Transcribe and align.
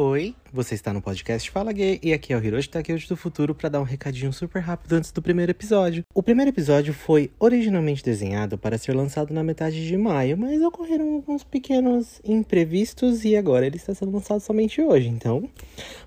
Oi, 0.00 0.32
você 0.52 0.76
está 0.76 0.92
no 0.92 1.02
podcast 1.02 1.50
Fala 1.50 1.72
Gay 1.72 1.98
e 2.00 2.12
aqui 2.12 2.32
é 2.32 2.36
o 2.36 2.40
Hiroshi 2.40 2.68
Takeuchi 2.68 3.08
do 3.08 3.16
futuro 3.16 3.52
para 3.52 3.68
dar 3.68 3.80
um 3.80 3.82
recadinho 3.82 4.32
super 4.32 4.62
rápido 4.62 4.92
antes 4.92 5.10
do 5.10 5.20
primeiro 5.20 5.50
episódio. 5.50 6.04
O 6.14 6.22
primeiro 6.22 6.52
episódio 6.52 6.94
foi 6.94 7.32
originalmente 7.36 8.04
desenhado 8.04 8.56
para 8.56 8.78
ser 8.78 8.94
lançado 8.94 9.34
na 9.34 9.42
metade 9.42 9.88
de 9.88 9.96
maio, 9.96 10.38
mas 10.38 10.62
ocorreram 10.62 11.14
alguns 11.14 11.42
pequenos 11.42 12.20
imprevistos 12.24 13.24
e 13.24 13.34
agora 13.34 13.66
ele 13.66 13.74
está 13.74 13.92
sendo 13.92 14.12
lançado 14.12 14.38
somente 14.38 14.80
hoje, 14.80 15.08
então 15.08 15.50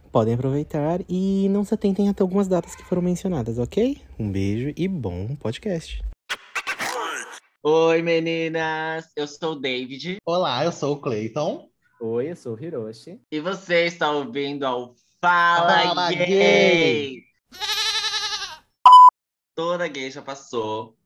podem 0.09 0.35
aproveitar 0.35 1.01
e 1.09 1.49
não 1.49 1.65
se 1.65 1.73
atentem 1.73 2.07
até 2.07 2.23
algumas 2.23 2.47
datas 2.47 2.73
que 2.73 2.85
foram 2.85 3.01
mencionadas, 3.01 3.59
ok? 3.59 3.97
Um 4.17 4.31
beijo 4.31 4.71
e 4.77 4.87
bom 4.87 5.35
podcast. 5.35 6.01
Oi 7.61 8.01
meninas, 8.01 9.11
eu 9.17 9.27
sou 9.27 9.51
o 9.51 9.59
David 9.59 10.15
Olá, 10.25 10.63
eu 10.63 10.71
sou 10.71 10.93
o 10.93 11.01
Clayton. 11.01 11.70
Oi, 12.03 12.31
eu 12.31 12.35
sou 12.35 12.55
o 12.55 12.59
Hiroshi. 12.63 13.19
e 13.31 13.39
você 13.39 13.85
está 13.85 14.11
ouvindo 14.11 14.63
ao 14.65 14.95
Fala, 15.21 15.83
Fala 15.83 16.09
gay. 16.11 16.25
Gay. 16.25 17.23
Toda 19.53 19.87
gay 19.87 20.09
já 20.09 20.21
passou, 20.21 20.97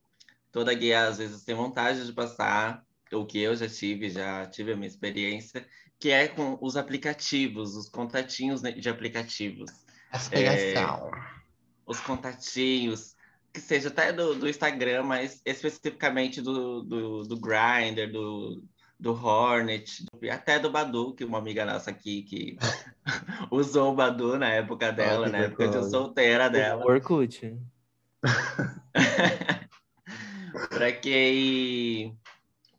toda 0.52 0.74
gay 0.74 0.94
às 0.94 1.18
vezes 1.18 1.44
tem 1.44 1.54
vontade 1.54 2.06
de 2.06 2.14
passar, 2.14 2.86
o 3.12 3.26
que 3.26 3.40
eu 3.40 3.54
já 3.56 3.68
tive, 3.68 4.10
já 4.10 4.46
tive 4.46 4.72
a 4.72 4.76
minha 4.78 4.88
experiência, 4.88 5.68
que 6.00 6.12
é 6.12 6.30
com 6.30 6.58
os 6.62 6.78
aplicativos, 6.78 7.76
os 7.76 7.90
contatinhos 7.90 8.62
né, 8.62 8.72
de 8.72 8.88
aplicativos. 8.88 9.70
As 10.12 10.32
É. 10.32 10.36
pegação. 10.74 11.12
os 11.86 12.00
contatinhos, 12.00 13.16
que 13.54 13.60
seja 13.60 13.90
até 13.90 14.14
do, 14.14 14.34
do 14.36 14.48
Instagram, 14.48 15.04
mas 15.04 15.42
especificamente 15.46 16.42
do, 16.42 16.82
do, 16.84 17.24
do 17.24 17.38
Grindr, 17.40 18.10
do, 18.12 18.64
do 19.06 19.14
Hornet, 19.14 20.04
e 20.20 20.32
até 20.32 20.58
do 20.58 20.72
Badu, 20.72 21.14
que 21.14 21.24
uma 21.24 21.38
amiga 21.38 21.64
nossa 21.64 21.92
aqui 21.92 22.24
que 22.24 22.58
usou 23.52 23.94
o 23.94 23.96
Badu 23.96 24.40
na 24.40 24.50
época 24.50 24.92
dela, 24.92 25.28
que 25.28 25.32
na 25.32 25.38
época 25.38 25.68
de 25.68 25.88
solteira 25.92 26.50
dela. 26.50 26.84
Orkut. 26.84 27.56
Para 30.70 30.92
quem, 30.92 32.18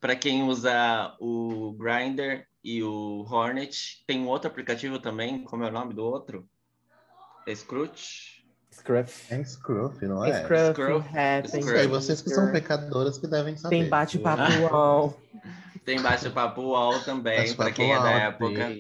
para 0.01 0.17
quem 0.17 0.43
usa 0.43 1.15
o 1.21 1.77
Grindr 1.79 2.45
e 2.65 2.83
o 2.83 3.25
Hornet, 3.31 4.03
tem 4.07 4.21
um 4.21 4.29
outro 4.29 4.51
aplicativo 4.51 4.99
também, 4.99 5.45
como 5.45 5.63
é 5.63 5.69
o 5.69 5.73
nome 5.73 5.93
do 5.95 6.03
outro? 6.03 6.49
Scrooge? 7.55 8.45
Scruff. 8.73 9.33
É 9.33 9.45
Scruff, 9.45 10.05
não 10.07 10.25
é? 10.25 10.43
Scruff, 10.43 10.73
Scruff. 10.73 11.09
Scruff. 11.09 11.61
Isso 11.61 11.71
aí, 11.71 11.87
vocês 11.87 12.21
que 12.23 12.31
são 12.31 12.51
pecadoras 12.51 13.19
que 13.19 13.27
devem 13.27 13.57
saber. 13.57 13.77
Tem 13.77 13.89
bate-papo 13.89 14.43
UOL. 14.73 15.17
Tem 15.87 16.03
bate-papo 16.03 16.63
UOL 16.63 17.01
também, 17.05 17.55
para 17.55 17.71
quem 17.71 17.93
é 17.93 18.03
da 18.03 18.11
época. 18.11 18.77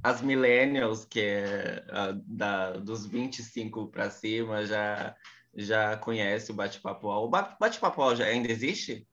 As 0.00 0.22
millennials, 0.22 1.04
que 1.04 1.20
é 1.20 1.84
ah, 1.90 2.14
da, 2.24 2.72
dos 2.74 3.04
25 3.04 3.88
para 3.88 4.08
cima, 4.08 4.64
já, 4.64 5.14
já 5.54 5.96
conhece 5.96 6.52
o 6.52 6.54
bate-papo 6.54 7.08
UOL. 7.08 7.24
O 7.26 7.28
ba- 7.28 7.56
bate-papo 7.58 8.00
UOL 8.00 8.14
já 8.16 8.26
ainda 8.26 8.50
existe? 8.50 9.06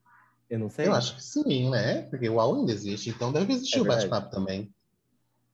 Eu 0.48 0.60
não 0.60 0.70
sei. 0.70 0.86
Eu 0.86 0.94
acho 0.94 1.16
que 1.16 1.22
sim, 1.22 1.68
né? 1.70 2.02
Porque 2.02 2.28
o 2.28 2.34
UOL 2.34 2.60
ainda 2.60 2.72
existe, 2.72 3.10
então 3.10 3.32
deve 3.32 3.52
existir 3.52 3.78
É 3.78 3.82
o 3.82 3.84
bate-papo 3.84 4.30
também. 4.30 4.72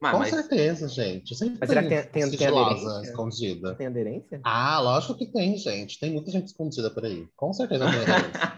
Ah, 0.03 0.13
Com 0.13 0.19
mas 0.19 0.29
certeza, 0.31 0.87
gente. 0.89 1.35
Sempre 1.35 1.59
Mas 1.61 1.69
será 1.71 1.83
que 1.83 1.89
tem- 1.89 2.29
tem- 2.29 2.31
tem 2.31 2.47
aderência? 2.49 3.03
escondida. 3.03 3.75
Tem 3.75 3.87
aderência? 3.87 4.41
Ah, 4.45 4.81
lógico 4.81 5.17
que 5.17 5.27
tem, 5.27 5.57
gente. 5.57 5.99
Tem 5.99 6.13
muita 6.13 6.31
gente 6.31 6.47
escondida 6.49 6.91
por 6.91 7.05
aí. 7.07 7.27
Com 7.35 7.55
certeza 7.55 7.91
tem. 7.91 8.01
aderência. 8.05 8.56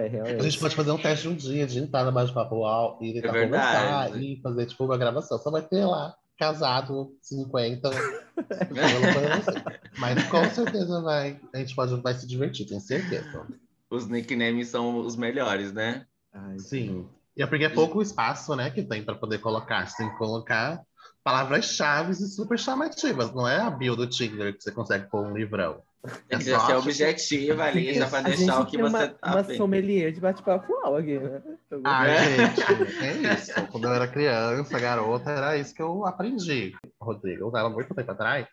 É, 0.00 0.06
A 0.06 0.08
realmente. 0.10 0.42
gente 0.44 0.58
pode 0.58 0.74
fazer 0.74 0.90
um 0.90 0.98
teste 0.98 1.28
um 1.28 1.34
dia 1.34 1.66
de 1.66 1.78
entrar 1.78 2.04
no 2.04 2.12
bate-papo 2.12 2.54
UOL 2.56 2.98
e 3.00 3.12
tentar 3.14 3.28
É 3.28 3.32
verdade. 3.32 4.10
conversar 4.10 4.22
e 4.22 4.40
fazer 4.42 4.66
tipo 4.66 4.84
uma 4.84 4.96
gravação. 4.98 5.38
Só 5.38 5.50
vai 5.50 5.62
ter 5.62 5.84
lá, 5.84 6.14
casado, 6.38 7.12
50. 7.22 7.88
alguma 7.88 9.12
coisa 9.14 9.34
assim. 9.34 9.80
Mas 9.98 10.24
com 10.28 10.44
certeza 10.50 11.00
vai, 11.02 11.38
a 11.52 11.58
gente 11.58 11.74
pode, 11.74 11.94
vai 12.00 12.14
se 12.14 12.26
divertir, 12.26 12.66
tenho 12.66 12.80
certeza. 12.80 13.46
os 13.90 14.06
nicknames 14.06 14.68
são 14.68 14.98
os 15.00 15.16
melhores, 15.16 15.72
né? 15.72 16.06
Ai, 16.32 16.58
Sim. 16.58 17.06
E 17.36 17.42
é 17.42 17.46
porque 17.46 17.64
é 17.64 17.68
pouco 17.68 18.02
espaço, 18.02 18.54
né, 18.56 18.70
que 18.70 18.82
tem 18.82 19.02
para 19.02 19.14
poder 19.14 19.38
colocar. 19.38 19.86
Você 19.86 19.98
tem 19.98 20.10
que 20.10 20.18
colocar 20.18 20.80
palavras-chave 21.24 22.12
e 22.12 22.14
super 22.16 22.58
chamativas. 22.58 23.32
Não 23.32 23.46
é 23.46 23.60
a 23.60 23.70
bio 23.70 23.94
do 23.96 24.06
Tinder 24.06 24.54
que 24.56 24.62
você 24.62 24.72
consegue 24.72 25.08
pôr 25.08 25.26
um 25.26 25.34
livrão. 25.34 25.80
Tem 26.28 26.38
que 26.38 26.50
É 26.50 26.58
ser 26.58 26.76
objetiva 26.76 27.64
ali, 27.64 27.92
já 27.92 28.06
para 28.08 28.20
A 28.20 28.22
deixar 28.22 28.60
o 28.60 28.64
que 28.64 28.72
tem 28.78 28.80
você 28.80 28.96
uma, 28.96 29.08
tá 29.08 29.32
uma 29.32 29.44
sommelier 29.44 30.12
de 30.12 30.20
bate-papo 30.20 30.72
UOL 30.72 30.96
aqui, 30.96 31.18
né? 31.18 31.42
Ah, 31.84 32.06
gente, 32.08 33.04
é 33.04 33.34
isso. 33.34 33.66
Quando 33.70 33.84
eu 33.84 33.92
era 33.92 34.08
criança, 34.08 34.78
garota, 34.78 35.30
era 35.30 35.58
isso 35.58 35.74
que 35.74 35.82
eu 35.82 36.06
aprendi. 36.06 36.72
Rodrigo, 36.98 37.42
eu 37.42 37.48
usava 37.48 37.68
muito 37.68 37.94
tempo 37.94 38.10
atrás. 38.10 38.46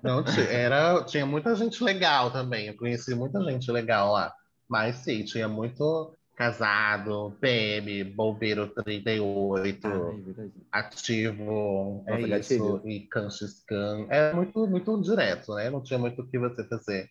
Não, 0.00 0.24
era, 0.48 1.02
tinha 1.02 1.26
muita 1.26 1.56
gente 1.56 1.82
legal 1.82 2.30
também. 2.30 2.68
Eu 2.68 2.76
conheci 2.76 3.16
muita 3.16 3.42
gente 3.42 3.70
legal 3.72 4.12
lá. 4.12 4.32
Mas 4.68 4.96
sim, 4.96 5.24
tinha 5.24 5.48
muito 5.48 6.16
casado, 6.34 7.36
PM, 7.40 8.04
bombeiro 8.04 8.66
38, 8.68 9.86
Ah, 9.86 10.78
é 10.78 10.78
ativo, 10.80 12.04
é 12.06 12.18
Nossa, 12.18 12.38
isso, 12.38 12.78
gatilho. 12.78 12.90
e 12.90 13.00
canchiscan. 13.00 14.06
Era 14.08 14.34
muito, 14.34 14.66
muito 14.66 15.00
direto, 15.02 15.54
né? 15.54 15.70
Não 15.70 15.82
tinha 15.82 15.98
muito 15.98 16.22
o 16.22 16.26
que 16.26 16.38
você 16.38 16.64
fazer. 16.64 17.10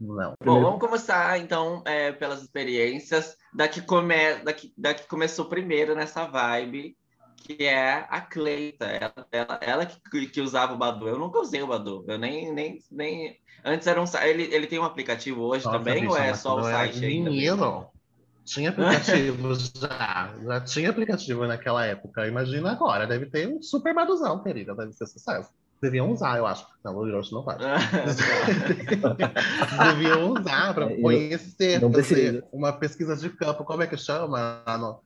Não. 0.00 0.34
Bom, 0.44 0.62
vamos 0.62 0.80
começar 0.80 1.38
então 1.38 1.82
é, 1.84 2.12
pelas 2.12 2.42
experiências 2.42 3.36
da 3.52 3.66
que, 3.66 3.80
come... 3.80 4.34
da, 4.44 4.52
que, 4.52 4.72
da 4.76 4.94
que 4.94 5.08
começou 5.08 5.46
primeiro 5.46 5.94
nessa 5.94 6.24
vibe, 6.26 6.96
que 7.36 7.64
é 7.64 8.06
a 8.08 8.20
Cleita. 8.20 8.86
Ela, 8.86 9.26
ela, 9.32 9.60
ela 9.60 9.86
que, 9.86 10.26
que 10.26 10.40
usava 10.40 10.74
o 10.74 10.78
Badu. 10.78 11.08
Eu 11.08 11.18
nunca 11.18 11.40
usei 11.40 11.62
o 11.62 11.66
Badu. 11.66 12.04
Eu 12.06 12.18
nem. 12.18 12.52
nem, 12.52 12.78
nem... 12.90 13.40
Antes 13.64 13.88
era 13.88 14.00
um 14.00 14.04
ele, 14.22 14.54
ele 14.54 14.68
tem 14.68 14.78
um 14.78 14.84
aplicativo 14.84 15.42
hoje 15.42 15.64
Nossa, 15.64 15.78
também, 15.78 16.02
bicha, 16.02 16.10
ou 16.10 16.16
é 16.16 16.34
só 16.34 16.56
o 16.56 16.68
era 16.68 16.78
site 16.78 17.04
ainda? 17.04 17.30
Menino, 17.30 17.90
tinha 18.48 18.70
aplicativo 18.70 19.54
já. 19.78 20.34
Já 20.44 20.60
tinha 20.62 20.90
aplicativo 20.90 21.46
naquela 21.46 21.84
época. 21.84 22.26
Imagina 22.26 22.72
agora, 22.72 23.06
deve 23.06 23.26
ter 23.26 23.48
um 23.48 23.62
super 23.62 23.94
baduzão, 23.94 24.42
querida. 24.42 24.74
Deve 24.74 24.92
ser 24.92 25.06
sucesso. 25.06 25.50
Deviam 25.80 26.10
usar, 26.10 26.38
eu 26.38 26.46
acho. 26.46 26.66
Não, 26.84 26.96
o 26.96 27.06
Hiroshi 27.06 27.32
não 27.32 27.44
faz. 27.44 27.58
Deviam 29.80 30.32
usar 30.32 30.74
para 30.74 30.86
É, 30.90 31.00
conhecer, 31.00 31.80
não 31.80 31.92
fazer 31.92 32.44
uma 32.52 32.72
pesquisa 32.72 33.16
de 33.16 33.30
campo. 33.30 33.64
Como 33.64 33.82
é 33.82 33.86
que 33.86 33.96
chama 33.96 34.62
na, 34.66 34.78
no- 34.78 35.00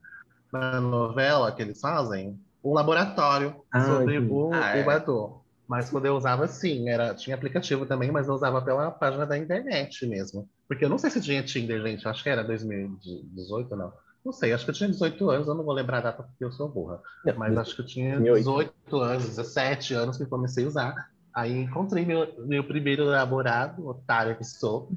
na 0.53 0.81
novela 0.81 1.53
que 1.53 1.63
eles 1.63 1.79
fazem? 1.81 2.39
Um 2.65 2.73
laboratório 2.73 3.57
Ah, 3.73 3.87
sobre 3.87 4.19
o, 4.19 4.53
Ah, 4.55 4.73
o 4.77 4.79
é. 4.79 4.83
Badu. 4.85 5.43
Mas 5.69 5.91
quando 5.91 6.07
eu 6.07 6.17
usava, 6.17 6.47
sim, 6.49 6.89
era, 6.89 7.15
tinha 7.15 7.37
aplicativo 7.37 7.87
também, 7.87 8.11
mas 8.11 8.29
eu 8.29 8.35
usava 8.35 8.61
pela 8.63 8.91
página 8.91 9.27
da 9.27 9.39
internet 9.39 10.07
mesmo. 10.07 10.49
Porque 10.73 10.87
eu 10.87 10.89
não 10.89 10.97
sei 10.97 11.11
se 11.11 11.21
tinha 11.21 11.43
Tinder, 11.43 11.83
gente. 11.83 12.09
Acho 12.09 12.23
que 12.23 12.31
era 12.31 12.43
2018, 12.43 13.77
não. 13.77 13.93
Não 14.25 14.33
sei, 14.33 14.55
acho 14.55 14.65
que 14.65 14.71
eu 14.71 14.75
tinha 14.75 14.89
18 14.89 15.31
anos, 15.31 15.47
eu 15.47 15.55
não 15.55 15.65
vou 15.65 15.75
lembrar 15.75 15.99
a 15.99 16.01
data 16.01 16.23
porque 16.23 16.43
eu 16.43 16.51
sou 16.51 16.67
burra. 16.67 16.99
Não, 17.27 17.35
Mas 17.37 17.59
acho 17.59 17.77
que 17.77 17.83
eu 17.83 17.87
tinha 17.87 18.19
2008. 18.19 18.73
18 18.89 18.97
anos, 18.97 19.27
17 19.27 19.95
anos 19.95 20.17
que 20.17 20.23
eu 20.23 20.29
comecei 20.29 20.65
a 20.65 20.69
usar. 20.69 21.11
Aí 21.35 21.61
encontrei 21.61 22.07
meu, 22.07 22.27
meu 22.47 22.65
primeiro 22.65 23.05
namorado, 23.05 23.87
otário 23.87 24.35
que 24.35 24.45
sou. 24.45 24.91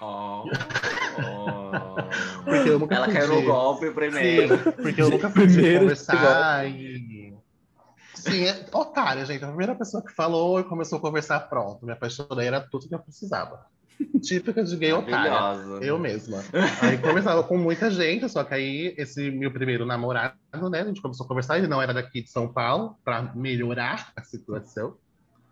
Oh, 0.00 0.42
oh. 1.18 1.94
Porque 2.44 2.70
eu 2.70 2.80
nunca 2.80 2.96
Ela 2.96 3.12
caiu 3.12 3.28
no 3.28 3.42
golpe 3.42 3.92
primeiro. 3.92 4.56
Sim, 4.56 4.72
porque 4.72 5.02
eu 5.02 5.10
nunca 5.10 5.30
fui 5.30 5.46
conversar 5.46 6.68
e. 6.68 7.32
Sim, 8.12 8.44
é 8.44 8.66
otária, 8.72 9.24
gente. 9.24 9.44
A 9.44 9.48
primeira 9.48 9.76
pessoa 9.76 10.02
que 10.02 10.12
falou 10.12 10.58
e 10.58 10.64
começou 10.64 10.98
a 10.98 11.00
conversar, 11.00 11.38
pronto. 11.48 11.86
Me 11.86 11.92
apaixonei, 11.92 12.48
era 12.48 12.60
tudo 12.60 12.88
que 12.88 12.94
eu 12.94 12.98
precisava. 12.98 13.70
Típica 14.20 14.62
de 14.62 14.76
gay 14.76 14.92
otária. 14.92 15.30
Maravilhosa. 15.30 15.84
Eu 15.84 15.98
mesma. 15.98 16.42
Aí 16.80 16.98
conversava 16.98 17.42
com 17.42 17.56
muita 17.56 17.90
gente, 17.90 18.28
só 18.28 18.44
que 18.44 18.54
aí 18.54 18.94
esse 18.96 19.30
meu 19.30 19.50
primeiro 19.50 19.84
namorado, 19.84 20.36
né? 20.70 20.80
A 20.80 20.84
gente 20.84 21.02
começou 21.02 21.24
a 21.24 21.28
conversar, 21.28 21.58
ele 21.58 21.68
não 21.68 21.80
era 21.80 21.92
daqui 21.92 22.22
de 22.22 22.30
São 22.30 22.52
Paulo, 22.52 22.96
para 23.04 23.32
melhorar 23.34 24.12
a 24.16 24.22
situação. 24.22 24.96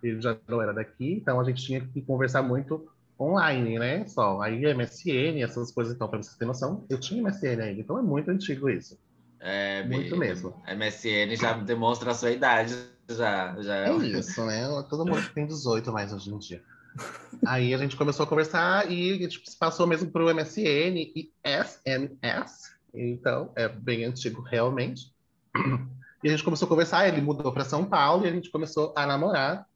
Ele 0.03 0.21
já 0.21 0.37
não 0.49 0.63
era 0.63 0.73
daqui, 0.73 1.13
então 1.13 1.41
a 1.41 1.45
gente 1.45 1.65
tinha 1.65 1.81
que 1.81 2.01
conversar 2.01 2.43
muito 2.43 2.89
online, 3.19 3.79
né? 3.79 4.07
Só. 4.07 4.41
Aí 4.41 4.63
MSN, 4.75 5.43
essas 5.43 5.71
coisas, 5.73 5.95
então, 5.95 6.09
para 6.09 6.23
vocês 6.23 6.37
terem 6.37 6.49
noção, 6.49 6.85
eu 6.89 6.99
tinha 6.99 7.23
MSN 7.23 7.61
ainda, 7.61 7.81
então 7.81 7.99
é 7.99 8.03
muito 8.03 8.31
antigo 8.31 8.69
isso. 8.71 8.99
É, 9.41 9.83
Muito 9.85 10.17
mesmo. 10.17 10.55
MSN 10.69 11.35
já 11.35 11.55
demonstra 11.55 12.11
a 12.11 12.15
sua 12.15 12.31
idade. 12.31 12.77
Já, 13.09 13.57
já 13.61 13.89
É 13.89 13.97
isso, 13.97 14.45
né? 14.45 14.69
Todo 14.89 15.05
mundo 15.05 15.23
tem 15.35 15.47
18 15.47 15.91
mais 15.91 16.13
hoje 16.13 16.33
em 16.33 16.39
dia. 16.39 16.63
Aí 17.47 17.73
a 17.75 17.79
gente 17.79 17.97
começou 17.97 18.25
a 18.25 18.27
conversar 18.27 18.91
e 18.91 19.13
a 19.13 19.17
gente 19.17 19.43
passou 19.59 19.87
mesmo 19.87 20.11
para 20.11 20.25
o 20.25 20.35
MSN 20.35 20.97
e 21.15 21.33
SMS. 21.45 22.75
Então, 22.93 23.53
é 23.57 23.69
bem 23.69 24.05
antigo 24.05 24.43
realmente. 24.43 25.13
E 26.23 26.29
a 26.29 26.31
gente 26.31 26.45
começou 26.45 26.67
a 26.67 26.69
conversar, 26.69 27.09
ele 27.09 27.23
mudou 27.23 27.51
para 27.51 27.65
São 27.65 27.85
Paulo 27.85 28.27
e 28.27 28.29
a 28.29 28.33
gente 28.33 28.51
começou 28.51 28.93
a 28.95 29.07
namorar 29.07 29.67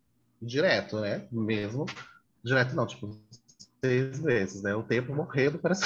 direto, 0.43 1.01
né? 1.01 1.27
Mesmo. 1.33 1.87
Direto 2.43 2.77
não, 2.77 2.87
tipo, 2.87 3.19
seis 3.83 4.19
vezes, 4.19 4.63
né? 4.63 4.75
O 4.75 4.83
tempo 4.83 5.15
morrendo 5.15 5.59
para 5.59 5.75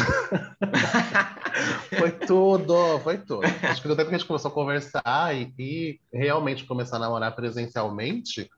Foi 1.98 2.12
tudo, 2.12 2.98
foi 3.00 3.18
tudo. 3.18 3.44
Acho 3.62 3.82
que 3.82 3.88
no 3.88 3.96
tempo 3.96 4.08
que 4.08 4.14
a 4.14 4.18
gente 4.18 4.26
começou 4.26 4.50
a 4.50 4.54
conversar 4.54 5.34
e, 5.34 5.52
e 5.58 6.00
realmente 6.12 6.64
começar 6.64 6.96
a 6.96 7.00
namorar 7.00 7.34
presencialmente, 7.34 8.48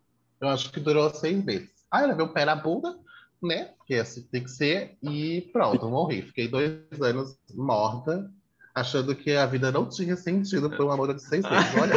eu 0.40 0.48
acho 0.48 0.70
que 0.70 0.80
durou 0.80 1.08
seis 1.10 1.42
meses. 1.44 1.79
Aí 1.90 2.02
eu 2.04 2.08
levei 2.08 2.24
o 2.24 2.32
pé 2.32 2.44
na 2.44 2.54
bunda, 2.56 2.96
né? 3.42 3.70
Porque 3.78 3.94
assim 3.94 4.22
tem 4.30 4.44
que 4.44 4.50
ser, 4.50 4.96
e 5.02 5.42
pronto, 5.52 5.88
morri. 5.88 6.22
Fiquei 6.22 6.48
dois 6.48 6.80
anos 7.00 7.36
morta, 7.54 8.30
achando 8.74 9.14
que 9.14 9.32
a 9.34 9.46
vida 9.46 9.72
não 9.72 9.88
tinha 9.88 10.16
sentido 10.16 10.70
por 10.70 10.84
um 10.86 10.90
amor 10.90 11.14
de 11.14 11.22
seis 11.22 11.44
meses. 11.48 11.74
Olha, 11.78 11.94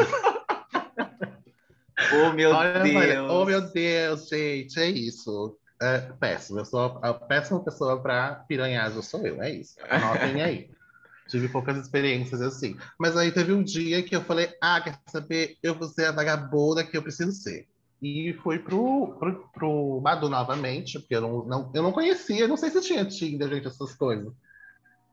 Oh, 2.11 2.33
meu 2.33 2.51
olha, 2.51 2.79
Deus. 2.79 2.95
olha, 2.95 3.23
oh 3.23 3.45
meu 3.45 3.61
Deus, 3.71 4.27
gente, 4.27 4.79
é 4.79 4.87
isso. 4.89 5.57
É 5.81 5.99
péssimo, 6.19 6.59
eu 6.59 6.65
sou 6.65 6.99
a 7.01 7.13
péssima 7.13 7.63
pessoa 7.63 8.01
para 8.01 8.35
piranhagem, 8.47 9.01
sou 9.01 9.25
eu, 9.25 9.41
é 9.41 9.51
isso. 9.51 9.75
Anotem 9.89 10.41
aí. 10.41 10.69
Tive 11.29 11.47
poucas 11.49 11.77
experiências 11.77 12.41
assim. 12.41 12.77
Mas 12.99 13.15
aí 13.17 13.31
teve 13.31 13.53
um 13.53 13.63
dia 13.63 14.03
que 14.03 14.15
eu 14.15 14.21
falei, 14.21 14.53
ah, 14.61 14.81
quer 14.81 14.99
saber? 15.07 15.57
Eu 15.63 15.73
vou 15.73 15.87
ser 15.87 16.05
a 16.05 16.11
vagabunda 16.11 16.83
que 16.83 16.95
eu 16.97 17.01
preciso 17.01 17.31
ser. 17.31 17.67
E 18.03 18.33
fui 18.43 18.59
pro, 18.59 19.15
pro, 19.17 19.49
pro 19.53 20.01
Badu 20.01 20.27
novamente, 20.27 20.99
porque 20.99 21.15
eu 21.15 21.21
não, 21.21 21.45
não, 21.45 21.71
eu 21.73 21.81
não 21.81 21.93
conhecia, 21.93 22.49
não 22.49 22.57
sei 22.57 22.69
se 22.69 22.81
tinha 22.81 23.05
Tinder, 23.05 23.47
gente, 23.47 23.67
essas 23.67 23.95
coisas. 23.95 24.33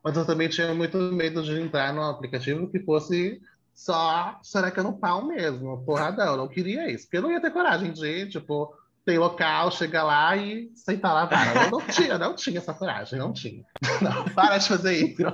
Mas 0.03 0.17
eu 0.17 0.25
também 0.25 0.49
tinha 0.49 0.73
muito 0.73 0.97
medo 0.97 1.41
de 1.41 1.57
entrar 1.57 1.93
no 1.93 2.03
aplicativo 2.03 2.69
que 2.69 2.81
fosse 2.81 3.41
só 3.73 4.37
será 4.43 4.71
no 4.83 4.97
pau 4.97 5.25
mesmo, 5.25 5.85
porradão. 5.85 6.33
Eu 6.33 6.37
não 6.37 6.47
queria 6.49 6.91
isso, 6.91 7.05
porque 7.05 7.17
eu 7.17 7.21
não 7.21 7.31
ia 7.31 7.39
ter 7.39 7.51
coragem 7.51 7.93
de, 7.93 8.27
tipo, 8.27 8.75
tem 9.05 9.17
local, 9.17 9.71
chega 9.71 10.03
lá 10.03 10.35
e 10.35 10.69
sentar 10.75 11.13
lá. 11.13 11.29
Eu 11.63 11.71
não 11.71 11.87
tinha, 11.87 12.17
não 12.17 12.35
tinha 12.35 12.57
essa 12.57 12.73
coragem, 12.73 13.17
não 13.17 13.31
tinha. 13.31 13.63
Não, 14.01 14.25
para 14.33 14.57
de 14.57 14.67
fazer 14.67 14.93
isso. 14.95 15.23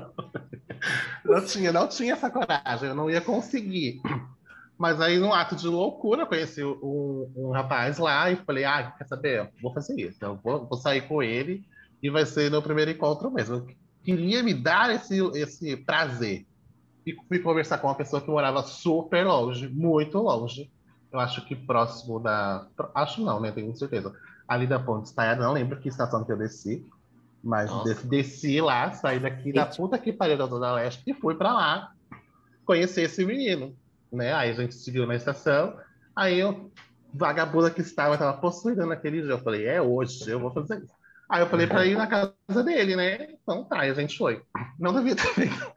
Não 1.26 1.44
tinha, 1.44 1.74
não 1.74 1.88
tinha 1.88 2.14
essa 2.14 2.30
coragem, 2.30 2.90
eu 2.90 2.96
não 2.96 3.10
ia 3.10 3.20
conseguir. 3.20 4.00
Mas 4.78 5.02
aí, 5.02 5.18
num 5.18 5.34
ato 5.34 5.56
de 5.56 5.68
loucura, 5.68 6.22
eu 6.22 6.28
conheci 6.28 6.64
um, 6.64 7.32
um 7.36 7.52
rapaz 7.52 7.98
lá 7.98 8.30
e 8.30 8.36
falei, 8.36 8.64
ah, 8.64 8.92
quer 8.98 9.08
saber? 9.08 9.50
Vou 9.62 9.74
fazer 9.74 10.00
isso. 10.00 10.24
Eu 10.24 10.40
vou, 10.44 10.68
vou 10.68 10.78
sair 10.78 11.02
com 11.08 11.24
ele 11.24 11.66
e 12.02 12.10
vai 12.10 12.26
ser 12.26 12.52
meu 12.52 12.62
primeiro 12.62 12.92
encontro 12.92 13.32
mesmo. 13.32 13.56
Eu 13.56 13.68
queria 14.04 14.44
me 14.44 14.54
dar 14.54 14.94
esse, 14.94 15.20
esse 15.36 15.78
prazer. 15.78 16.46
E 17.06 17.16
fui 17.28 17.40
conversar 17.40 17.80
com 17.80 17.88
uma 17.88 17.96
pessoa 17.96 18.22
que 18.22 18.30
morava 18.30 18.62
super 18.62 19.26
longe, 19.26 19.68
muito 19.68 20.20
longe. 20.20 20.70
Eu 21.12 21.20
acho 21.20 21.44
que 21.46 21.56
próximo 21.56 22.20
da. 22.20 22.68
Acho 22.94 23.22
não, 23.24 23.40
né? 23.40 23.52
Tenho 23.52 23.76
certeza. 23.76 24.14
Ali 24.48 24.68
da 24.68 24.78
Ponte 24.78 25.06
Estaiada, 25.08 25.44
não 25.44 25.54
lembro 25.54 25.80
que 25.80 25.88
estação 25.90 26.24
que 26.24 26.32
eu 26.32 26.38
desci. 26.38 26.86
Mas 27.44 27.70
Nossa. 27.72 27.94
des- 27.94 28.04
desci 28.04 28.60
lá, 28.62 28.92
saí 28.92 29.20
daqui 29.20 29.54
da 29.54 29.66
puta 29.66 29.98
que 29.98 30.12
pariu 30.12 30.38
da 30.38 30.46
Zona 30.46 30.74
Leste 30.74 31.02
e 31.08 31.14
fui 31.14 31.34
pra 31.36 31.54
lá 31.54 31.92
conhecer 32.66 33.04
esse 33.04 33.26
menino. 33.26 33.74
Né? 34.12 34.34
Aí 34.34 34.52
a 34.52 34.54
gente 34.54 34.76
seguiu 34.76 35.06
na 35.06 35.16
estação. 35.16 35.78
Aí 36.16 36.40
eu, 36.40 36.72
vagabunda 37.14 37.70
que 37.70 37.82
estava, 37.82 38.14
estava 38.14 38.38
possuída 38.38 38.86
naquele 38.86 39.22
dia. 39.22 39.32
Eu 39.32 39.40
falei, 39.40 39.66
é 39.66 39.82
hoje, 39.82 40.30
eu 40.30 40.40
vou 40.40 40.52
fazer 40.52 40.84
isso. 40.84 40.98
Aí 41.30 41.42
eu 41.42 41.48
falei 41.48 41.68
pra 41.68 41.86
ir 41.86 41.98
na 41.98 42.08
casa 42.08 42.64
dele, 42.64 42.96
né? 42.96 43.30
Então 43.32 43.66
tá, 43.66 43.80
a 43.80 43.94
gente 43.94 44.18
foi. 44.18 44.42
Não 44.80 44.94
devia 44.94 45.16
ter 45.16 45.34
feito, 45.34 45.74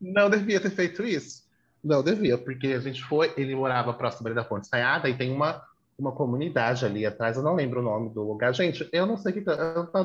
não 0.00 0.28
devia 0.28 0.60
ter 0.60 0.70
feito 0.70 1.02
isso. 1.02 1.48
Não 1.82 2.02
devia, 2.02 2.36
porque 2.36 2.68
a 2.68 2.80
gente 2.80 3.02
foi, 3.04 3.32
ele 3.36 3.54
morava 3.54 3.94
próximo 3.94 4.34
da 4.34 4.44
Ponte 4.44 4.66
Saiada 4.66 5.08
e 5.08 5.16
tem 5.16 5.32
uma, 5.32 5.62
uma 5.98 6.12
comunidade 6.12 6.84
ali 6.84 7.06
atrás, 7.06 7.36
eu 7.36 7.42
não 7.42 7.54
lembro 7.54 7.80
o 7.80 7.82
nome 7.82 8.10
do 8.10 8.22
lugar. 8.22 8.52
Gente, 8.52 8.86
eu 8.92 9.06
não 9.06 9.16
sei 9.16 9.32
que. 9.32 9.44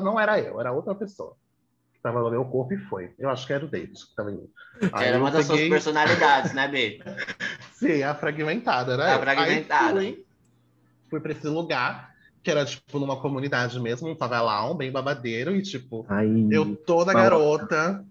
Não 0.02 0.18
era 0.18 0.40
eu, 0.40 0.58
era 0.58 0.72
outra 0.72 0.94
pessoa. 0.94 1.36
Tava 2.04 2.20
no 2.20 2.30
meu 2.30 2.44
corpo 2.44 2.74
e 2.74 2.78
foi. 2.80 3.14
Eu 3.18 3.30
acho 3.30 3.46
que 3.46 3.52
era 3.54 3.64
o 3.64 3.68
David 3.68 3.94
que 3.94 4.14
tava 4.14 4.30
indo. 4.30 4.50
Aí 4.92 5.08
Era 5.08 5.18
uma 5.18 5.30
das 5.30 5.46
suas 5.46 5.58
peguei- 5.58 5.70
personalidades, 5.70 6.52
né, 6.52 6.68
B? 6.68 7.00
Sim, 7.72 8.02
a 8.02 8.14
fragmentada, 8.14 8.98
né? 8.98 9.14
A 9.14 9.18
fragmentada. 9.18 10.00
Aí 10.00 10.12
fui, 10.12 10.26
fui 11.08 11.20
pra 11.20 11.32
esse 11.32 11.48
lugar, 11.48 12.10
que 12.42 12.50
era 12.50 12.66
tipo 12.66 12.98
numa 12.98 13.18
comunidade 13.22 13.80
mesmo, 13.80 14.10
um 14.10 14.16
favelão, 14.16 14.76
bem 14.76 14.92
babadeiro, 14.92 15.56
e 15.56 15.62
tipo, 15.62 16.04
Ai, 16.06 16.28
eu 16.50 16.76
toda 16.76 17.14
garota. 17.14 18.04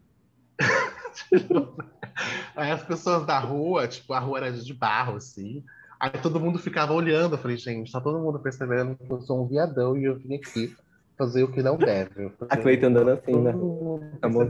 Aí 2.55 2.71
as 2.71 2.81
pessoas 2.81 3.27
da 3.27 3.37
rua, 3.37 3.87
tipo, 3.87 4.11
a 4.13 4.19
rua 4.19 4.39
era 4.39 4.51
de 4.51 4.73
barro, 4.73 5.17
assim. 5.17 5.63
Aí 5.99 6.09
todo 6.19 6.39
mundo 6.39 6.57
ficava 6.57 6.93
olhando. 6.93 7.35
Eu 7.35 7.39
falei, 7.39 7.57
gente, 7.57 7.91
tá 7.91 8.01
todo 8.01 8.17
mundo 8.17 8.39
percebendo 8.39 8.95
que 8.95 9.11
eu 9.11 9.21
sou 9.21 9.43
um 9.43 9.47
viadão 9.47 9.95
e 9.95 10.05
eu 10.05 10.17
vim 10.17 10.33
aqui 10.33 10.75
fazer 11.17 11.43
o 11.43 11.51
que 11.51 11.61
não 11.61 11.77
deve. 11.77 12.25
A 12.25 12.29
falei, 12.47 12.61
Cleita 12.63 12.87
andando 12.87 13.09
assim, 13.11 13.35
né? 13.41 13.51
todo 13.51 14.29
mundo 14.31 14.49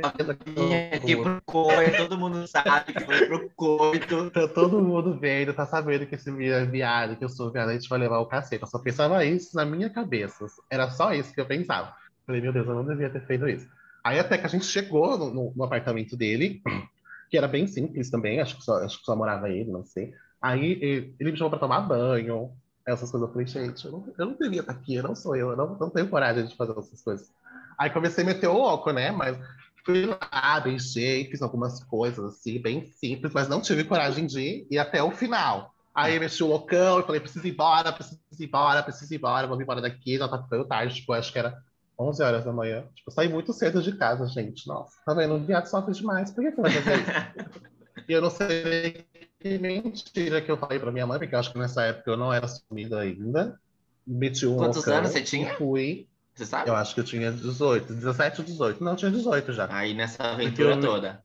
Tá. 0.00 0.12
Vinha 0.56 0.88
aqui 0.94 1.16
pro 1.16 1.40
coito, 1.46 1.96
todo 1.96 2.18
mundo 2.18 2.46
sabe 2.48 2.92
que 2.92 3.00
foi 3.04 3.26
pro 3.26 3.50
coito. 3.54 4.30
Tá 4.30 4.48
todo 4.48 4.82
mundo 4.82 5.18
vendo, 5.18 5.54
tá 5.54 5.66
sabendo 5.66 6.06
que 6.06 6.14
esse 6.16 6.30
menino 6.30 6.54
é 6.54 6.64
viado, 6.64 7.16
que 7.16 7.24
eu 7.24 7.28
sou 7.28 7.52
viado, 7.52 7.68
a 7.68 7.72
gente 7.72 7.88
vai 7.88 7.98
levar 7.98 8.18
o 8.18 8.26
cacete. 8.26 8.62
Eu 8.62 8.68
só 8.68 8.78
pensava 8.78 9.24
isso 9.24 9.54
na 9.54 9.64
minha 9.64 9.88
cabeça. 9.88 10.46
Era 10.70 10.90
só 10.90 11.12
isso 11.12 11.32
que 11.32 11.40
eu 11.40 11.46
pensava. 11.46 11.94
Falei, 12.26 12.40
meu 12.40 12.52
Deus, 12.52 12.66
eu 12.66 12.74
não 12.74 12.84
devia 12.84 13.10
ter 13.10 13.24
feito 13.26 13.48
isso. 13.48 13.66
Aí 14.04 14.18
até 14.18 14.36
que 14.36 14.46
a 14.46 14.48
gente 14.48 14.64
chegou 14.64 15.16
no, 15.16 15.32
no- 15.32 15.52
no 15.54 15.64
apartamento 15.64 16.16
dele, 16.16 16.60
que 17.30 17.38
era 17.38 17.46
bem 17.46 17.66
simples 17.66 18.10
também, 18.10 18.40
acho 18.40 18.56
que 18.56 18.64
só, 18.64 18.82
acho 18.84 18.98
que 18.98 19.04
só 19.04 19.14
morava 19.14 19.48
ele, 19.48 19.70
não 19.70 19.84
sei. 19.84 20.12
Aí 20.40 20.72
ele, 20.72 21.14
ele 21.20 21.30
me 21.30 21.36
chamou 21.36 21.50
pra 21.50 21.60
tomar 21.60 21.82
banho, 21.82 22.50
essas 22.86 23.10
coisas. 23.10 23.28
Eu 23.28 23.32
falei, 23.32 23.46
gente, 23.46 23.84
eu 23.84 23.92
não, 23.92 24.14
eu 24.18 24.26
não 24.26 24.34
devia 24.34 24.60
estar 24.60 24.72
aqui, 24.72 24.94
eu 24.94 25.02
não 25.02 25.14
sou 25.14 25.36
eu, 25.36 25.50
eu 25.50 25.56
não, 25.56 25.76
não 25.78 25.90
tenho 25.90 26.08
coragem 26.08 26.46
de 26.46 26.56
fazer 26.56 26.72
essas 26.78 27.02
coisas. 27.02 27.30
Aí 27.78 27.90
comecei 27.90 28.24
a 28.24 28.26
meter 28.26 28.46
o 28.48 28.54
louco, 28.54 28.90
né? 28.92 29.10
Mas 29.10 29.36
fui 29.84 30.06
lá, 30.06 30.60
beijei, 30.60 31.28
fiz 31.30 31.42
algumas 31.42 31.82
coisas 31.84 32.24
assim, 32.24 32.60
bem 32.60 32.86
simples, 32.86 33.32
mas 33.32 33.48
não 33.48 33.60
tive 33.60 33.84
coragem 33.84 34.26
de 34.26 34.66
ir 34.70 34.78
até 34.78 35.02
o 35.02 35.10
final. 35.10 35.72
Aí 35.94 36.18
mexi 36.18 36.42
o 36.42 36.46
loucão 36.46 37.00
e 37.00 37.02
falei, 37.02 37.20
preciso 37.20 37.46
ir 37.46 37.52
embora, 37.52 37.92
preciso 37.92 38.20
ir 38.38 38.44
embora, 38.46 38.82
preciso 38.82 39.12
ir 39.12 39.16
embora, 39.18 39.46
vou 39.46 39.60
embora 39.60 39.80
daqui, 39.80 40.16
já 40.16 40.28
tá 40.28 40.42
ficando 40.42 40.64
tarde, 40.64 40.94
tipo, 40.94 41.12
acho 41.12 41.32
que 41.32 41.38
era 41.38 41.58
11 41.98 42.22
horas 42.22 42.44
da 42.44 42.52
manhã. 42.52 42.84
Tipo, 42.94 43.10
saí 43.10 43.28
muito 43.28 43.52
cedo 43.52 43.82
de 43.82 43.92
casa, 43.96 44.26
gente. 44.26 44.66
Nossa, 44.66 44.96
tá 45.04 45.12
vendo? 45.12 45.34
O 45.34 45.44
viado 45.44 45.66
sofre 45.66 45.92
demais, 45.92 46.30
por 46.30 46.42
que 46.42 46.52
que 46.52 46.60
vai 46.60 46.70
fazer 46.70 47.00
isso? 47.00 47.72
E 48.08 48.12
eu 48.12 48.22
não 48.22 48.30
sei 48.30 49.06
que 49.42 49.58
mentira 49.58 50.40
que 50.40 50.50
eu 50.50 50.56
falei 50.56 50.78
pra 50.78 50.92
minha 50.92 51.06
mãe, 51.06 51.18
porque 51.18 51.34
eu 51.34 51.38
acho 51.38 51.52
que 51.52 51.58
nessa 51.58 51.82
época 51.82 52.10
eu 52.10 52.16
não 52.16 52.32
era 52.32 52.46
assumida 52.46 53.00
ainda. 53.00 53.58
Meti 54.06 54.46
um 54.46 54.56
Quantos 54.56 54.86
anos 54.86 55.10
você 55.10 55.22
tinha? 55.22 55.54
Fui. 55.54 56.06
Você 56.34 56.46
sabe? 56.46 56.70
Eu 56.70 56.74
acho 56.74 56.94
que 56.94 57.00
eu 57.00 57.04
tinha 57.04 57.30
18, 57.30 57.92
17 57.92 58.40
ou 58.40 58.46
18. 58.46 58.82
Não, 58.82 58.92
eu 58.92 58.96
tinha 58.96 59.10
18 59.10 59.52
já. 59.52 59.68
Aí 59.70 59.92
nessa 59.92 60.22
aventura 60.22 60.80
toda. 60.80 61.22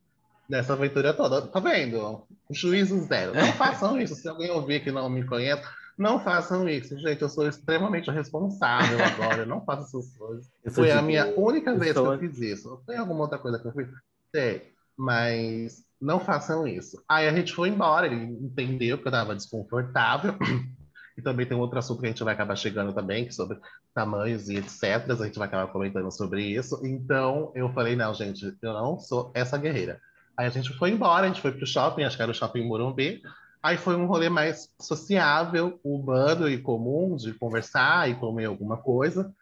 Nessa 0.50 0.74
aventura 0.74 1.14
toda. 1.14 1.42
Tá 1.44 1.60
vendo? 1.60 2.24
Juízo 2.50 3.00
zero. 3.06 3.34
Não 3.34 3.52
façam 3.54 4.00
isso. 4.00 4.16
Se 4.16 4.28
alguém 4.28 4.52
ouvir 4.52 4.84
que 4.84 4.92
não 4.92 5.10
me 5.10 5.26
conhece, 5.26 5.64
não 5.98 6.20
façam 6.20 6.68
isso. 6.68 6.98
Gente, 7.00 7.22
eu 7.22 7.30
sou 7.30 7.48
extremamente 7.48 8.12
responsável 8.12 8.98
agora. 9.04 9.44
Eu 9.44 9.46
não 9.46 9.64
faço 9.64 9.84
essas 9.84 10.16
coisas. 10.18 10.50
Foi 10.74 10.92
a 10.92 11.02
minha 11.02 11.34
única 11.38 11.76
vez 11.76 11.94
que 11.94 12.00
eu 12.00 12.20
fiz 12.20 12.40
isso. 12.40 12.82
Tem 12.86 12.98
alguma 12.98 13.22
outra 13.22 13.40
coisa 13.40 13.60
que 13.60 13.68
eu 13.68 13.72
fiz? 13.72 13.88
Tem. 14.32 14.62
Mas 14.98 15.87
não 16.00 16.20
façam 16.20 16.68
isso. 16.68 17.04
Aí 17.10 17.28
a 17.28 17.34
gente 17.34 17.54
foi 17.54 17.70
embora, 17.70 18.06
ele 18.06 18.16
entendeu 18.16 18.98
que 18.98 19.08
eu 19.08 19.10
estava 19.10 19.36
desconfortável. 19.36 20.36
E 21.18 21.22
também 21.24 21.48
tem 21.48 21.58
outro 21.58 21.80
assunto 21.80 22.00
que 22.00 22.06
a 22.06 22.10
gente 22.10 22.24
vai 22.24 22.36
acabar 22.36 22.56
chegando 22.56 22.94
também, 22.94 23.26
que 23.26 23.34
sobre 23.34 23.58
tamanhos 23.92 24.50
e 24.50 24.58
etc. 24.58 25.10
A 25.10 25.26
gente 25.26 25.40
vai 25.40 25.48
acabar 25.48 25.66
comentando 25.72 26.12
sobre 26.12 26.44
isso. 26.44 26.80
Então 26.86 27.52
eu 27.56 27.74
falei, 27.74 27.96
não, 27.96 28.14
gente, 28.14 28.56
eu 28.62 28.72
não 28.72 29.00
sou 29.00 29.32
essa 29.34 29.58
guerreira. 29.58 30.00
Aí 30.38 30.46
a 30.46 30.52
gente 30.52 30.72
foi 30.74 30.92
embora, 30.92 31.26
a 31.26 31.28
gente 31.28 31.42
foi 31.42 31.52
pro 31.52 31.66
shopping, 31.66 32.04
acho 32.04 32.16
que 32.16 32.22
era 32.22 32.32
o 32.32 32.36
shopping 32.36 32.68
Morumbi. 32.68 33.24
Aí 33.64 33.78
foi 33.78 33.96
um 33.96 34.06
rolê 34.06 34.30
mais 34.30 34.70
sociável, 34.80 35.80
humano 35.84 36.48
e 36.48 36.60
comum, 36.60 37.16
de 37.16 37.34
conversar 37.34 38.08
e 38.08 38.14
comer 38.14 38.46
alguma 38.46 38.78
coisa. 38.78 39.34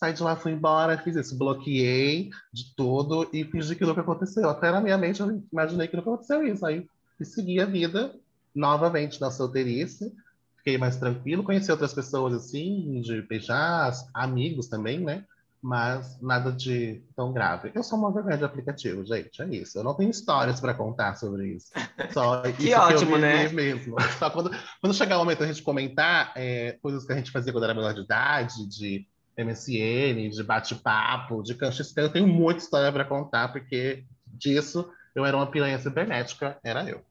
Saí 0.00 0.14
de 0.14 0.22
lá, 0.22 0.34
fui 0.34 0.52
embora, 0.52 0.96
fiz 0.96 1.14
isso, 1.14 1.36
bloqueei 1.36 2.30
de 2.50 2.74
tudo 2.74 3.28
e 3.34 3.44
fingi 3.44 3.76
que 3.76 3.84
nunca 3.84 4.00
aconteceu. 4.00 4.48
Até 4.48 4.70
na 4.70 4.80
minha 4.80 4.96
mente 4.96 5.20
eu 5.20 5.42
imaginei 5.52 5.88
que 5.88 5.94
nunca 5.94 6.08
aconteceu 6.08 6.42
isso. 6.42 6.64
Aí 6.64 6.86
segui 7.22 7.60
a 7.60 7.66
vida 7.66 8.10
novamente 8.54 9.20
na 9.20 9.30
solteirice, 9.30 10.10
fiquei 10.56 10.78
mais 10.78 10.96
tranquilo, 10.96 11.44
conheci 11.44 11.70
outras 11.70 11.92
pessoas 11.92 12.32
assim, 12.32 13.02
de 13.02 13.20
beijar, 13.20 13.92
amigos 14.14 14.68
também, 14.68 15.00
né? 15.00 15.22
Mas 15.60 16.18
nada 16.22 16.50
de 16.50 17.02
tão 17.14 17.30
grave. 17.30 17.70
Eu 17.74 17.82
sou 17.82 17.98
uma 17.98 18.10
vergonha 18.10 18.38
de 18.38 18.44
aplicativo, 18.44 19.04
gente, 19.04 19.42
é 19.42 19.48
isso. 19.48 19.78
Eu 19.78 19.84
não 19.84 19.92
tenho 19.92 20.08
histórias 20.08 20.58
para 20.58 20.72
contar 20.72 21.16
sobre 21.16 21.48
isso. 21.48 21.70
Só 22.14 22.40
isso 22.48 22.56
Que 22.56 22.70
eu 22.70 22.80
ótimo, 22.80 23.16
vivi 23.16 23.20
né? 23.20 23.48
Mesmo. 23.50 23.96
Só 24.18 24.30
quando, 24.30 24.50
quando 24.80 24.94
chegar 24.94 25.16
o 25.16 25.18
momento 25.18 25.40
da 25.40 25.46
gente 25.46 25.62
comentar 25.62 26.32
é, 26.34 26.78
coisas 26.80 27.04
que 27.04 27.12
a 27.12 27.16
gente 27.16 27.30
fazia 27.30 27.52
quando 27.52 27.64
era 27.64 27.74
menor 27.74 27.92
de 27.92 28.00
idade, 28.00 28.66
de 28.66 29.06
MSN, 29.36 30.28
de 30.30 30.42
bate-papo, 30.42 31.42
de 31.42 31.54
canchiscan, 31.54 32.02
eu 32.02 32.12
tenho 32.12 32.26
muita 32.28 32.62
história 32.62 32.92
para 32.92 33.04
contar, 33.04 33.48
porque 33.48 34.04
disso 34.26 34.90
eu 35.14 35.24
era 35.24 35.36
uma 35.36 35.50
piranha 35.50 35.78
cibernética, 35.78 36.58
era 36.64 36.88
eu. 36.88 37.02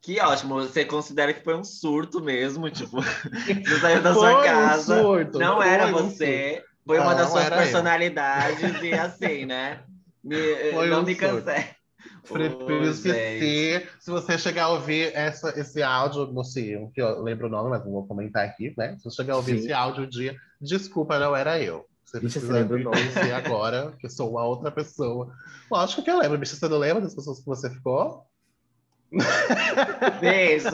Que 0.00 0.20
ótimo. 0.20 0.54
Você 0.54 0.84
considera 0.84 1.34
que 1.34 1.42
foi 1.42 1.56
um 1.56 1.64
surto 1.64 2.20
mesmo, 2.22 2.70
tipo, 2.70 3.00
você 3.66 3.80
saiu 3.80 4.02
da 4.02 4.14
Foi 4.14 4.22
sua 4.22 4.40
um 4.40 4.44
casa. 4.44 5.02
surto, 5.02 5.38
não 5.38 5.62
era 5.62 5.86
um 5.86 5.92
você. 5.92 6.62
Foi 6.86 6.98
uma 6.98 7.10
Não, 7.10 7.18
das 7.18 7.30
suas 7.30 7.44
era 7.44 7.56
eu. 7.56 7.62
personalidades 7.62 8.82
e 8.82 8.92
assim, 8.92 9.44
né? 9.46 9.82
Me- 10.22 10.70
Foi 10.72 10.88
não 10.88 11.00
um 11.00 11.04
me 11.04 11.14
cancele. 11.16 11.66
Prefiro 12.22 12.84
esquecer. 12.84 13.90
Se 14.00 14.10
você 14.10 14.38
chegar 14.38 14.64
a 14.64 14.68
ouvir 14.70 15.12
essa, 15.14 15.58
esse 15.58 15.82
áudio, 15.82 16.32
não 16.32 16.44
sei, 16.44 16.76
que 16.94 17.00
eu 17.00 17.22
lembro 17.22 17.46
o 17.46 17.50
nome, 17.50 17.70
mas 17.70 17.84
não 17.84 17.92
vou 17.92 18.06
comentar 18.06 18.44
aqui, 18.44 18.72
né? 18.76 18.96
Se 18.98 19.04
você 19.04 19.16
chegar 19.16 19.34
a 19.34 19.36
ouvir 19.38 19.52
Sim. 19.52 19.58
esse 19.58 19.72
áudio 19.72 20.04
um 20.04 20.08
dia, 20.08 20.36
desculpa, 20.60 21.18
não 21.18 21.34
era 21.36 21.60
eu. 21.60 21.84
Você 22.04 22.20
Bicha, 22.20 22.38
você 22.40 22.46
precisa 22.46 22.64
me 22.76 22.84
nome? 22.84 22.96
conhecer 22.96 23.32
agora, 23.32 23.92
que 23.98 24.06
eu 24.06 24.10
sou 24.10 24.30
uma 24.30 24.44
outra 24.44 24.70
pessoa. 24.70 25.32
Lógico 25.70 26.02
que 26.02 26.10
eu 26.10 26.18
lembro, 26.18 26.38
bicho. 26.38 26.54
Você 26.56 26.68
não 26.68 26.78
lembra 26.78 27.02
das 27.02 27.14
pessoas 27.14 27.40
que 27.40 27.46
você 27.46 27.68
ficou? 27.70 28.24
Veja, 30.20 30.70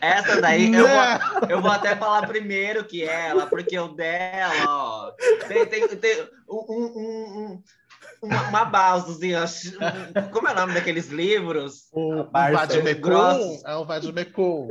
essa 0.00 0.40
daí 0.40 0.72
eu 0.74 0.86
vou, 0.86 1.48
eu 1.50 1.62
vou 1.62 1.70
até 1.70 1.94
falar 1.96 2.26
primeiro 2.26 2.84
que 2.84 3.04
ela, 3.04 3.46
porque 3.46 3.78
o 3.78 3.88
dela, 3.88 4.52
ó, 4.66 5.10
tem, 5.48 5.66
tem, 5.66 5.88
tem 5.88 6.28
um, 6.48 6.64
um- 6.68 6.98
um- 7.52 7.62
uma, 8.24 8.48
uma 8.48 8.64
um- 8.64 10.30
como 10.30 10.48
é 10.48 10.52
o 10.52 10.56
nome 10.56 10.74
daqueles 10.74 11.08
livros? 11.10 11.88
O, 11.92 12.24
Barça. 12.24 12.58
Vadimecum 12.58 13.60
é 13.66 13.74
o 13.76 13.84
Vadimecum. 13.84 14.68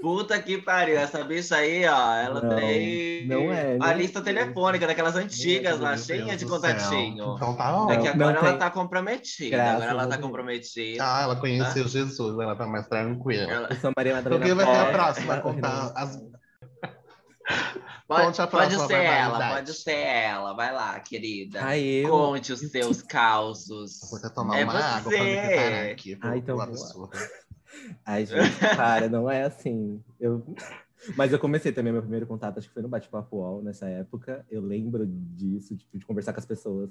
Puta 0.00 0.38
que 0.40 0.58
pariu, 0.58 0.96
essa 0.98 1.24
bicha 1.24 1.56
aí, 1.56 1.84
ó, 1.86 2.14
ela 2.14 2.40
Não, 2.40 2.54
tem 2.56 3.26
não 3.26 3.52
é, 3.52 3.74
a 3.74 3.78
não 3.78 3.86
é. 3.88 3.94
lista 3.94 4.20
telefônica 4.20 4.86
daquelas 4.86 5.16
antigas 5.16 5.80
lá, 5.80 5.96
cheia 5.96 6.36
de 6.36 6.46
contatinho. 6.46 7.34
Então 7.34 7.56
tá 7.56 7.68
É 7.68 7.72
ótimo. 7.72 8.02
que 8.02 8.16
Não 8.16 8.26
agora 8.28 8.38
ela 8.38 8.50
tem. 8.50 8.58
tá 8.58 8.70
comprometida, 8.70 9.56
Graças 9.56 9.74
agora 9.74 9.90
ela 9.90 10.06
tá 10.06 10.18
comprometida. 10.18 11.02
Ah, 11.04 11.22
ela 11.22 11.36
conheceu 11.36 11.88
Jesus, 11.88 12.38
ela 12.38 12.54
tá 12.54 12.66
mais 12.66 12.86
tranquila. 12.86 13.50
Ela- 13.50 13.68
Eu 13.70 13.76
sou 13.76 13.92
Maria 13.96 14.12
Então 14.20 14.32
Madalena. 14.38 14.44
quem 14.46 14.54
vai 14.54 14.66
ser 14.74 14.80
a 14.80 14.92
próxima 14.92 15.34
a 15.34 15.40
contar 15.40 15.92
as 15.96 16.22
Pode, 18.08 18.36
pode 18.50 18.86
ser 18.86 18.94
ela, 18.94 19.48
pode 19.54 19.72
ser 19.74 19.96
ela. 19.96 20.52
Vai 20.54 20.72
lá, 20.72 20.98
querida. 21.00 21.60
Ah, 21.64 21.76
eu? 21.78 22.08
Conte 22.08 22.52
os 22.52 22.60
seus 22.60 23.02
causos. 23.02 24.00
Vou 24.08 24.18
até 24.18 24.28
tomar 24.28 24.58
É 24.58 24.64
uma 24.64 24.74
água 24.74 25.10
pra 25.10 25.22
me 25.24 25.34
você. 25.34 25.46
preparar 25.46 25.86
aqui 25.90 26.18
Ah, 26.20 26.36
então. 26.36 26.58
Ai, 28.06 28.24
gente, 28.26 28.58
para, 28.76 29.08
não 29.08 29.30
é 29.30 29.42
assim. 29.44 30.02
Eu... 30.20 30.44
Mas 31.16 31.32
eu 31.32 31.38
comecei 31.38 31.70
também 31.72 31.92
meu 31.92 32.02
primeiro 32.02 32.26
contato, 32.26 32.58
acho 32.58 32.66
que 32.68 32.74
foi 32.74 32.82
no 32.82 32.88
Bate-Papo 32.88 33.36
UOL 33.36 33.62
nessa 33.62 33.86
época. 33.86 34.44
Eu 34.50 34.60
lembro 34.62 35.04
disso, 35.06 35.76
tipo, 35.76 35.98
de 35.98 36.04
conversar 36.04 36.32
com 36.32 36.40
as 36.40 36.46
pessoas. 36.46 36.90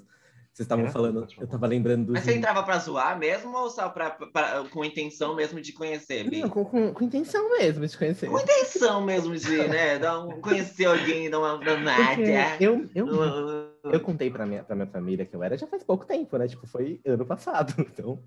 Vocês 0.56 0.64
estavam 0.64 0.84
Era 0.84 0.92
falando, 0.92 1.26
eu 1.38 1.46
tava 1.46 1.66
lembrando. 1.66 2.14
Mas 2.14 2.24
você 2.24 2.34
entrava 2.34 2.62
pra 2.62 2.78
zoar 2.78 3.18
mesmo 3.18 3.54
ou 3.54 3.68
só 3.68 3.90
pra, 3.90 4.08
pra- 4.08 4.64
com 4.70 4.82
intenção 4.82 5.36
mesmo 5.36 5.60
de 5.60 5.70
conhecer, 5.74 6.30
Bi? 6.30 6.40
Não, 6.40 6.48
com, 6.48 6.64
com, 6.64 6.94
com 6.94 7.04
intenção 7.04 7.50
mesmo 7.58 7.86
de 7.86 7.98
conhecer. 7.98 8.26
Com 8.30 8.40
intenção 8.40 9.02
mesmo 9.04 9.36
de, 9.36 9.68
né? 9.68 9.98
Dar 9.98 10.18
um, 10.24 10.40
conhecer 10.40 10.86
alguém, 10.86 11.28
dar 11.28 11.40
uma 11.40 11.58
danada. 11.58 12.22
eu, 12.58 12.88
eu, 12.94 13.06
Uh, 13.06 13.90
eu 13.92 14.00
contei 14.00 14.30
pra 14.30 14.46
minha, 14.46 14.64
pra 14.64 14.74
minha 14.74 14.86
família 14.88 15.26
que 15.26 15.36
eu 15.36 15.42
era 15.42 15.58
já 15.58 15.66
faz 15.66 15.84
pouco 15.84 16.06
tempo, 16.06 16.38
né? 16.38 16.48
Tipo, 16.48 16.66
foi 16.66 17.02
ano 17.06 17.26
passado. 17.26 17.74
Então. 17.78 18.18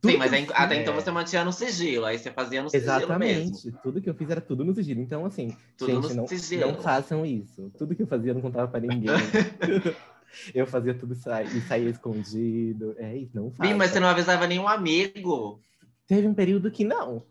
tudo 0.00 0.10
Sim, 0.12 0.16
mas 0.18 0.32
aí- 0.32 0.46
até 0.54 0.82
então 0.82 0.94
você 0.94 1.10
mantinha 1.12 1.44
no 1.44 1.52
sigilo, 1.52 2.04
aí 2.06 2.18
você 2.18 2.30
fazia 2.32 2.60
no 2.62 2.70
sigilo 2.70 2.86
mesmo. 2.92 3.02
Exatamente. 3.04 3.72
Tudo 3.82 4.00
que 4.02 4.08
eu 4.10 4.14
fiz 4.14 4.28
era 4.30 4.40
tudo 4.40 4.64
no 4.64 4.74
sigilo. 4.74 5.00
Então, 5.00 5.24
assim, 5.24 5.56
Tudo 5.76 5.92
gente, 5.92 6.08
no 6.10 6.14
não, 6.22 6.26
sigilo. 6.26 6.72
não 6.72 6.80
façam 6.80 7.24
isso. 7.24 7.70
Tudo 7.78 7.94
que 7.94 8.02
eu 8.02 8.06
fazia 8.06 8.30
eu 8.30 8.34
não 8.34 8.42
contava 8.42 8.66
pra 8.68 8.80
ninguém. 8.80 9.08
eu 10.54 10.66
fazia 10.66 10.94
tudo 10.94 11.14
sa 11.14 11.42
e 11.42 11.60
saía 11.62 11.88
escondido. 11.90 12.94
É 12.98 13.16
isso, 13.16 13.32
não 13.34 13.48
Bi, 13.50 13.56
façam. 13.56 13.76
mas 13.76 13.90
você 13.90 14.00
não 14.00 14.08
avisava 14.08 14.46
nenhum 14.46 14.68
amigo. 14.68 15.60
Teve 16.06 16.26
um 16.26 16.34
período 16.34 16.70
que 16.70 16.84
não. 16.84 17.22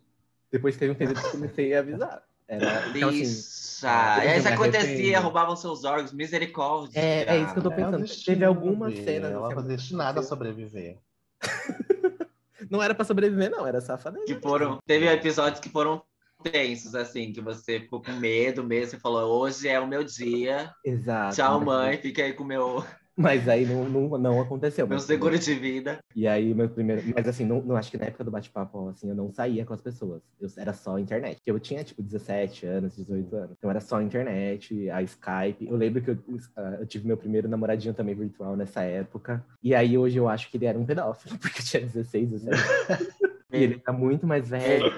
Depois 0.51 0.77
teve 0.77 0.91
um 0.91 0.95
período 0.95 1.19
que 1.19 1.27
eu 1.27 1.31
comecei 1.31 1.73
a 1.75 1.79
avisar. 1.79 2.23
Era, 2.47 2.87
então, 2.95 3.09
assim, 3.09 3.19
Bicha. 3.23 3.87
ah, 3.89 4.17
e 4.23 4.27
aí 4.29 4.33
eu 4.35 4.39
isso 4.39 4.47
me 4.47 4.53
acontecia, 4.53 4.89
arrependo. 4.93 5.21
roubavam 5.23 5.55
seus 5.57 5.83
órgãos, 5.83 6.13
misericórdia. 6.13 6.97
É- 6.99 7.25
é 7.35 7.37
isso 7.41 7.51
que 7.53 7.59
eu 7.59 7.63
tô 7.63 7.71
É 7.71 7.75
pensando. 7.75 8.05
Teve 8.25 8.45
algumas 8.45 8.93
Bi. 8.93 9.03
cenas, 9.03 9.31
Ela 9.31 9.47
assim, 9.47 9.55
foi 9.55 9.63
destinada 9.63 10.19
a 10.21 10.23
sobreviver. 10.23 10.97
não 12.69 12.81
era 12.81 12.95
pra 12.95 13.03
sobreviver, 13.05 13.49
não, 13.51 13.67
era 13.67 13.81
safadeza. 13.81 14.25
Que 14.25 14.35
foram, 14.35 14.79
teve 14.85 15.07
episódios 15.07 15.59
que 15.59 15.69
foram 15.69 16.01
tensos, 16.43 16.95
assim, 16.95 17.31
que 17.31 17.41
você 17.41 17.79
ficou 17.79 18.01
com 18.01 18.11
medo 18.13 18.63
mesmo, 18.63 18.91
você 18.91 18.99
falou, 18.99 19.41
hoje 19.41 19.67
é 19.67 19.79
o 19.79 19.87
meu 19.87 20.03
dia, 20.03 20.71
Exato. 20.83 21.35
tchau 21.35 21.61
mãe, 21.61 21.97
fica 21.97 22.23
aí 22.23 22.33
com 22.33 22.43
o 22.43 22.47
meu, 22.47 22.83
Mas 23.17 23.49
aí 23.49 23.65
não, 23.65 23.89
não, 23.89 24.17
não 24.19 24.39
aconteceu. 24.39 24.87
meu 24.87 24.99
seguro 24.99 25.39
de 25.39 25.55
vida. 25.55 25.97
E 26.15 26.27
aí, 26.27 26.53
meu 26.53 26.69
primeiro. 26.69 27.01
Mas 27.15 27.27
assim, 27.27 27.43
não, 27.43 27.59
não 27.63 27.75
acho 27.75 27.89
que 27.89 27.97
na 27.97 28.05
época 28.05 28.23
do 28.23 28.29
bate-papo, 28.29 28.89
assim, 28.89 29.09
eu 29.09 29.15
não 29.15 29.31
saía 29.31 29.65
com 29.65 29.73
as 29.73 29.81
pessoas. 29.81 30.21
Eu, 30.39 30.47
era 30.55 30.71
só 30.71 30.99
internet. 30.99 31.41
Eu 31.43 31.59
tinha, 31.59 31.83
tipo, 31.83 32.03
17 32.03 32.67
anos, 32.67 32.95
18 32.95 33.35
anos. 33.35 33.55
Então 33.57 33.71
era 33.71 33.79
só 33.79 33.99
internet, 33.99 34.87
a 34.91 35.01
Skype. 35.01 35.67
Eu 35.67 35.75
lembro 35.75 35.99
que 35.99 36.11
eu, 36.11 36.19
ah, 36.55 36.77
eu 36.79 36.85
tive 36.85 37.07
meu 37.07 37.17
primeiro 37.17 37.49
namoradinho 37.49 37.93
também 37.95 38.13
virtual 38.13 38.55
nessa 38.55 38.83
época. 38.83 39.43
E 39.63 39.73
aí 39.73 39.97
hoje 39.97 40.17
eu 40.17 40.29
acho 40.29 40.51
que 40.51 40.57
ele 40.57 40.67
era 40.67 40.77
um 40.77 40.85
pedófilo, 40.85 41.37
porque 41.41 41.61
eu 41.61 41.65
tinha 41.65 41.81
16, 41.81 42.29
17. 42.29 42.61
e 43.51 43.63
ele 43.63 43.79
tá 43.79 43.91
muito 43.91 44.27
mais 44.27 44.47
velho. 44.47 44.93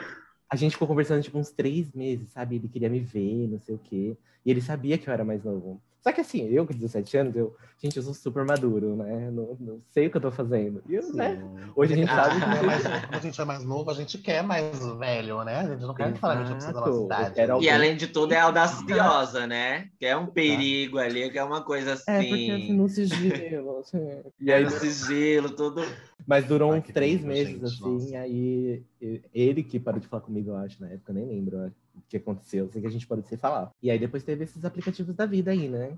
A 0.51 0.56
gente 0.56 0.74
ficou 0.74 0.88
conversando, 0.88 1.24
tipo, 1.24 1.38
uns 1.38 1.51
três 1.51 1.91
meses, 1.94 2.29
sabe? 2.32 2.56
Ele 2.56 2.70
queria 2.70 2.89
me 2.89 3.00
ver, 3.00 3.48
não 3.48 3.60
sei 3.60 3.75
o 3.75 3.79
quê. 3.79 4.18
E 4.46 4.51
ele 4.51 4.62
sabia 4.62 4.98
que 4.98 5.10
eu 5.10 5.13
era 5.13 5.24
mais 5.25 5.44
novo. 5.44 5.82
Só 6.01 6.13
que 6.13 6.22
assim, 6.22 6.48
eu 6.48 6.65
com 6.65 6.74
17 6.74 7.18
anos, 7.18 7.36
eu, 7.36 7.53
gente, 7.77 7.98
eu 7.98 8.03
sou 8.03 8.13
super 8.13 8.46
maduro, 8.46 8.96
né? 8.96 9.29
Não, 9.32 9.58
não 9.60 9.82
sei 9.91 10.08
o 10.08 10.10
que 10.12 10.15
eu 10.18 10.22
tô 10.22 10.32
fazendo. 10.32 10.82
E 10.88 10.96
né? 11.13 11.38
Hoje 11.75 11.94
a 11.94 11.96
gente 11.98 12.10
Ah. 12.10 12.24
sabe 12.24 12.39
que 12.39 12.46
é 12.58 12.62
mais- 12.63 12.84
quando 12.84 13.15
a 13.15 13.20
gente 13.20 13.41
é 13.41 13.46
mais 13.46 13.63
novo, 13.65 13.91
a 13.91 13.94
gente 13.94 14.18
quer 14.18 14.41
mais 14.41 14.79
velho, 14.98 15.44
né? 15.44 15.56
A 15.58 15.68
gente 15.68 15.82
não 15.82 15.94
quer 15.94 16.13
falar 16.15 16.44
que 16.46 16.51
precisa 16.51 16.74
da 16.74 16.79
nossa 16.82 17.03
idade. 17.03 17.36
quero 17.36 17.48
E 17.50 17.51
alguém- 17.51 17.70
além 17.72 17.98
de 17.98 18.08
tudo, 18.08 18.32
é 18.32 18.39
audaciosa, 18.39 19.46
né? 19.46 19.89
Que 20.00 20.06
é 20.06 20.15
um 20.15 20.27
perigo 20.27 20.98
ali, 20.98 21.29
que 21.29 21.38
é 21.38 21.44
uma 21.44 21.62
coisa 21.62 21.94
assim. 21.94 22.12
É, 22.12 22.24
porque 22.24 22.51
assim, 22.51 22.74
no 22.74 22.88
sigilo, 22.88 23.77
assim. 23.79 23.98
E 24.39 24.51
é 24.51 24.56
aí, 24.56 24.63
no 24.63 24.72
sigilo, 24.72 25.50
tudo. 25.50 25.82
mas 26.25 26.46
durou 26.46 26.72
Ai, 26.72 26.79
uns 26.79 26.88
três 26.94 27.22
meses, 27.22 27.53
gente, 27.53 27.65
assim, 27.65 27.82
nossa. 28.13 28.18
aí 28.20 28.84
e- 29.01 29.22
ele 29.34 29.63
que 29.63 29.77
parou 29.79 30.00
de 30.00 30.08
falar 30.08 30.22
comigo, 30.22 30.51
eu 30.51 30.56
acho, 30.56 30.82
na 30.82 30.88
época, 30.89 31.12
eu 31.12 31.15
nem 31.15 31.25
lembro 31.25 31.58
eu 31.58 31.65
acho, 31.65 31.75
que 32.08 32.18
aconteceu, 32.18 32.65
eu 32.65 32.72
sei 32.72 32.82
que 32.82 32.88
a 32.88 32.91
gente 32.91 33.08
parou 33.08 33.22
de 33.22 33.29
se 33.29 33.38
falar. 33.38 33.72
E 33.82 33.89
aí 33.89 34.00
depois 34.00 34.24
teve 34.24 34.44
esses 34.44 34.63
aplicativos 34.63 35.15
da 35.15 35.25
vida 35.25 35.51
aí, 35.51 35.68
né? 35.68 35.98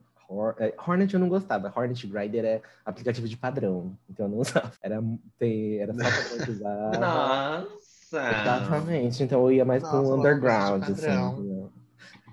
É, 0.60 0.74
Hornet 0.88 1.13
eu 1.13 1.20
não 1.20 1.27
gostava, 1.27 1.74
Hornet 1.75 2.08
Grinder 2.08 2.46
é 2.46 2.62
aplicativo 2.86 3.27
de 3.27 3.36
padrão, 3.36 3.98
então 4.10 4.27
eu 4.27 4.29
não 4.29 4.38
usava. 4.39 4.72
Era, 4.81 5.03
tem, 5.38 5.77
era 5.79 5.93
só 5.93 6.00
pra 6.00 6.51
usar. 6.53 6.91
Nossa! 7.00 8.41
Exatamente, 8.41 9.24
então 9.24 9.41
eu 9.41 9.51
ia 9.51 9.65
mais 9.65 9.84
Nossa, 9.84 9.98
pro 9.98 10.17
underground, 10.17 10.84
assim. 10.84 10.93
padrão. 10.93 11.72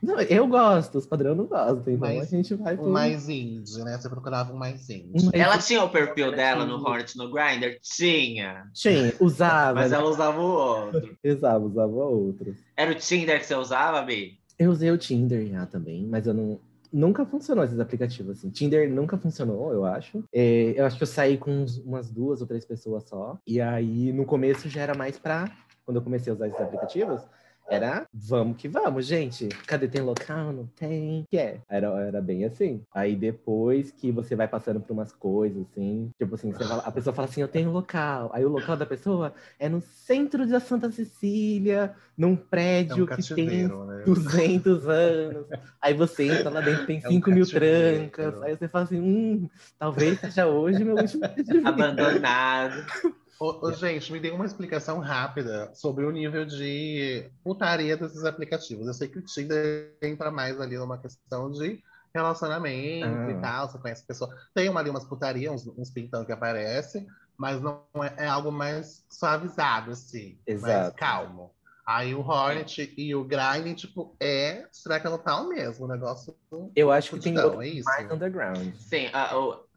Não, 0.02 0.20
eu 0.20 0.46
gosto, 0.46 0.98
os 0.98 1.06
padrão 1.06 1.34
não 1.34 1.46
gosto, 1.46 1.90
então 1.90 1.98
Mas 1.98 2.22
a 2.32 2.36
gente 2.36 2.54
vai 2.54 2.76
pro... 2.76 2.88
Mais 2.88 3.28
indie, 3.28 3.82
né? 3.82 3.96
Você 3.98 4.08
procurava 4.08 4.52
um 4.52 4.56
mais 4.56 4.88
indie. 4.88 5.28
Ela 5.32 5.58
tinha 5.58 5.82
o 5.82 5.90
perfil 5.90 6.30
dela 6.32 6.64
no 6.64 6.76
Hornet 6.76 7.16
no 7.16 7.30
Grindr? 7.30 7.78
Tinha. 7.82 8.68
Tinha, 8.72 9.14
usava, 9.20 9.80
Mas 9.80 9.92
ela 9.92 10.08
usava 10.08 10.40
o 10.40 10.44
outro. 10.44 11.16
usava, 11.24 11.64
usava 11.64 11.92
outros. 11.92 12.56
Era 12.76 12.92
o 12.92 12.94
Tinder 12.94 13.38
que 13.40 13.46
você 13.46 13.54
usava, 13.54 14.00
Bi? 14.02 14.38
Eu 14.58 14.70
usei 14.70 14.90
o 14.90 14.98
Tinder 14.98 15.46
já 15.46 15.66
também, 15.66 16.06
mas 16.06 16.26
eu 16.26 16.34
não. 16.34 16.60
Nunca 16.90 17.26
funcionou 17.26 17.62
esses 17.64 17.78
aplicativos, 17.78 18.38
assim. 18.38 18.48
Tinder 18.48 18.90
nunca 18.90 19.18
funcionou, 19.18 19.72
eu 19.74 19.84
acho. 19.84 20.24
É, 20.32 20.72
eu 20.74 20.86
acho 20.86 20.96
que 20.96 21.02
eu 21.02 21.06
saí 21.06 21.36
com 21.36 21.50
uns- 21.50 21.76
umas 21.78 22.10
duas 22.10 22.40
ou 22.40 22.46
três 22.46 22.64
pessoas 22.64 23.04
só. 23.06 23.36
E 23.46 23.60
aí, 23.60 24.10
no 24.12 24.24
começo, 24.24 24.68
já 24.70 24.80
era 24.80 24.94
mais 24.94 25.18
pra... 25.18 25.50
Quando 25.84 25.98
eu 25.98 26.02
comecei 26.02 26.30
a 26.30 26.34
usar 26.34 26.48
esses 26.48 26.60
aplicativos, 26.60 27.22
era 27.70 28.06
vamos 28.12 28.56
que 28.56 28.66
vamos, 28.68 29.06
gente. 29.06 29.48
Cadê 29.66 29.86
tem 29.88 30.00
local? 30.00 30.52
Não 30.52 30.66
tem. 30.66 31.24
Que 31.30 31.36
é? 31.38 31.60
Era, 31.68 31.88
era 32.00 32.20
bem 32.20 32.44
assim. 32.44 32.82
Aí 32.94 33.14
depois 33.14 33.90
que 33.90 34.10
você 34.10 34.34
vai 34.34 34.48
passando 34.48 34.80
por 34.80 34.92
umas 34.92 35.12
coisas, 35.12 35.66
assim, 35.70 36.10
tipo 36.18 36.34
assim, 36.34 36.52
você 36.52 36.64
fala- 36.64 36.82
a 36.84 36.90
pessoa 36.90 37.14
fala 37.14 37.28
assim, 37.28 37.42
eu 37.42 37.48
tenho 37.48 37.70
local. 37.70 38.30
Aí 38.32 38.44
o 38.44 38.48
local 38.48 38.76
da 38.76 38.86
pessoa 38.86 39.34
é 39.58 39.68
no 39.68 39.80
centro 39.80 40.46
da 40.46 40.60
Santa 40.60 40.90
Cecília, 40.90 41.94
num 42.16 42.34
É 42.34 42.36
prédio 42.36 43.04
um 43.04 43.06
que 43.06 43.34
tem 43.34 43.68
né? 43.68 44.02
200 44.04 44.88
anos. 44.88 45.46
Aí 45.80 45.92
você 45.94 46.24
entra 46.24 46.50
lá 46.50 46.60
dentro, 46.60 46.86
tem 46.86 47.00
É 47.04 47.08
um 47.08 47.12
5 47.12 47.30
mil 47.30 47.44
cativeiro. 47.46 48.10
trancas. 48.10 48.42
Aí 48.42 48.56
você 48.56 48.68
fala 48.68 48.84
assim, 48.84 49.00
hum, 49.00 49.48
talvez 49.78 50.18
seja 50.20 50.46
hoje 50.46 50.82
meu 50.84 50.96
último 50.96 51.26
dia 51.28 51.44
de 51.44 51.52
vida. 51.52 51.68
Abandonado. 51.68 52.84
Ô, 53.40 53.66
ô, 53.66 53.72
gente, 53.72 54.12
me 54.12 54.18
dê 54.18 54.30
uma 54.30 54.44
explicação 54.44 54.98
rápida 54.98 55.72
sobre 55.74 56.04
o 56.04 56.10
nível 56.10 56.44
de 56.44 57.30
putaria 57.44 57.96
desses 57.96 58.24
aplicativos. 58.24 58.86
Eu 58.86 58.94
sei 58.94 59.08
que 59.08 59.18
o 59.18 59.24
Tinder 59.24 59.96
entra 60.02 60.30
mais 60.30 60.60
ali 60.60 60.76
numa 60.76 60.98
questão 60.98 61.50
de 61.50 61.80
relacionamento 62.14 63.06
Ah. 63.06 63.30
e 63.30 63.40
tal, 63.40 63.68
você 63.68 63.78
conhece 63.78 64.02
a 64.02 64.06
pessoa. 64.06 64.34
Tem 64.54 64.68
uma, 64.68 64.80
ali 64.80 64.90
umas 64.90 65.04
putarias, 65.04 65.52
uns, 65.52 65.78
uns 65.78 65.90
pintão 65.90 66.24
que 66.24 66.32
aparece, 66.32 67.06
mas 67.36 67.60
não 67.60 67.84
é, 67.96 68.24
é 68.24 68.26
algo 68.26 68.50
mais 68.50 69.04
suavizado, 69.08 69.92
assim, 69.92 70.38
mais 70.46 70.56
Exato. 70.56 70.96
calmo. 70.96 71.54
Aí 71.86 72.14
o 72.14 72.20
Hornet 72.20 72.92
e 72.98 73.14
o 73.14 73.24
Grinding, 73.24 73.74
tipo, 73.74 74.14
é 74.20 74.66
será 74.70 75.00
que 75.00 75.06
ela 75.06 75.16
tá 75.16 75.40
o 75.40 75.48
mesmo, 75.48 75.86
o 75.86 75.88
negócio 75.88 76.36
Eu 76.76 76.92
acho 76.92 77.10
que 77.12 77.20
tem 77.20 77.38
é 77.38 77.66
isso? 77.66 77.88
mais 77.88 78.10
underground. 78.10 78.74
Sim, 78.74 79.08
a, 79.12 79.38
o... 79.38 79.67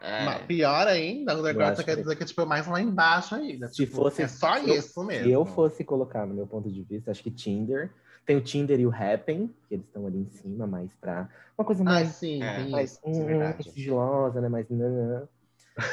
É, 0.00 0.38
Pior 0.46 0.86
ainda, 0.86 1.34
o 1.34 1.38
Eu 1.38 1.42
negócio 1.44 1.72
acho 1.72 1.84
quer 1.84 1.96
que- 1.96 2.02
dizer 2.02 2.16
que 2.16 2.24
tipo, 2.24 2.40
é 2.40 2.44
mais 2.44 2.66
lá 2.66 2.80
embaixo 2.80 3.34
ainda. 3.34 3.68
Se 3.68 3.74
tipo, 3.74 3.96
fosse- 3.96 4.22
é 4.22 4.28
só 4.28 4.54
se 4.60 4.68
eu- 4.68 4.74
isso 4.76 5.04
mesmo. 5.04 5.24
Se 5.24 5.30
eu 5.32 5.44
fosse 5.44 5.84
colocar 5.84 6.26
no 6.26 6.34
meu 6.34 6.46
ponto 6.46 6.70
de 6.70 6.82
vista, 6.82 7.10
acho 7.10 7.22
que 7.22 7.30
Tinder. 7.30 7.90
Tem 8.24 8.36
o 8.36 8.40
Tinder 8.42 8.78
e 8.78 8.86
o 8.86 8.90
Happn, 8.90 9.48
que 9.68 9.74
eles 9.74 9.86
estão 9.86 10.06
ali 10.06 10.18
em 10.18 10.28
cima, 10.28 10.66
mais 10.66 10.92
pra 11.00 11.28
uma 11.56 11.64
coisa 11.64 11.82
Ah, 11.82 11.84
mais, 11.86 12.08
sim, 12.08 12.42
É. 12.42 12.56
tem 12.56 12.70
mais 12.70 12.92
isso, 12.92 13.00
isso 13.08 13.20
é 13.22 13.48
hum, 13.58 13.62
sigilosa, 13.62 14.40
né? 14.40 14.48
Mais 14.48 14.68
nanã. 14.68 15.26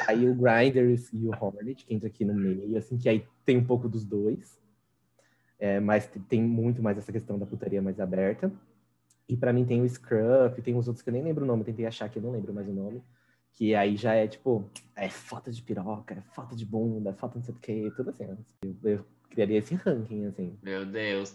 Aí 0.06 0.28
o 0.28 0.34
Grinders 0.34 1.10
e 1.12 1.26
o 1.26 1.30
Hornet, 1.30 1.84
que 1.86 1.94
entra 1.94 2.08
aqui 2.08 2.24
no 2.24 2.34
meio, 2.34 2.76
assim, 2.76 2.98
que 2.98 3.08
aí 3.08 3.24
tem 3.44 3.56
um 3.56 3.64
pouco 3.64 3.88
dos 3.88 4.04
dois. 4.04 4.60
É, 5.58 5.80
mas 5.80 6.06
tem 6.28 6.42
muito 6.42 6.82
mais 6.82 6.98
essa 6.98 7.10
questão 7.10 7.38
da 7.38 7.46
putaria 7.46 7.80
mais 7.80 7.98
aberta. 7.98 8.52
E 9.28 9.36
para 9.36 9.52
mim 9.52 9.64
tem 9.64 9.80
o 9.80 9.88
Scruff, 9.88 10.60
tem 10.60 10.76
os 10.76 10.86
outros 10.86 11.02
que 11.02 11.08
eu 11.08 11.12
nem 11.14 11.22
lembro 11.22 11.44
o 11.44 11.46
nome, 11.46 11.64
tentei 11.64 11.86
achar 11.86 12.08
que 12.08 12.18
eu 12.18 12.22
não 12.22 12.30
lembro 12.30 12.52
mais 12.52 12.68
o 12.68 12.72
nome. 12.72 13.02
Que 13.56 13.74
aí 13.74 13.96
já 13.96 14.12
é 14.14 14.28
tipo, 14.28 14.70
é 14.94 15.08
foto 15.08 15.50
de 15.50 15.62
piroca, 15.62 16.14
é 16.14 16.20
foto 16.34 16.54
de 16.54 16.64
bunda, 16.64 17.10
é 17.10 17.12
foto 17.14 17.36
não 17.36 17.42
sei 17.42 17.54
o 17.54 17.58
que, 17.58 17.90
tudo 17.96 18.10
assim. 18.10 18.24
Eu, 18.62 18.90
eu 18.90 19.06
criaria 19.30 19.58
esse 19.58 19.74
ranking, 19.74 20.26
assim. 20.26 20.58
Meu 20.62 20.84
Deus. 20.84 21.34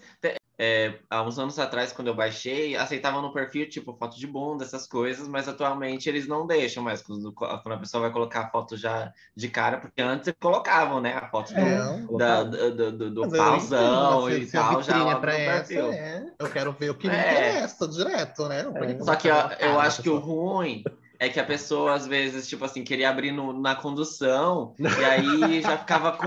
É, 0.63 0.99
há 1.09 1.23
uns 1.23 1.39
anos 1.39 1.57
atrás, 1.57 1.91
quando 1.91 2.09
eu 2.09 2.13
baixei, 2.13 2.75
aceitavam 2.75 3.23
no 3.23 3.33
perfil, 3.33 3.67
tipo, 3.67 3.95
foto 3.97 4.15
de 4.19 4.27
bunda, 4.27 4.63
essas 4.63 4.85
coisas, 4.85 5.27
mas 5.27 5.47
atualmente 5.47 6.07
eles 6.07 6.27
não 6.27 6.45
deixam 6.45 6.83
mais, 6.83 7.01
quando, 7.01 7.33
quando 7.33 7.71
a 7.73 7.77
pessoa 7.77 8.01
vai 8.01 8.11
colocar 8.11 8.41
a 8.41 8.49
foto 8.51 8.77
já 8.77 9.11
de 9.35 9.47
cara, 9.49 9.79
porque 9.79 9.99
antes 9.99 10.27
eles 10.27 10.37
colocavam, 10.39 11.01
né, 11.01 11.15
a 11.15 11.27
foto 11.29 11.51
É, 11.57 11.79
do, 12.05 12.15
da, 12.15 12.43
do, 12.43 12.91
do, 12.91 13.09
do, 13.09 13.23
eu 13.23 13.29
pauzão 13.31 14.29
e 14.29 14.45
tal, 14.45 14.83
já 14.83 15.03
lá 15.03 15.11
é 15.11 15.13
no 15.15 15.19
pra 15.21 15.33
essa, 15.35 15.67
perfil. 15.73 15.93
é. 15.93 16.31
Eu 16.37 16.49
quero 16.51 16.71
ver 16.73 16.91
o 16.91 16.95
que 16.95 17.07
me 17.09 17.15
É. 17.15 17.19
interessa 17.31 17.87
direto, 17.87 18.47
né? 18.47 18.63
Pode 18.65 19.03
Só 19.03 19.15
que 19.15 19.29
eu 19.29 19.33
cara 19.33 19.77
acho 19.79 20.03
que 20.03 20.09
o 20.11 20.19
ruim 20.19 20.83
é 21.21 21.29
que 21.29 21.39
a 21.39 21.43
pessoa, 21.45 21.93
às 21.93 22.07
vezes, 22.07 22.49
tipo 22.49 22.65
assim, 22.65 22.83
queria 22.83 23.07
abrir 23.07 23.31
no- 23.31 23.53
na 23.53 23.75
condução 23.75 24.73
e 24.79 25.05
aí 25.05 25.61
já 25.61 25.77
ficava 25.77 26.17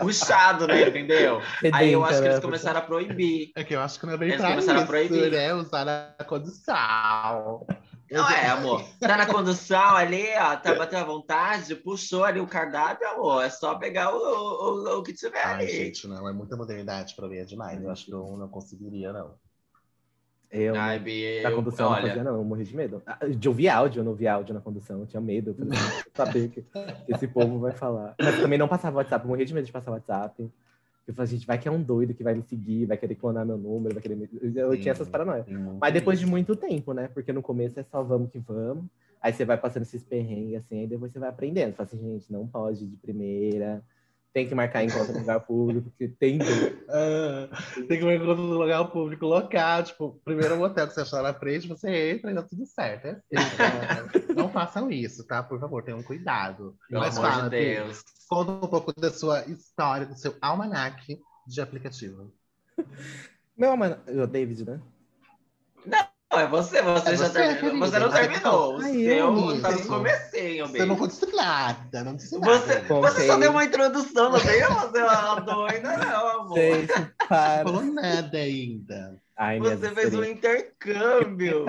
puxado, 0.00 0.66
né? 0.66 0.88
Entendeu? 0.88 1.40
Aí 1.72 1.92
eu 1.92 2.04
acho 2.04 2.18
que 2.18 2.24
eles 2.24 2.36
né? 2.38 2.42
começaram 2.42 2.80
a 2.80 2.82
proibir. 2.82 3.52
É 3.54 3.62
que 3.62 3.76
eu 3.76 3.80
acho 3.80 4.00
que 4.00 4.06
não 4.06 4.14
é 4.14 4.16
bem 4.16 4.28
Eles 4.30 4.40
pra 4.40 4.50
começaram 4.50 4.78
a 4.80 4.82
isso, 4.82 4.90
proibir. 4.90 5.30
né? 5.30 5.54
Usar 5.54 6.14
a 6.18 6.24
condição. 6.24 7.64
Não 8.10 8.28
é, 8.30 8.46
amor. 8.48 8.84
Tá 9.00 9.16
na 9.16 9.26
condução 9.26 9.96
ali, 9.96 10.24
ó, 10.36 10.56
tá 10.56 10.74
batendo 10.74 11.02
à 11.02 11.04
vontade, 11.04 11.74
puxou 11.76 12.24
ali 12.24 12.38
o 12.40 12.46
cardápio, 12.46 13.08
amor. 13.08 13.44
É 13.44 13.50
só 13.50 13.76
pegar 13.76 14.14
o, 14.14 14.18
o, 14.18 14.98
o 14.98 15.02
que 15.02 15.12
tiver 15.12 15.44
Ai, 15.44 15.54
ali. 15.64 15.68
gente, 15.68 16.06
não, 16.06 16.28
é 16.28 16.32
muita 16.32 16.56
modernidade 16.56 17.14
pra 17.16 17.28
mim, 17.28 17.38
é 17.38 17.44
demais. 17.44 17.80
Eu 17.82 17.90
acho 17.90 18.04
que 18.06 18.12
eu 18.12 18.36
não 18.36 18.48
conseguiria, 18.48 19.12
não. 19.12 19.34
Eu, 20.56 20.76
Ai, 20.76 21.00
Bi, 21.00 21.42
na 21.42 21.50
condução, 21.50 21.86
eu 21.86 21.90
não 21.90 21.96
olha, 21.98 22.08
fazia, 22.08 22.24
não, 22.24 22.36
eu 22.36 22.44
morri 22.44 22.62
de 22.62 22.76
medo. 22.76 23.02
Ah, 23.04 23.26
De 23.26 23.48
ouvir 23.48 23.68
áudio, 23.68 24.00
eu 24.00 24.04
não 24.04 24.12
ouvia 24.12 24.34
áudio 24.34 24.54
na 24.54 24.60
condução, 24.60 25.00
eu 25.00 25.06
tinha 25.06 25.20
medo. 25.20 25.50
Eu 25.50 25.54
falei, 25.54 25.70
"Não, 25.70 26.02
saber 26.14 26.48
que 26.48 26.62
que 26.62 26.68
esse 27.12 27.26
povo 27.26 27.58
vai 27.58 27.72
falar. 27.72 28.14
Mas 28.20 28.40
também 28.40 28.58
não 28.58 28.68
passava 28.68 28.98
WhatsApp, 28.98 29.24
eu 29.24 29.28
morri 29.28 29.44
de 29.44 29.52
medo 29.52 29.66
de 29.66 29.72
passar 29.72 29.90
WhatsApp. 29.90 30.48
Eu 31.06 31.12
falei, 31.12 31.30
gente, 31.32 31.46
vai 31.46 31.58
que 31.58 31.68
é 31.68 31.70
um 31.70 31.82
doido 31.82 32.14
que 32.14 32.22
vai 32.22 32.34
me 32.34 32.42
seguir, 32.42 32.86
vai 32.86 32.96
querer 32.96 33.16
clonar 33.16 33.44
meu 33.44 33.58
número, 33.58 33.94
vai 33.94 34.00
querer 34.02 34.14
me... 34.14 34.28
Eu 34.40 34.72
eu 34.72 34.80
tinha 34.80 34.92
essas 34.92 35.08
paranoias. 35.08 35.44
Mas 35.80 35.92
depois 35.92 36.18
de 36.18 36.24
muito 36.24 36.56
tempo, 36.56 36.94
né? 36.94 37.08
Porque 37.12 37.32
no 37.32 37.42
começo 37.42 37.78
é 37.78 37.82
só 37.82 38.02
vamos 38.02 38.30
que 38.30 38.38
vamos. 38.38 38.84
Aí 39.20 39.32
você 39.32 39.44
vai 39.44 39.56
passando 39.58 39.82
esses 39.82 40.02
perrengues 40.04 40.60
assim, 40.60 40.80
aí 40.80 40.86
depois 40.86 41.12
você 41.12 41.18
vai 41.18 41.28
aprendendo. 41.30 41.74
Fala 41.74 41.88
assim, 41.92 41.98
gente, 41.98 42.32
não 42.32 42.46
pode 42.46 42.84
ir 42.84 42.86
de 42.88 42.96
primeira. 42.96 43.82
Tem 44.34 44.48
que 44.48 44.54
marcar 44.54 44.82
encontro 44.82 45.12
no 45.12 45.20
lugar 45.20 45.38
público, 45.46 45.88
porque 45.90 46.08
tem. 46.08 46.40
Ah, 46.90 47.48
tem 47.76 47.98
que 48.00 48.04
ver 48.04 48.16
encontro 48.16 48.42
no 48.42 48.58
lugar 48.58 48.84
público 48.90 49.26
local. 49.26 49.84
Tipo, 49.84 50.20
primeiro 50.24 50.56
motel 50.56 50.88
que 50.88 50.92
você 50.94 51.02
achar 51.02 51.22
na 51.22 51.32
frente, 51.32 51.68
você 51.68 52.10
entra 52.10 52.32
e 52.32 52.34
dá 52.34 52.42
tudo 52.42 52.66
certo. 52.66 53.06
É 53.06 53.20
assim, 53.38 54.34
não 54.34 54.50
façam 54.50 54.90
isso, 54.90 55.24
tá? 55.24 55.40
Por 55.40 55.60
favor, 55.60 55.84
tenham 55.84 56.02
cuidado. 56.02 56.76
pelo 56.88 57.00
Mas 57.00 57.16
amor 57.16 57.30
fala, 57.30 57.42
de 57.44 57.50
Deus. 57.50 58.02
conta 58.28 58.50
um 58.50 58.68
pouco 58.68 58.92
da 59.00 59.10
sua 59.12 59.44
história, 59.46 60.04
do 60.04 60.18
seu 60.18 60.34
almanac 60.42 61.16
de 61.46 61.60
aplicativo. 61.60 62.34
Meu, 63.56 63.76
mano, 63.76 63.98
o 64.08 64.26
David, 64.26 64.64
né? 64.68 64.80
Não, 65.86 66.06
é 66.40 66.46
você, 66.46 66.82
você 66.82 67.10
É 67.10 67.16
já 67.16 67.28
você, 67.28 67.32
terminou. 67.32 67.60
querida. 67.60 67.86
Você 67.86 67.98
não 67.98 68.10
terminou. 68.10 68.76
O 68.76 68.80
ai, 68.82 68.92
seu 68.92 69.02
eu, 69.02 69.62
tá 69.62 69.70
no 69.72 69.86
comecinho, 69.86 70.66
Você 70.68 70.84
não 70.84 71.06
disse 71.06 71.34
nada, 71.34 72.04
não 72.04 72.16
disse 72.16 72.38
nada. 72.38 72.58
Você, 72.58 72.80
Você 72.80 73.26
só 73.26 73.36
deu 73.38 73.50
uma 73.50 73.64
introdução, 73.64 74.30
não 74.32 74.38
veio 74.38 74.66
fazer 74.66 75.02
uma 75.02 75.34
doida, 75.40 75.96
não, 75.96 76.26
amor. 76.40 76.58
Não 76.58 77.26
para. 77.28 77.64
falou 77.64 77.82
nada 77.84 78.38
ainda. 78.38 79.20
Ai, 79.36 79.58
Você 79.60 79.90
fez 79.90 80.14
um 80.14 80.24
intercâmbio. 80.24 81.64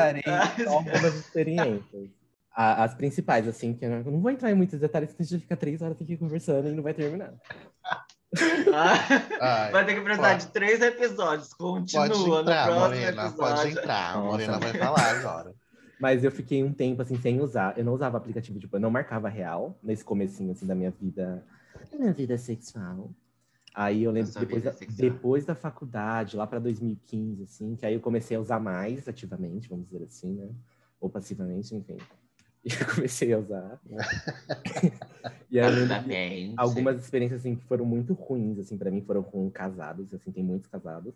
Algumas 0.67 1.15
experiências. 1.15 2.10
As 2.58 2.93
principais, 2.93 3.47
assim, 3.49 3.73
que 3.73 3.84
eu 3.84 3.89
não 3.89 3.97
eu 3.97 4.12
não 4.12 4.21
vou 4.21 4.32
entrar 4.32 4.49
em 4.49 4.56
muitos 4.56 4.80
detalhes, 4.80 5.10
porque 5.10 5.23
a 5.23 5.25
gente 5.25 5.41
fica 5.41 5.58
três 5.58 5.82
horas 5.82 6.01
aqui 6.01 6.15
conversando 6.15 6.69
e 6.69 6.71
não 6.71 6.84
vai 6.84 6.93
terminar. 6.93 7.34
Ai, 9.39 9.71
Vai 9.71 9.86
ter 9.86 9.95
que 9.95 10.02
precisar 10.02 10.30
pode. 10.32 10.45
de 10.45 10.52
três 10.52 10.82
episódios. 10.82 11.54
Continua 11.54 12.08
Pode 12.08 12.19
no 12.19 12.39
entrar, 12.41 12.65
próximo 12.65 12.80
Morena, 12.86 13.26
episódio. 13.28 13.38
pode 13.56 13.69
entrar. 13.71 14.15
A. 14.15 14.19
Morena 14.19 14.60
vai 14.60 14.74
falar 14.74 15.10
agora. 15.19 15.56
Mas 16.00 16.24
eu 16.24 16.32
fiquei 16.32 16.63
um 16.63 16.74
tempo, 16.74 17.02
assim, 17.02 17.15
sem 17.21 17.39
usar. 17.41 17.78
Eu 17.78 17.86
não 17.86 17.93
usava 17.93 18.17
aplicativo, 18.17 18.60
tipo, 18.60 18.76
eu 18.76 18.80
não 18.80 18.91
marcava 18.91 19.30
real 19.30 19.78
nesse 19.82 20.04
comecinho, 20.04 20.52
assim, 20.52 20.65
da 20.65 20.76
minha 20.76 20.91
vida, 20.91 21.43
da 21.91 21.98
minha 21.98 22.13
vida 22.13 22.38
sexual. 22.38 23.12
Aí 23.74 24.04
eu 24.04 24.12
lembro 24.12 24.32
que 24.32 24.39
depois 24.39 24.63
da, 24.63 24.71
sexual. 24.74 24.98
depois 24.98 25.45
da 25.45 25.56
faculdade, 25.56 26.38
lá 26.38 26.48
para 26.48 26.60
2015, 26.60 27.43
assim, 27.43 27.76
que 27.76 27.86
aí 27.86 27.93
eu 27.93 28.00
comecei 28.00 28.36
a 28.38 28.39
usar 28.39 28.60
mais 28.60 29.08
ativamente, 29.08 29.67
vamos 29.69 29.86
dizer 29.86 30.04
assim, 30.04 30.34
né? 30.34 30.50
Ou 31.00 31.10
passivamente, 31.10 31.76
enfim. 31.76 31.98
E 32.67 32.69
eu 32.82 32.95
comecei 32.95 33.32
a 33.32 33.38
usar. 33.38 33.80
e 35.51 35.60
aí 35.60 36.54
algumas 36.58 36.99
experiências 36.99 37.39
assim 37.41 37.56
que 37.56 37.63
foram 37.65 37.86
muito 37.86 38.13
ruins 38.13 38.58
assim 38.58 38.75
para 38.75 38.89
mim 38.89 39.01
foram 39.01 39.21
com 39.21 39.49
casados 39.51 40.12
assim 40.13 40.32
tem 40.32 40.43
muitos 40.43 40.67
casados 40.67 41.13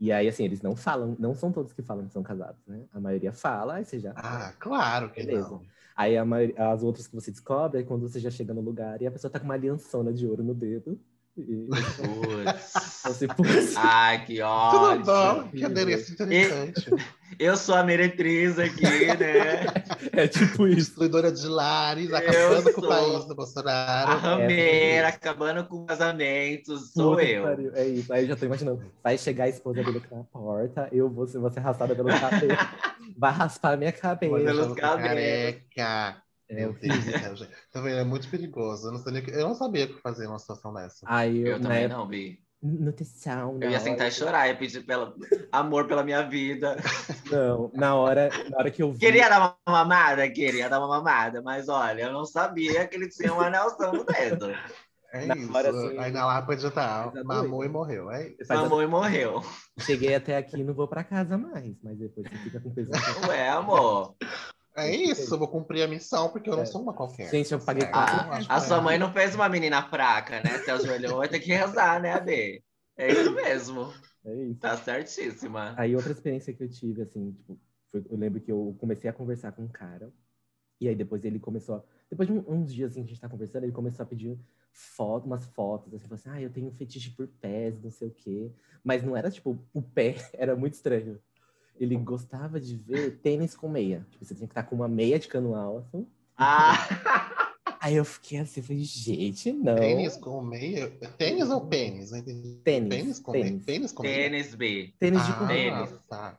e 0.00 0.10
aí 0.10 0.26
assim 0.26 0.44
eles 0.44 0.60
não 0.60 0.74
falam 0.74 1.14
não 1.20 1.34
são 1.36 1.52
todos 1.52 1.72
que 1.72 1.82
falam 1.82 2.06
que 2.06 2.12
são 2.12 2.22
casados 2.22 2.60
né 2.66 2.82
a 2.92 2.98
maioria 2.98 3.32
fala 3.32 3.74
aí 3.74 3.84
você 3.84 4.00
já 4.00 4.12
Ah, 4.16 4.52
claro 4.58 5.10
que 5.10 5.22
Beleza. 5.22 5.50
não. 5.50 5.62
aí 5.96 6.16
a 6.16 6.24
maioria, 6.24 6.54
as 6.72 6.82
outras 6.82 7.06
que 7.06 7.14
você 7.14 7.30
descobre 7.30 7.80
é 7.80 7.84
quando 7.84 8.08
você 8.08 8.18
já 8.18 8.30
chega 8.30 8.52
no 8.52 8.60
lugar 8.60 9.00
e 9.00 9.06
a 9.06 9.10
pessoa 9.10 9.30
tá 9.30 9.38
com 9.38 9.44
uma 9.44 9.54
aliançona 9.54 10.12
de 10.12 10.26
ouro 10.26 10.42
no 10.42 10.54
dedo 10.54 10.98
e 11.36 11.68
Putz. 11.68 12.72
você 13.06 13.28
putz, 13.28 13.74
Ai, 13.76 14.24
que 14.26 14.36
Tudo 14.38 14.44
ódio. 14.44 15.04
bom? 15.04 15.48
Que 15.50 15.64
adereço 15.64 16.12
interessante. 16.12 16.90
Eu 17.38 17.56
sou 17.56 17.74
a 17.74 17.82
meretriz 17.82 18.58
aqui, 18.58 18.82
né? 18.82 19.64
é 20.12 20.28
tipo 20.28 20.66
isso 20.66 20.82
Destruidora 20.92 21.32
de 21.32 21.46
lares, 21.48 22.10
Eu 22.10 22.16
acabando 22.16 22.62
com 22.74 22.80
o 22.80 22.84
sou. 22.84 22.88
país 22.88 23.24
do 23.24 23.32
A 23.32 23.36
Bolsonaro. 23.36 24.18
rameira, 24.18 25.08
acabando 25.08 25.64
com 25.66 25.86
casamentos, 25.86 26.92
sou 26.92 27.12
Puta 27.16 27.24
eu. 27.24 27.42
pariu, 27.44 27.74
é 27.74 27.86
isso 27.86 28.12
aí 28.12 28.22
eu 28.24 28.28
já 28.28 28.36
tô 28.36 28.46
imaginando 28.46 28.82
vai 29.02 29.16
chegar 29.18 29.44
a 29.44 29.48
esposa 29.48 29.82
dele 29.82 29.98
aqui 29.98 30.14
na 30.14 30.24
porta 30.24 30.88
eu 30.92 31.08
vou 31.10 31.26
ser, 31.26 31.38
vou 31.38 31.50
ser 31.50 31.60
arrastada 31.60 31.94
pelo 31.94 32.08
cabelo 32.08 32.52
vai 33.18 33.32
raspar 33.32 33.72
a 33.72 33.76
minha 33.76 33.92
cabeça 33.92 34.34
pelos 34.36 34.74
cabelos. 34.74 35.08
careca. 35.08 36.22
É 36.48 36.54
Meu 36.54 36.72
Deus 36.74 37.04
do 37.04 37.12
céu, 37.18 37.36
gente. 37.36 37.50
Vendo? 37.74 37.88
É 37.88 38.04
muito 38.04 38.28
perigoso. 38.28 38.88
Eu 38.88 38.92
não, 38.92 38.98
sabia, 38.98 39.22
eu 39.30 39.48
não 39.48 39.54
sabia 39.54 39.84
o 39.86 39.88
que 39.88 40.00
fazer 40.02 40.26
numa 40.26 40.38
situação 40.38 40.74
dessa. 40.74 40.98
aí 41.06 41.40
eu, 41.40 41.58
também 41.58 41.84
época- 41.84 41.96
não, 41.96 42.06
Bi. 42.06 42.38
Nutrição 42.62 43.58
Eu 43.60 43.70
ia 43.70 43.80
sentar 43.80 44.06
hora- 44.06 44.08
e 44.08 44.12
chorar, 44.12 44.48
ia 44.48 44.56
pedir 44.56 44.82
pela... 44.82 45.14
amor 45.50 45.86
pela 45.88 46.04
minha 46.04 46.22
vida. 46.22 46.76
Não, 47.30 47.70
na 47.74 47.94
hora, 47.94 48.30
na 48.50 48.58
hora 48.58 48.70
que 48.70 48.82
eu 48.82 48.92
vi. 48.92 48.98
Queria 49.00 49.28
dar 49.28 49.38
uma 49.40 49.56
mamada? 49.74 50.28
Queria 50.30 50.68
dar 50.68 50.78
uma 50.78 50.88
mamada, 50.88 51.42
mas 51.42 51.68
olha, 51.68 52.02
eu 52.02 52.12
não 52.12 52.24
sabia 52.24 52.86
que 52.86 52.96
ele 52.96 53.08
tinha 53.08 53.32
uma 53.32 53.46
anelção 53.46 53.92
no 53.92 54.04
dedo. 54.04 54.52
É 55.12 55.26
Na 55.26 55.36
isso. 55.36 55.54
hora, 55.54 55.68
assim, 55.68 55.98
Aí 55.98 56.10
na 56.10 56.24
Lapa 56.24 56.56
tá. 56.70 57.10
Mas 57.12 57.16
é 57.16 57.22
Mamou 57.22 57.64
e 57.64 57.68
morreu. 57.68 58.10
É 58.10 58.28
isso. 58.28 58.52
Mamou 58.52 58.82
e 58.82 58.86
morreu. 58.86 59.42
Cheguei 59.78 60.14
até 60.14 60.38
aqui 60.38 60.60
e 60.60 60.64
não 60.64 60.72
vou 60.72 60.88
pra 60.88 61.04
casa 61.04 61.36
mais, 61.36 61.74
mas 61.82 61.98
depois 61.98 62.26
você 62.30 62.38
fica 62.38 62.60
com 62.60 62.70
peso. 62.72 62.90
Ué, 63.28 63.48
amor. 63.50 64.14
É 64.76 64.90
isso. 64.94 65.34
Eu 65.34 65.38
vou 65.38 65.48
cumprir 65.48 65.82
a 65.82 65.88
missão 65.88 66.30
porque 66.30 66.48
eu 66.48 66.54
não 66.56 66.62
É. 66.62 66.66
sou 66.66 66.80
uma 66.82 66.92
qualquer. 66.94 67.30
Gente, 67.30 67.52
eu 67.52 67.60
paguei 67.60 67.84
É, 67.84 67.86
quatro- 67.90 68.46
A 68.48 68.60
sua 68.60 68.78
é. 68.78 68.80
mãe 68.80 68.98
não 68.98 69.12
fez 69.12 69.34
uma 69.34 69.48
menina 69.48 69.82
fraca, 69.82 70.40
né? 70.42 70.58
Se 70.64 70.70
ajoelhou, 70.70 71.18
vai 71.18 71.28
ter 71.28 71.40
que 71.40 71.52
rezar, 71.52 72.00
né, 72.00 72.12
AB? 72.14 72.62
É 72.96 73.10
isso 73.12 73.30
mesmo. 73.32 73.92
É 74.24 74.34
isso. 74.34 74.60
Tá 74.60 74.76
certíssima. 74.76 75.74
Aí 75.76 75.94
outra 75.94 76.12
experiência 76.12 76.52
que 76.54 76.62
eu 76.62 76.68
tive, 76.68 77.02
assim, 77.02 77.32
tipo, 77.32 77.58
foi- 77.90 78.04
eu 78.08 78.16
lembro 78.16 78.40
que 78.40 78.50
eu 78.50 78.74
comecei 78.78 79.10
a 79.10 79.12
conversar 79.12 79.52
com 79.52 79.62
um 79.62 79.68
cara, 79.68 80.12
e 80.80 80.88
aí 80.88 80.94
depois 80.94 81.24
ele 81.24 81.38
começou, 81.38 81.76
a- 81.76 81.82
depois 82.10 82.28
de 82.28 82.34
um- 82.34 82.44
uns 82.48 82.72
dias 82.72 82.92
assim, 82.92 83.02
que 83.02 83.10
a 83.10 83.12
gente 83.12 83.20
tá 83.20 83.28
conversando, 83.28 83.64
ele 83.64 83.72
começou 83.72 84.02
a 84.04 84.06
pedir 84.06 84.38
foto, 84.72 85.26
umas 85.26 85.44
fotos, 85.46 85.92
assim, 85.92 86.04
falou 86.04 86.14
assim, 86.14 86.30
ah, 86.30 86.40
eu 86.40 86.50
tenho 86.50 86.66
um 86.68 86.72
fetiche 86.72 87.10
por 87.10 87.26
pés, 87.26 87.78
não 87.82 87.90
sei 87.90 88.08
o 88.08 88.10
quê. 88.10 88.50
Mas 88.82 89.02
não 89.02 89.14
era, 89.16 89.30
tipo, 89.30 89.58
o 89.74 89.82
pé, 89.82 90.14
era 90.32 90.56
muito 90.56 90.74
estranho. 90.74 91.18
Ele 91.78 91.96
gostava 91.96 92.60
de 92.60 92.76
ver 92.76 93.18
tênis 93.22 93.54
com 93.56 93.68
meia. 93.68 94.06
Tipo, 94.10 94.24
você 94.24 94.34
tinha 94.34 94.46
que 94.46 94.52
estar 94.52 94.62
com 94.64 94.76
uma 94.76 94.88
meia 94.88 95.18
de 95.18 95.28
cano 95.28 95.54
alto. 95.54 96.06
Ah, 96.36 96.88
Aí 97.80 97.96
eu 97.96 98.04
fiquei 98.04 98.38
assim, 98.38 98.62
falei, 98.62 98.82
gente, 98.84 99.52
não. 99.52 99.74
Tênis 99.80 100.16
com 100.16 100.40
meia? 100.42 100.90
Tênis 101.18 101.50
ou 101.50 101.68
pênis? 101.68 102.10
Não 102.10 102.18
entendi. 102.18 102.62
Tênis, 102.64 102.88
Tênis 102.88 103.20
com 103.20 103.34
tênis. 103.34 103.50
meia? 103.60 103.64
Tênis 103.64 103.92
com 103.92 104.04
meia? 104.04 104.30
tênis 104.30 104.54
B. 104.54 104.94
Tênis 104.98 105.24
de 105.26 105.32
Ah, 105.32 105.34
corrida. 105.34 105.86
Tênis. 105.86 106.06
tá. 106.08 106.38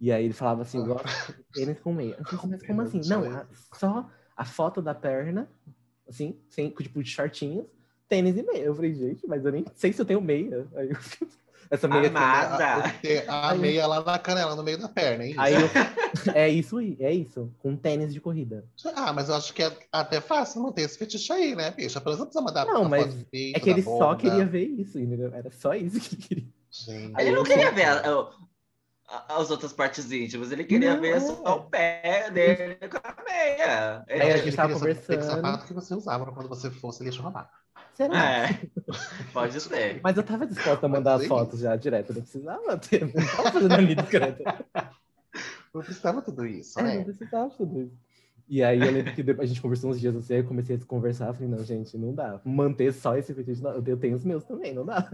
E 0.00 0.12
aí 0.12 0.24
ele 0.24 0.32
falava 0.34 0.62
assim, 0.62 0.78
eu 0.78 0.84
gosto 0.84 1.32
de 1.32 1.42
tênis 1.52 1.80
com 1.80 1.92
meia. 1.92 2.16
Eu 2.18 2.24
falei 2.24 2.38
assim, 2.38 2.48
mas 2.48 2.62
como 2.62 2.82
assim? 2.82 3.02
Não, 3.04 3.30
a- 3.30 3.46
só 3.72 4.08
a 4.36 4.44
foto 4.44 4.80
da 4.80 4.94
perna, 4.94 5.50
assim, 6.08 6.38
sem, 6.48 6.70
tipo, 6.70 7.02
de 7.02 7.10
shortinhos, 7.10 7.66
tênis 8.08 8.36
e 8.36 8.42
meia. 8.42 8.64
Eu 8.64 8.74
falei, 8.74 8.94
gente, 8.94 9.26
mas 9.26 9.44
eu 9.44 9.52
nem 9.52 9.64
sei 9.74 9.92
se 9.92 10.00
eu 10.00 10.06
tenho 10.06 10.20
meia. 10.20 10.68
Aí 10.76 10.90
eu 10.90 10.96
Essa 11.70 11.86
meia 11.88 12.08
Amada. 12.08 12.90
Ter 13.02 13.24
a 13.28 13.50
Aí- 13.50 13.58
meia 13.58 13.86
lá 13.86 14.02
na 14.02 14.18
canela, 14.18 14.56
no 14.56 14.62
meio 14.62 14.78
da 14.78 14.88
perna, 14.88 15.24
hein? 15.26 15.34
Aí 15.36 15.54
eu... 15.54 15.68
É 16.34 16.48
isso 16.48 16.78
aí, 16.78 16.96
é 17.00 17.12
isso. 17.12 17.52
Com 17.58 17.76
tênis 17.76 18.12
de 18.12 18.20
corrida. 18.20 18.64
Ah, 18.94 19.12
mas 19.12 19.28
eu 19.28 19.34
acho 19.34 19.52
que 19.52 19.62
é 19.62 19.72
até 19.92 20.20
fácil 20.20 20.62
manter 20.62 20.82
esse 20.82 20.98
fetiche 20.98 21.32
aí, 21.32 21.54
né, 21.54 21.70
bicha? 21.70 22.00
Pelo 22.00 22.16
menos 22.16 22.18
não 22.20 22.26
precisa 22.26 22.44
mandar 22.44 22.64
Não, 22.66 22.84
mas 22.88 23.14
peito, 23.30 23.56
É 23.56 23.60
que 23.60 23.70
ele 23.70 23.82
só 23.82 24.14
queria 24.14 24.44
ver 24.46 24.64
isso, 24.64 24.98
entendeu? 24.98 25.32
Era 25.34 25.50
só 25.50 25.74
isso 25.74 26.00
que 26.00 26.14
ele 26.16 26.22
queria. 26.22 26.48
Gente. 26.70 27.20
Ele 27.20 27.32
não 27.32 27.44
queria 27.44 27.66
sei. 27.66 27.74
ver 27.74 27.84
a- 27.84 28.30
a- 29.08 29.36
as 29.40 29.50
outras 29.50 29.72
partes 29.72 30.10
íntimas, 30.12 30.52
ele 30.52 30.64
queria 30.64 30.94
Não, 30.94 31.00
ver 31.00 31.16
é. 31.16 31.20
só 31.20 31.56
o 31.56 31.70
pé 31.70 32.30
dele 32.30 32.76
com 32.88 32.98
a 32.98 33.24
meia. 33.24 34.04
Aí 34.08 34.32
a 34.32 34.36
gente 34.38 34.56
tava 34.56 34.74
saber 34.76 34.96
que 34.96 35.06
conversando. 35.06 35.22
sapato 35.22 35.66
que 35.66 35.72
você 35.74 35.94
usava 35.94 36.30
quando 36.32 36.48
você 36.48 36.70
fosse 36.70 37.02
lixo 37.04 37.22
roubar. 37.22 37.50
Será? 37.98 38.48
É, 38.48 38.60
pode 39.34 39.60
ser. 39.60 40.00
Mas 40.04 40.16
eu 40.16 40.22
tava 40.22 40.46
disposta 40.46 40.86
a 40.86 40.88
mandar 40.88 41.14
as 41.14 41.26
fotos 41.26 41.58
já 41.58 41.74
direto, 41.74 42.14
não 42.14 42.22
precisava 42.22 42.78
ter. 42.78 43.04
Não 43.12 43.26
tava 43.26 43.50
fazendo 43.50 43.74
ali 43.74 43.94
discreto. 43.96 44.42
Não 45.74 45.82
precisava 45.82 46.22
tudo 46.22 46.46
isso, 46.46 46.80
É, 46.80 46.82
não 46.82 46.94
né? 46.94 47.04
precisava 47.04 47.50
tudo 47.50 47.82
isso. 47.82 47.94
E 48.48 48.64
aí 48.64 48.80
eu 48.80 48.90
lembro 48.90 49.14
que 49.14 49.22
depois 49.22 49.48
a 49.48 49.52
gente 49.52 49.60
conversou 49.60 49.90
uns 49.90 50.00
dias 50.00 50.16
assim, 50.16 50.32
aí 50.32 50.40
eu 50.40 50.46
comecei 50.46 50.76
a 50.76 50.78
conversar, 50.86 51.32
falei, 51.34 51.46
não, 51.48 51.62
gente, 51.62 51.96
não 51.98 52.14
dá. 52.14 52.40
Manter 52.42 52.90
só 52.94 53.16
esse 53.16 53.34
fetiche, 53.34 53.62
não, 53.62 53.72
eu 53.86 53.96
tenho 53.98 54.16
os 54.16 54.24
meus 54.24 54.42
também, 54.44 54.72
não 54.72 54.86
dá. 54.86 55.12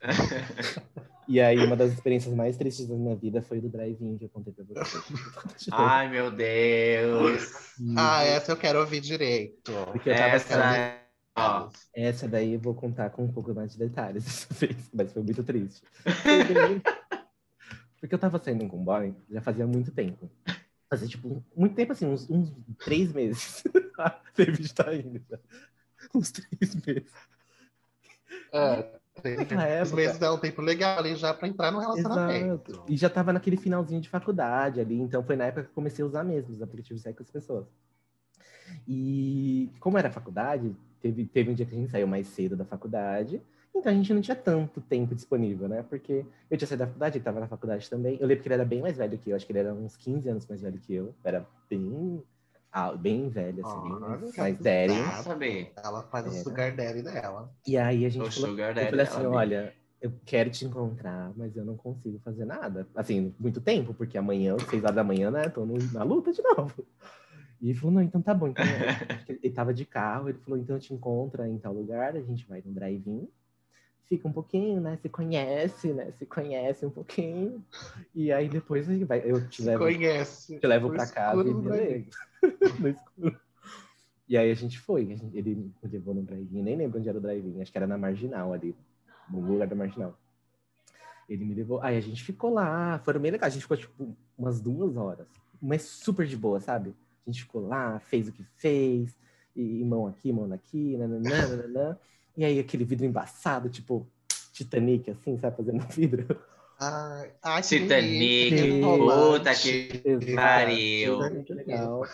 E 1.28 1.42
aí 1.42 1.58
uma 1.58 1.76
das 1.76 1.92
experiências 1.92 2.34
mais 2.34 2.56
tristes 2.56 2.88
da 2.88 2.94
minha 2.96 3.14
vida 3.14 3.42
foi 3.42 3.60
do 3.60 3.68
drive-in 3.68 4.16
que 4.16 4.24
eu 4.24 4.30
contei 4.30 4.50
pra 4.50 4.64
você. 4.64 4.98
Ai, 5.72 6.08
meu 6.08 6.30
Deus. 6.30 7.74
Ah, 7.98 8.24
essa 8.24 8.52
eu 8.52 8.56
quero 8.56 8.80
ouvir 8.80 9.00
direito. 9.00 9.70
Porque 9.92 10.08
eu 10.08 10.16
tava 10.16 10.28
Essa 10.36 10.54
é... 10.74 11.07
Ó, 11.38 11.70
Essa 11.94 12.28
daí 12.28 12.54
eu 12.54 12.60
vou 12.60 12.74
contar 12.74 13.10
com 13.10 13.24
um 13.24 13.32
pouco 13.32 13.54
mais 13.54 13.72
de 13.72 13.78
detalhes 13.78 14.24
dessa 14.48 14.54
vez, 14.54 14.90
mas 14.92 15.12
foi 15.12 15.22
muito 15.22 15.42
triste. 15.42 15.82
Porque 18.00 18.14
eu 18.14 18.18
tava 18.18 18.38
saindo 18.42 18.68
com 18.68 18.78
um 18.78 18.84
boy 18.84 19.14
já 19.28 19.40
fazia 19.40 19.66
muito 19.66 19.90
tempo. 19.90 20.30
Fazia, 20.88 21.08
tipo, 21.08 21.44
muito 21.54 21.74
tempo 21.74 21.92
assim, 21.92 22.06
uns, 22.06 22.30
uns 22.30 22.52
três 22.78 23.12
meses. 23.12 23.62
David 24.36 24.72
tá 24.72 24.94
indo 24.94 25.20
já. 25.28 25.38
Uns 26.14 26.30
três 26.30 26.74
meses. 26.86 27.12
É, 28.52 28.98
época. 29.80 29.96
meses 29.96 30.18
dá 30.18 30.32
um 30.32 30.38
tempo 30.38 30.62
legal 30.62 30.98
ali 30.98 31.16
já 31.16 31.34
pra 31.34 31.48
entrar 31.48 31.72
no 31.72 31.80
relacionamento. 31.80 32.70
Exato. 32.70 32.92
E 32.92 32.96
já 32.96 33.10
tava 33.10 33.32
naquele 33.32 33.56
finalzinho 33.56 34.00
de 34.00 34.08
faculdade 34.08 34.80
ali, 34.80 34.94
então 34.94 35.22
foi 35.24 35.36
na 35.36 35.46
época 35.46 35.64
que 35.64 35.70
eu 35.70 35.74
comecei 35.74 36.04
a 36.04 36.06
usar 36.06 36.24
mesmo 36.24 36.54
os 36.54 36.62
aplicativos 36.62 37.00
de 37.00 37.04
sair 37.04 37.14
com 37.14 37.22
as 37.22 37.30
pessoas. 37.30 37.66
E 38.86 39.70
como 39.80 39.98
era 39.98 40.10
faculdade, 40.10 40.74
teve, 41.00 41.24
teve 41.26 41.50
um 41.50 41.54
dia 41.54 41.66
que 41.66 41.74
a 41.74 41.78
gente 41.78 41.90
saiu 41.90 42.06
mais 42.06 42.26
cedo 42.28 42.56
da 42.56 42.64
faculdade, 42.64 43.40
então 43.74 43.92
a 43.92 43.94
gente 43.94 44.12
não 44.12 44.20
tinha 44.20 44.34
tanto 44.34 44.80
tempo 44.80 45.14
disponível, 45.14 45.68
né? 45.68 45.84
Porque 45.88 46.24
eu 46.50 46.56
tinha 46.56 46.66
saído 46.66 46.80
da 46.80 46.86
faculdade, 46.86 47.18
ele 47.18 47.24
tava 47.24 47.40
na 47.40 47.46
faculdade 47.48 47.88
também. 47.88 48.16
Eu 48.20 48.26
lembro 48.26 48.42
que 48.42 48.48
ele 48.48 48.54
era 48.54 48.64
bem 48.64 48.80
mais 48.82 48.96
velho 48.96 49.16
que 49.18 49.30
eu, 49.30 49.36
acho 49.36 49.46
que 49.46 49.52
ele 49.52 49.60
era 49.60 49.72
uns 49.74 49.96
15 49.96 50.28
anos 50.28 50.46
mais 50.46 50.60
velho 50.62 50.78
que 50.80 50.94
eu. 50.94 51.14
Era 51.22 51.46
bem, 51.70 52.22
ah, 52.72 52.92
bem 52.92 53.28
velho, 53.28 53.60
assim, 53.62 53.80
bem 53.80 53.92
Olha, 53.92 54.08
mais, 54.08 54.34
sério. 54.60 54.94
Ela 55.76 56.02
faz 56.04 56.26
o 56.26 56.30
É. 56.30 56.42
sugar 56.42 56.74
daddy 56.74 57.02
dela. 57.02 57.52
E 57.66 57.76
aí 57.76 58.04
a 58.04 58.08
gente 58.08 58.28
O 58.28 58.32
falou, 58.32 58.50
sugar 58.50 58.76
eu 58.76 58.86
falei 58.88 59.00
assim, 59.06 59.20
dela, 59.22 59.36
olha, 59.36 59.74
eu 60.00 60.12
quero 60.24 60.50
te 60.50 60.64
encontrar, 60.64 61.32
mas 61.36 61.56
eu 61.56 61.64
não 61.64 61.76
consigo 61.76 62.18
fazer 62.20 62.44
nada. 62.44 62.86
Assim, 62.94 63.34
muito 63.38 63.60
tempo, 63.60 63.92
porque 63.94 64.16
amanhã, 64.18 64.56
seis 64.70 64.82
horas 64.82 64.96
da 64.96 65.04
manhã, 65.04 65.30
né, 65.30 65.48
tô 65.48 65.64
no- 65.64 65.76
na 65.92 66.02
luta 66.02 66.32
de 66.32 66.42
novo. 66.42 66.84
E 67.60 67.70
ele 67.70 67.78
falou, 67.78 67.94
não, 67.94 68.02
então 68.02 68.22
tá 68.22 68.32
bom. 68.32 68.48
Então, 68.48 68.64
eu- 69.28 69.38
ele 69.42 69.52
tava 69.54 69.74
de 69.74 69.84
carro, 69.84 70.28
ele 70.28 70.38
falou, 70.38 70.58
então 70.58 70.76
eu 70.76 70.80
te 70.80 70.94
encontro 70.94 71.44
em 71.44 71.58
tal 71.58 71.72
lugar, 71.72 72.16
a 72.16 72.20
gente 72.22 72.46
vai 72.46 72.62
no 72.64 72.72
drive-in, 72.72 73.28
fica 74.04 74.26
um 74.28 74.32
pouquinho, 74.32 74.80
né, 74.80 74.96
se 75.02 75.08
conhece, 75.08 75.92
né, 75.92 76.12
se 76.12 76.24
conhece 76.24 76.86
um 76.86 76.90
pouquinho, 76.90 77.62
e 78.14 78.32
aí 78.32 78.48
depois 78.48 78.88
a 78.88 78.92
gente 78.92 79.04
vai, 79.04 79.20
eu 79.24 79.46
te 79.48 79.62
levo 79.62 79.84
Conhece. 79.84 80.58
te 80.58 80.66
levo 80.66 80.90
pra 80.90 81.06
casa 81.06 81.48
e 81.48 81.52
beleza. 81.54 82.10
no 82.80 82.88
escuro. 82.88 83.40
E 84.28 84.36
aí 84.36 84.50
a 84.50 84.54
gente 84.54 84.78
foi, 84.78 85.12
a 85.12 85.16
gente- 85.16 85.36
ele 85.36 85.54
me 85.54 85.72
levou 85.82 86.14
no 86.14 86.22
drive-in, 86.22 86.62
nem 86.62 86.76
lembro 86.76 86.98
onde 86.98 87.08
era 87.08 87.18
o 87.18 87.20
drive-in, 87.20 87.60
acho 87.60 87.72
que 87.72 87.78
era 87.78 87.86
na 87.86 87.98
Marginal 87.98 88.52
ali, 88.52 88.74
no 89.28 89.40
lugar 89.40 89.66
da 89.66 89.74
Marginal. 89.74 90.18
Ele 91.28 91.44
me 91.44 91.54
levou, 91.54 91.82
aí 91.82 91.96
a 91.96 92.00
gente 92.00 92.22
ficou 92.24 92.52
lá, 92.52 92.98
foram 93.00 93.20
bem 93.20 93.30
legais, 93.30 93.52
a 93.52 93.54
gente 93.54 93.62
ficou 93.62 93.76
tipo 93.76 94.16
umas 94.36 94.60
duas 94.60 94.96
horas, 94.96 95.26
mas 95.60 95.82
super 95.82 96.26
de 96.26 96.36
boa, 96.36 96.60
sabe? 96.60 96.94
A 97.26 97.30
gente 97.30 97.42
ficou 97.42 97.66
lá, 97.66 97.98
fez 98.00 98.28
o 98.28 98.32
que 98.32 98.42
fez, 98.56 99.16
e, 99.54 99.80
e 99.80 99.84
mão 99.84 100.06
aqui, 100.06 100.32
mão 100.32 100.50
aqui, 100.52 100.96
nananã, 100.96 101.48
nananã. 101.48 101.98
e 102.36 102.44
aí 102.44 102.58
aquele 102.58 102.84
vidro 102.84 103.04
embaçado, 103.04 103.68
tipo 103.68 104.06
Titanic, 104.52 105.10
assim, 105.10 105.38
sabe, 105.38 105.56
fazendo 105.56 105.80
vidro. 105.90 106.40
Ai, 106.80 107.32
que 107.60 107.80
Titanic, 107.80 108.50
delícia, 108.50 108.86
puta 108.86 109.54
que 109.54 110.34
pariu. 110.34 111.30
Muito 111.30 111.54
legal. 111.54 112.04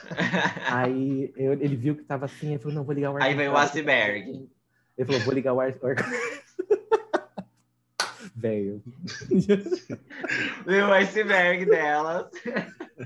Aí 0.70 1.32
eu- 1.36 1.52
ele 1.52 1.76
viu 1.76 1.94
que 1.94 2.02
tava 2.02 2.24
assim, 2.24 2.48
ele 2.48 2.58
falou, 2.58 2.74
não, 2.76 2.84
vou 2.84 2.94
ligar 2.94 3.10
o 3.12 3.16
ar 3.16 3.22
Aí 3.22 3.34
veio 3.34 3.52
o 3.52 3.56
iceberg. 3.56 4.48
Ele 4.96 5.06
falou, 5.06 5.20
vou 5.22 5.34
ligar 5.34 5.52
o 5.52 5.60
ar... 5.60 5.74
Velho. 8.44 8.82
O 10.66 10.92
iceberg 10.92 11.64
delas. 11.64 12.26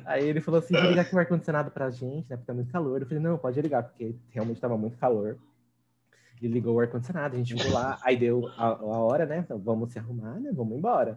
Aí 0.04 0.28
ele 0.28 0.40
falou 0.40 0.58
assim, 0.58 0.74
vou 0.74 0.90
ligar 0.90 1.02
aqui 1.02 1.14
o 1.14 1.18
ar-condicionado 1.18 1.70
pra 1.70 1.90
gente, 1.90 2.28
né, 2.28 2.36
porque 2.36 2.46
tá 2.46 2.52
muito 2.52 2.72
calor. 2.72 3.00
Eu 3.00 3.06
falei, 3.06 3.22
não, 3.22 3.38
pode 3.38 3.60
ligar, 3.60 3.84
porque 3.84 4.16
realmente 4.30 4.60
tava 4.60 4.76
muito 4.76 4.98
calor. 4.98 5.38
Ele 6.42 6.54
ligou 6.54 6.74
o 6.74 6.80
ar-condicionado, 6.80 7.36
a 7.36 7.38
gente 7.38 7.54
ficou 7.54 7.72
lá, 7.72 8.00
aí 8.02 8.16
deu 8.16 8.48
a, 8.56 8.66
a 8.66 8.82
hora, 8.82 9.26
né, 9.26 9.38
então 9.38 9.60
vamos 9.60 9.92
se 9.92 9.98
arrumar, 10.00 10.40
né, 10.40 10.50
vamos 10.52 10.76
embora. 10.76 11.10
Eu 11.10 11.16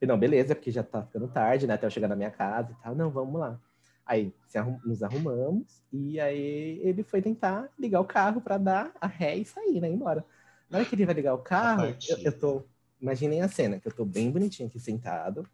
falei, 0.00 0.08
não, 0.14 0.18
beleza, 0.18 0.56
porque 0.56 0.72
já 0.72 0.82
tá 0.82 1.02
ficando 1.04 1.28
tarde, 1.28 1.68
né, 1.68 1.74
até 1.74 1.86
eu 1.86 1.90
chegar 1.90 2.08
na 2.08 2.16
minha 2.16 2.30
casa 2.30 2.72
e 2.72 2.82
tal. 2.82 2.96
Não, 2.96 3.08
vamos 3.08 3.38
lá. 3.38 3.56
Aí 4.04 4.34
se 4.48 4.58
arrum- 4.58 4.80
nos 4.84 5.00
arrumamos, 5.04 5.80
e 5.92 6.18
aí 6.18 6.80
ele 6.82 7.04
foi 7.04 7.22
tentar 7.22 7.68
ligar 7.78 8.00
o 8.00 8.04
carro 8.04 8.40
pra 8.40 8.58
dar 8.58 8.90
a 9.00 9.06
ré 9.06 9.36
e 9.36 9.44
sair, 9.44 9.80
né, 9.80 9.88
embora. 9.88 10.24
Na 10.68 10.78
hora 10.78 10.84
que 10.84 10.96
ele 10.96 11.06
vai 11.06 11.14
ligar 11.14 11.34
o 11.34 11.38
carro, 11.38 11.84
eu, 12.08 12.18
eu 12.24 12.36
tô... 12.36 12.64
Imaginem 13.00 13.42
a 13.42 13.48
cena, 13.48 13.78
que 13.80 13.88
eu 13.88 13.92
tô 13.92 14.04
bem 14.04 14.30
bonitinho 14.30 14.68
aqui 14.68 14.78
sentado, 14.78 15.48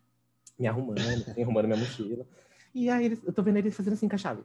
me 0.59 0.67
arrumando, 0.67 0.99
assim, 1.29 1.43
arrumando 1.43 1.67
minha 1.67 1.79
mochila. 1.79 2.27
E 2.75 2.91
aí 2.91 3.05
eles- 3.07 3.23
eu 3.25 3.33
tô 3.33 3.43
vendo 3.43 3.57
eles 3.59 3.75
fazendo 3.77 3.95
assim 3.95 4.09
com 4.09 4.15
a 4.15 4.19
chave. 4.19 4.43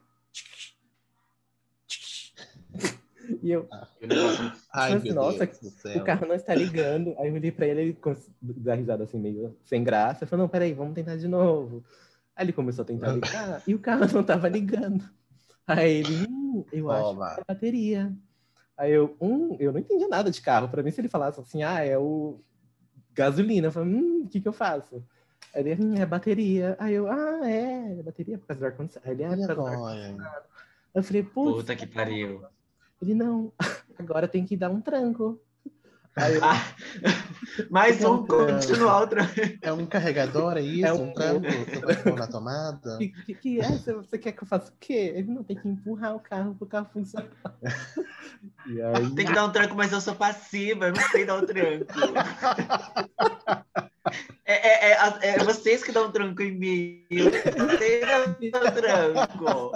E 3.42 3.52
eu, 3.52 3.68
Ai, 4.74 4.94
Mas, 4.94 5.04
meu 5.04 5.16
nossa, 5.16 5.44
o 5.96 6.04
carro 6.04 6.26
não 6.26 6.36
está 6.36 6.56
ligando. 6.56 7.14
Aí 7.18 7.28
eu 7.28 7.34
olhei 7.34 7.52
pra 7.52 7.68
ele, 7.68 7.82
ele 7.82 7.98
dá 8.42 8.76
risada 8.76 9.04
assim, 9.04 9.20
meio 9.20 9.56
sem 9.66 9.84
graça. 9.84 10.24
Eu 10.24 10.28
falei, 10.28 10.44
não, 10.44 10.50
peraí, 10.50 10.74
vamos 10.74 10.94
tentar 10.94 11.18
de 11.18 11.28
novo. 11.28 11.84
Aí 12.36 12.46
ele 12.46 12.54
começou 12.54 12.84
a 12.84 12.86
tentar 12.86 13.12
ligar 13.12 13.62
e 13.68 13.76
o 13.76 13.80
carro 13.80 14.06
não 14.14 14.24
tava 14.24 14.48
ligando. 14.48 15.04
Aí 15.68 15.92
ele, 15.92 16.26
hum, 16.28 16.66
eu 16.72 16.90
acho 16.90 17.10
que 17.10 17.16
Toma. 17.16 17.36
é 17.38 17.42
a 17.42 17.54
bateria. 17.54 18.14
Aí 18.78 18.92
eu, 18.92 19.16
hum, 19.22 19.56
eu 19.60 19.72
não 19.72 19.80
entendia 19.80 20.08
nada 20.08 20.32
de 20.32 20.42
carro. 20.42 20.70
Pra 20.70 20.82
mim, 20.82 20.92
se 20.92 21.02
ele 21.02 21.10
falasse 21.10 21.40
assim, 21.40 21.64
ah, 21.64 21.84
é 21.84 21.98
o 21.98 22.40
gasolina, 23.14 23.68
eu 23.68 23.72
falei, 23.72 23.94
hum, 23.94 24.24
o 24.26 24.28
que 24.30 24.40
que 24.42 24.48
eu 24.48 24.54
faço? 24.54 25.04
Aí 25.54 25.68
ele, 25.68 25.84
hum, 25.84 25.96
é 25.96 26.06
bateria. 26.06 26.76
Aí 26.80 26.94
eu, 26.94 27.08
ah, 27.08 27.42
é, 27.50 28.00
é 28.00 28.04
bateria 28.04 28.38
por 28.38 28.48
causa 28.48 28.60
do 28.60 28.66
ar-condicionado. 28.66 29.10
Aí 29.12 29.16
ele, 29.16 29.24
ah, 29.26 29.34
E 29.34 29.40
por 29.40 29.48
causa 29.48 29.62
do 29.62 29.68
ar-condicionado. 29.68 30.46
Eu 30.94 31.04
falei, 31.04 31.24
putz, 31.24 31.56
Puta 31.58 31.76
que 31.76 31.88
pariu. 31.88 32.44
ele 33.02 33.14
não, 33.14 33.52
agora 33.98 34.28
tem 34.28 34.46
que 34.46 34.58
dar 34.58 34.70
um 34.70 34.82
tranco. 34.82 35.40
Aí 36.16 36.36
eu, 36.36 36.44
Ah, 36.44 36.56
mais 37.72 38.04
um 38.04 38.26
continuar 38.26 39.00
outro. 39.00 39.22
É 39.62 39.72
um 39.72 39.86
carregador, 39.86 40.58
é 40.58 40.62
isso? 40.62 40.86
É 40.86 40.94
um, 40.94 41.12
um-? 41.12 41.14
Você 41.14 42.12
na 42.12 42.28
tomada? 42.28 42.98
que, 42.98 43.10
que, 43.10 43.34
que 43.34 43.60
é? 43.62 43.68
Você, 43.70 43.94
você 43.94 44.18
quer 44.18 44.34
que 44.34 44.44
eu 44.44 44.48
faça 44.48 44.72
o 44.72 44.76
quê? 44.80 45.14
Ele 45.16 45.32
não 45.32 45.44
tem 45.44 45.56
que 45.56 45.68
empurrar 45.68 46.16
o 46.16 46.20
carro 46.20 46.54
pro 46.56 46.68
carro 46.68 46.90
funcionar. 46.92 47.30
E 48.66 48.82
aí, 48.82 49.16
Tem 49.16 49.26
que 49.26 49.34
dar 49.34 49.46
um 49.46 49.52
tranco, 49.52 49.76
mas 49.76 49.92
eu 49.92 50.02
sou 50.02 50.16
passiva, 50.16 50.88
eu 50.88 50.94
não 50.94 51.10
sei 51.10 51.26
dar 51.26 51.38
um 51.38 51.46
tranco. 51.46 51.86
É, 54.46 54.54
é, 54.54 54.92
é, 54.92 55.28
é 55.36 55.40
vocês 55.44 55.84
que 55.84 55.92
dão 55.92 56.12
tranco 56.12 56.42
em 56.42 56.52
mim. 56.52 57.04
Vocês 57.10 58.02
dão 58.52 58.62
tranco. 58.74 59.72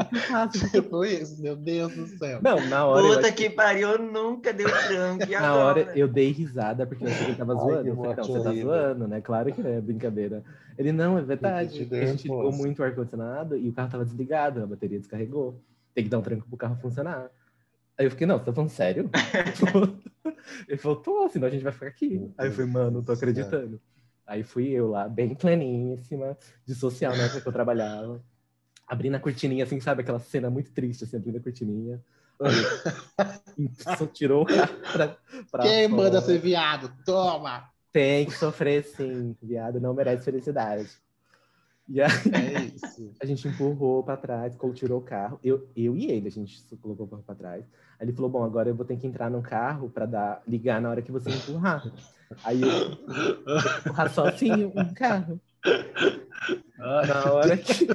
que? 0.52 0.72
Tipo 0.72 1.06
isso, 1.06 1.42
meu 1.42 1.56
Deus 1.56 1.94
do 1.96 2.08
céu. 2.08 2.40
Não, 2.42 2.60
na 2.68 2.86
hora. 2.86 3.02
Puta 3.02 3.20
achei- 3.22 3.32
que 3.32 3.50
pariu, 3.50 3.90
eu 3.90 4.00
nunca 4.00 4.52
dei 4.52 4.66
tranco. 4.66 5.24
E 5.24 5.32
Na 5.32 5.50
agora? 5.50 5.64
hora 5.64 5.92
eu 5.98 6.08
dei 6.08 6.32
risada 6.32 6.86
porque 6.86 7.04
eu 7.04 7.08
achei 7.10 7.26
que 7.26 7.32
ele 7.32 7.38
tava 7.38 7.54
Ai, 7.54 7.60
zoando. 7.60 7.84
que 7.84 7.90
Eu 7.90 7.96
falei, 7.96 8.16
não, 8.16 8.24
você 8.24 8.44
tá 8.44 8.54
zoando, 8.54 9.08
né? 9.08 9.22
Claro 9.22 9.54
que 9.54 9.62
é 9.66 9.82
brincadeira. 9.82 10.44
Ele, 10.78 10.92
não, 10.92 11.18
é 11.18 11.22
verdade. 11.22 11.88
A 11.92 12.06
gente 12.06 12.24
ligou 12.24 12.52
muito 12.52 12.80
o 12.80 12.84
ar-condicionado 12.84 13.58
e 13.58 13.70
o 13.70 13.74
carro 13.74 13.90
tava 13.92 14.06
desligado, 14.06 14.64
a 14.64 14.68
bateria 14.68 15.00
descarregou. 15.00 15.62
Tem 15.94 16.04
que 16.04 16.10
dar 16.10 16.20
um 16.20 16.22
tranco 16.22 16.48
pro 16.48 16.58
carro 16.58 16.78
funcionar. 16.82 17.30
Aí 17.98 18.06
eu 18.06 18.12
fiquei, 18.12 18.28
não, 18.28 18.38
você 18.38 18.46
tá 18.46 18.54
falando 18.54 18.70
sério? 18.70 19.10
Ele 20.68 20.78
falou, 20.78 20.98
tô, 20.98 21.30
senão 21.30 21.48
a 21.48 21.52
gente 21.52 21.64
vai 21.64 21.72
ficar 21.72 21.88
aqui. 21.88 22.30
Aí 22.38 22.48
eu 22.48 22.52
falei, 22.52 22.70
mano, 22.70 22.92
não 22.92 23.04
tô 23.04 23.14
acreditando. 23.14 23.80
Aí 24.26 24.44
fui 24.44 24.70
eu 24.70 24.90
lá, 24.90 25.08
bem 25.08 25.34
pleníssima, 25.36 26.38
de 26.66 26.76
social, 26.76 27.16
na 27.16 27.24
época 27.26 27.42
que 27.42 27.48
eu 27.48 27.54
trabalhava. 27.54 28.24
Abrindo 28.88 29.16
a 29.16 29.20
cortininha, 29.20 29.64
assim, 29.64 29.80
sabe? 29.80 30.02
Aquela 30.02 30.20
cena 30.20 30.50
muito 30.50 30.72
triste, 30.72 31.04
assim, 31.04 31.18
abrindo 31.18 31.38
a 31.38 31.42
cortininha. 31.42 32.04
Aí, 32.42 32.70
só 33.98 34.06
tirou 34.08 34.44
o 34.44 34.46
carro 34.46 34.76
pra, 34.92 35.18
pra 35.52 35.64
Quem 35.64 35.90
fora. 35.90 36.02
manda 36.04 36.22
ser 36.22 36.40
viado? 36.40 36.94
Toma! 37.06 37.72
Tem 37.92 38.26
que 38.26 38.34
sofrer 38.34 38.84
sim, 38.84 39.36
viado 39.42 39.80
não 39.80 39.94
merece 39.94 40.26
felicidade. 40.26 40.90
E 41.88 42.02
aí, 42.02 42.10
É 42.34 43.24
a 43.24 43.26
gente 43.26 43.48
empurrou 43.48 44.04
pra 44.04 44.18
trás, 44.18 44.58
tirou 44.74 45.00
o 45.00 45.04
carro. 45.04 45.40
Eu, 45.44 45.68
eu 45.76 45.96
e 45.96 46.10
ele, 46.10 46.28
a 46.28 46.32
gente 46.32 46.64
colocou 46.78 47.06
o 47.06 47.10
carro 47.10 47.24
pra 47.24 47.36
trás. 47.36 47.66
Aí 48.00 48.06
ele 48.08 48.14
falou: 48.14 48.30
Bom, 48.30 48.44
agora 48.44 48.70
eu 48.70 48.76
vou 48.76 48.86
ter 48.86 48.98
que 48.98 49.06
entrar 49.06 49.30
no 49.30 49.42
carro 49.42 49.90
pra 49.90 50.06
dar, 50.06 50.42
ligar 50.48 50.82
na 50.82 50.90
hora 50.90 51.02
que 51.02 51.12
você 51.12 51.30
empurrar. 51.30 51.84
Aí 52.44 52.62
eu 52.62 52.70
empurrar 53.80 54.12
sozinho 54.12 54.70
o 54.70 54.94
carro. 54.96 55.40
Na 56.78 57.32
hora 57.32 57.56
que. 57.58 57.88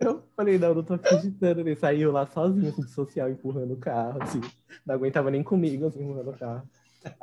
Eu 0.00 0.22
falei, 0.36 0.58
não, 0.58 0.74
não 0.74 0.82
tô 0.84 0.94
acreditando. 0.94 1.60
Ele 1.60 1.74
saiu 1.74 2.12
lá 2.12 2.24
sozinho, 2.26 2.68
assim, 2.68 2.82
de 2.82 2.90
social, 2.90 3.28
empurrando 3.28 3.74
o 3.74 3.78
carro, 3.78 4.22
assim. 4.22 4.40
Não 4.86 4.94
aguentava 4.94 5.30
nem 5.30 5.42
comigo, 5.42 5.86
assim, 5.86 6.02
empurrando 6.02 6.30
o 6.30 6.38
carro. 6.38 6.62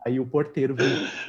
Aí 0.06 0.20
o 0.20 0.26
porteiro 0.26 0.76
viu, 0.76 0.86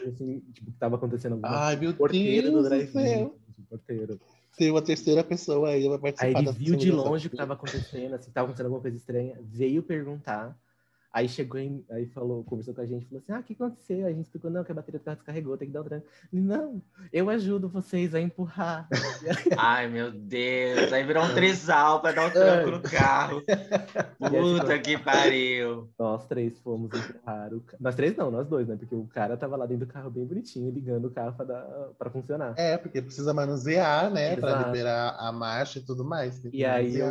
assim, 0.09 0.41
tipo, 0.53 0.71
que 0.71 0.79
tava 0.79 0.97
acontecendo 0.97 1.33
alguma 1.33 1.49
coisa. 1.49 1.65
Ai, 1.65 1.77
meu 1.77 1.95
porteiro 1.95 2.51
Deus 2.51 2.69
do 2.69 2.79
do 2.79 2.93
céu. 2.93 3.39
O 3.59 3.63
porteiro. 3.63 4.21
Tem 4.57 4.71
uma 4.71 4.83
terceira 4.83 5.23
pessoa 5.23 5.69
aí, 5.69 5.87
vai 5.87 5.99
participar 5.99 6.39
Aí 6.39 6.47
ele 6.47 6.53
viu 6.53 6.77
de 6.77 6.91
longe 6.91 7.27
o 7.27 7.31
que 7.31 7.37
tava 7.37 7.55
acontecendo, 7.55 8.15
assim, 8.15 8.31
tava 8.31 8.47
acontecendo 8.47 8.67
alguma 8.67 8.81
coisa 8.81 8.97
estranha, 8.97 9.39
veio 9.43 9.83
perguntar. 9.83 10.57
Aí 11.17 11.31
chegou 11.31 11.59
em, 11.59 11.83
aí 11.91 12.05
falou, 12.09 12.45
conversou 12.45 12.75
com 12.75 12.83
a 12.83 12.85
gente, 12.87 13.07
falou 13.07 13.23
assim: 13.23 13.33
Ah, 13.33 13.41
o 13.41 13.43
que 13.43 13.55
aconteceu? 13.55 14.05
A 14.07 14.11
gente 14.11 14.27
explicou, 14.27 14.51
não, 14.51 14.63
que 14.63 14.71
a 14.71 14.75
bateria 14.75 15.01
do 15.01 15.03
carro 15.03 15.17
descarregou, 15.17 15.57
tem 15.57 15.67
que 15.69 15.73
dar 15.73 15.81
um 15.81 15.85
tranco. 15.85 16.07
Ele, 16.31 16.43
Não, 16.43 16.83
eu 17.11 17.31
ajudo 17.31 17.71
vocês 17.71 18.15
a 18.15 18.21
empurrar. 18.21 18.87
Ai, 19.57 19.89
meu 19.89 20.13
Deus. 20.13 20.93
Aí 20.93 21.03
virou 21.07 21.25
um 21.25 21.33
trisal 21.33 22.03
pra 22.03 22.13
dar 22.13 22.27
um 22.27 22.31
tranco 22.31 22.71
no 22.71 22.83
carro. 22.83 23.43
Puta 24.21 24.79
que 24.79 24.99
pariu. 24.99 25.89
Nós 25.99 26.27
três 26.27 26.59
fomos 26.61 26.91
empurrar 26.93 27.55
o 27.55 27.61
carro. 27.63 27.79
Nós 27.81 27.95
três 27.95 28.15
não, 28.15 28.31
nós 28.31 28.47
dois, 28.47 28.69
né? 28.69 28.77
Porque 28.77 28.95
o 28.95 29.07
cara 29.07 29.39
tava 29.39 29.57
lá 29.57 29.65
dentro 29.65 29.87
do 29.87 29.93
carro 29.93 30.11
bem 30.11 30.27
bonitinho, 30.27 30.71
ligando 30.71 31.07
o 31.07 31.11
carro 31.11 31.35
pra, 31.35 31.47
dar, 31.47 31.63
pra 31.99 32.11
funcionar. 32.11 32.53
É, 32.59 32.77
porque 32.77 33.01
precisa 33.01 33.33
manusear, 33.33 34.11
né? 34.11 34.37
Pra 34.37 34.51
Exato. 34.51 34.67
liberar 34.67 35.17
a 35.19 35.33
marcha 35.33 35.79
e 35.79 35.83
tudo 35.83 36.05
mais. 36.05 36.39
Tem 36.41 36.51
que 36.51 36.59
E 36.59 36.65
aí 36.65 36.95
eu, 36.99 37.07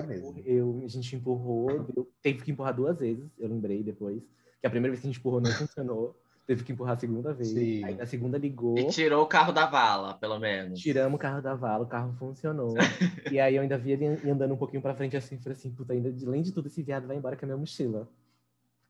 eu- 0.46 0.82
a 0.86 0.88
gente 0.88 1.16
empurrou, 1.16 1.84
deu- 1.92 2.08
teve 2.22 2.44
que 2.44 2.52
empurrar 2.52 2.76
duas 2.76 2.96
vezes, 3.00 3.26
eu 3.40 3.48
lembrei 3.48 3.82
depois. 3.82 3.95
Que 3.96 4.68
a 4.68 4.70
primeira 4.70 4.92
vez 4.92 5.02
que 5.02 5.08
a 5.08 5.12
gente 5.12 5.20
empurrou 5.20 5.42
não 5.42 5.52
funcionou. 5.52 6.16
Teve 6.48 6.64
que 6.64 6.72
empurrar 6.72 6.96
a 6.96 7.00
segunda 7.00 7.34
vez. 7.34 7.50
Sim. 7.50 7.84
Aí 7.84 7.96
na 7.96 8.06
segunda 8.06 8.38
ligou. 8.38 8.78
E 8.78 8.88
tirou 8.90 9.24
o 9.24 9.28
carro 9.28 9.52
da 9.52 9.66
vala, 9.66 10.14
pelo 10.14 10.38
menos. 10.38 10.80
Tiramos 10.80 11.16
o 11.16 11.20
carro 11.20 11.42
da 11.42 11.56
vala, 11.56 11.84
o 11.84 11.88
carro 11.88 12.14
funcionou. 12.20 12.76
e 13.32 13.40
aí 13.40 13.56
eu 13.56 13.64
ainda 13.64 13.78
vi 13.80 13.94
ele 13.94 14.30
andando 14.30 14.54
um 14.54 14.58
pouquinho 14.58 14.82
pra 14.82 14.94
frente 14.94 15.18
assim, 15.18 15.40
falei 15.40 15.58
assim, 15.58 15.72
puta, 15.72 15.94
ainda, 15.94 16.14
além 16.28 16.44
de 16.44 16.52
tudo, 16.52 16.68
esse 16.68 16.84
viado 16.84 17.08
vai 17.08 17.18
embora 17.18 17.36
com 17.36 17.46
a 17.46 17.48
minha 17.48 17.58
mochila. 17.58 18.08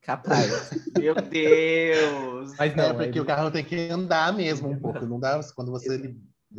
Capaz. 0.02 0.70
Meu 1.00 1.16
Deus. 1.16 2.54
Mas 2.58 2.76
não, 2.76 2.84
é 2.84 2.94
porque 2.94 3.20
aí- 3.20 3.22
o 3.22 3.26
carro 3.26 3.50
tem 3.50 3.64
que 3.64 3.90
andar 3.90 4.34
mesmo 4.34 4.70
um 4.70 4.78
pouco. 4.78 5.06
Não 5.06 5.20
dá, 5.20 5.40
quando 5.56 5.72
você 5.72 6.14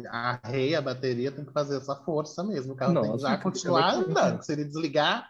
arreia 0.08 0.78
a 0.78 0.82
bateria, 0.82 1.30
tem 1.30 1.44
que 1.44 1.52
fazer 1.52 1.76
essa 1.76 1.94
força 1.94 2.42
mesmo. 2.42 2.72
O 2.72 2.76
carro 2.76 2.94
tem 2.94 3.02
que 3.02 3.08
Nossa, 3.08 3.28
já 3.28 3.36
continuar 3.36 3.98
legal. 3.98 4.10
andando. 4.10 4.42
Se 4.42 4.52
ele 4.52 4.64
desligar. 4.64 5.28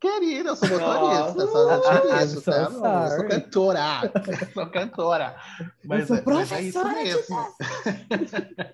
Querida, 0.00 0.50
eu 0.50 0.56
sou 0.56 0.68
motorista, 0.68 1.46
só 1.48 1.66
não 1.66 2.20
I'm 2.20 2.24
isso, 2.24 2.40
so 2.40 2.50
tá? 2.50 2.70
Não, 2.70 3.04
eu 3.04 3.10
sou 3.16 3.28
cantora. 3.28 4.12
sou 4.54 4.66
cantora. 4.70 5.36
Mas, 5.84 6.06
sou 6.06 6.16
é, 6.16 6.22
mas 6.24 6.52
é 6.52 6.62
isso 6.62 6.80
professora 6.80 7.02
mesmo. 7.02 7.36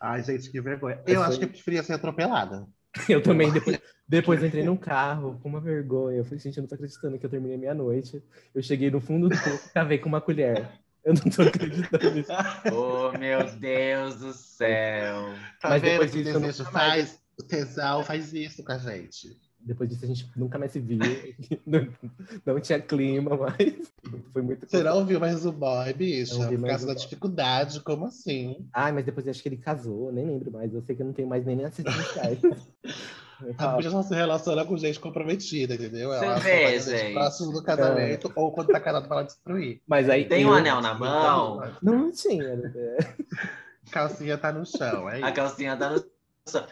Ai, 0.00 0.22
gente, 0.24 0.50
que 0.50 0.60
vergonha. 0.60 1.00
Eu 1.06 1.16
foi- 1.16 1.24
acho 1.24 1.38
que 1.38 1.44
eu 1.44 1.48
preferia 1.48 1.82
ser 1.84 1.92
atropelada. 1.92 2.66
Eu 3.08 3.22
também, 3.22 3.50
depois, 3.50 3.80
depois 4.06 4.40
eu 4.42 4.48
entrei 4.48 4.64
num 4.64 4.76
carro 4.76 5.38
com 5.40 5.48
uma 5.48 5.60
vergonha. 5.60 6.18
Eu 6.18 6.24
falei, 6.24 6.40
gente, 6.40 6.56
eu 6.58 6.62
não 6.62 6.68
tô 6.68 6.74
acreditando 6.74 7.18
que 7.18 7.24
eu 7.24 7.30
terminei 7.30 7.56
minha 7.56 7.74
noite. 7.74 8.22
Eu 8.54 8.62
cheguei 8.62 8.90
no 8.90 9.00
fundo 9.00 9.28
do 9.28 9.34
poço 9.38 9.68
e 9.68 9.72
cavei 9.72 9.98
com 9.98 10.08
uma 10.08 10.20
colher. 10.20 10.68
Eu 11.04 11.14
não 11.14 11.22
tô 11.22 11.42
acreditando 11.42 12.10
nisso. 12.10 12.30
Oh, 12.72 13.16
meu 13.16 13.44
Deus 13.56 14.16
do 14.16 14.32
céu. 14.32 15.32
Tá 15.60 15.70
Mas 15.70 15.82
vendo 15.82 15.92
depois 15.92 16.10
que 16.10 16.18
eu 16.18 16.40
desejo 16.40 16.64
faz? 16.70 17.22
O 17.38 17.42
tesão 17.42 18.04
faz 18.04 18.32
isso 18.34 18.62
com 18.62 18.72
a 18.72 18.78
gente. 18.78 19.38
Depois 19.64 19.88
disso 19.88 20.04
a 20.04 20.08
gente 20.08 20.28
nunca 20.36 20.58
mais 20.58 20.72
se 20.72 20.80
viu. 20.80 20.98
Não, 21.64 21.86
não 22.44 22.60
tinha 22.60 22.80
clima 22.80 23.36
mais. 23.36 23.92
Foi 24.32 24.42
muito 24.42 24.66
Você 24.68 24.82
não 24.82 24.96
ouviu 24.98 25.20
mais 25.20 25.46
o 25.46 25.52
boy, 25.52 25.92
bicho? 25.92 26.48
Vi 26.48 26.58
Por 26.58 26.66
causa 26.68 26.86
da 26.86 26.94
boy. 26.94 27.02
dificuldade, 27.02 27.80
como 27.80 28.06
assim? 28.06 28.66
Ai, 28.72 28.90
mas 28.92 29.04
depois 29.04 29.24
eu 29.26 29.30
acho 29.30 29.40
que 29.42 29.48
ele 29.48 29.56
casou, 29.56 30.10
nem 30.12 30.26
lembro 30.26 30.50
mais. 30.50 30.74
Eu 30.74 30.82
sei 30.82 30.96
que 30.96 31.02
eu 31.02 31.06
não 31.06 31.12
tenho 31.12 31.28
mais 31.28 31.44
nem 31.46 31.56
nas 31.56 31.76
redes 31.76 31.94
sociais. 31.94 32.38
A 33.58 33.76
bicha 33.76 33.90
só 33.90 34.02
se 34.02 34.14
relaciona 34.14 34.64
com 34.64 34.76
gente 34.76 35.00
comprometida, 35.00 35.74
entendeu? 35.74 36.10
Você 36.10 36.24
Ela 36.24 36.38
vê, 36.38 36.80
gente 36.80 37.12
próximo 37.12 37.52
do 37.52 37.62
casamento 37.62 38.32
ou 38.36 38.52
quando 38.52 38.68
tá 38.68 38.78
casado 38.80 39.06
pra 39.06 39.16
ela 39.18 39.26
destruir. 39.26 39.80
Mas 39.86 40.08
aí 40.08 40.26
Tem 40.26 40.42
eu- 40.42 40.48
um 40.48 40.52
anel 40.52 40.80
na 40.80 40.94
mão, 40.94 41.60
Não, 41.82 42.00
não 42.04 42.12
tinha. 42.12 42.56
né? 42.56 42.72
Calcinha 43.90 44.38
tá 44.38 44.52
no 44.52 44.64
chão, 44.64 45.08
é 45.08 45.16
a 45.16 45.26
isso. 45.26 45.32
calcinha 45.34 45.76
tá 45.76 45.90
no. 45.90 46.04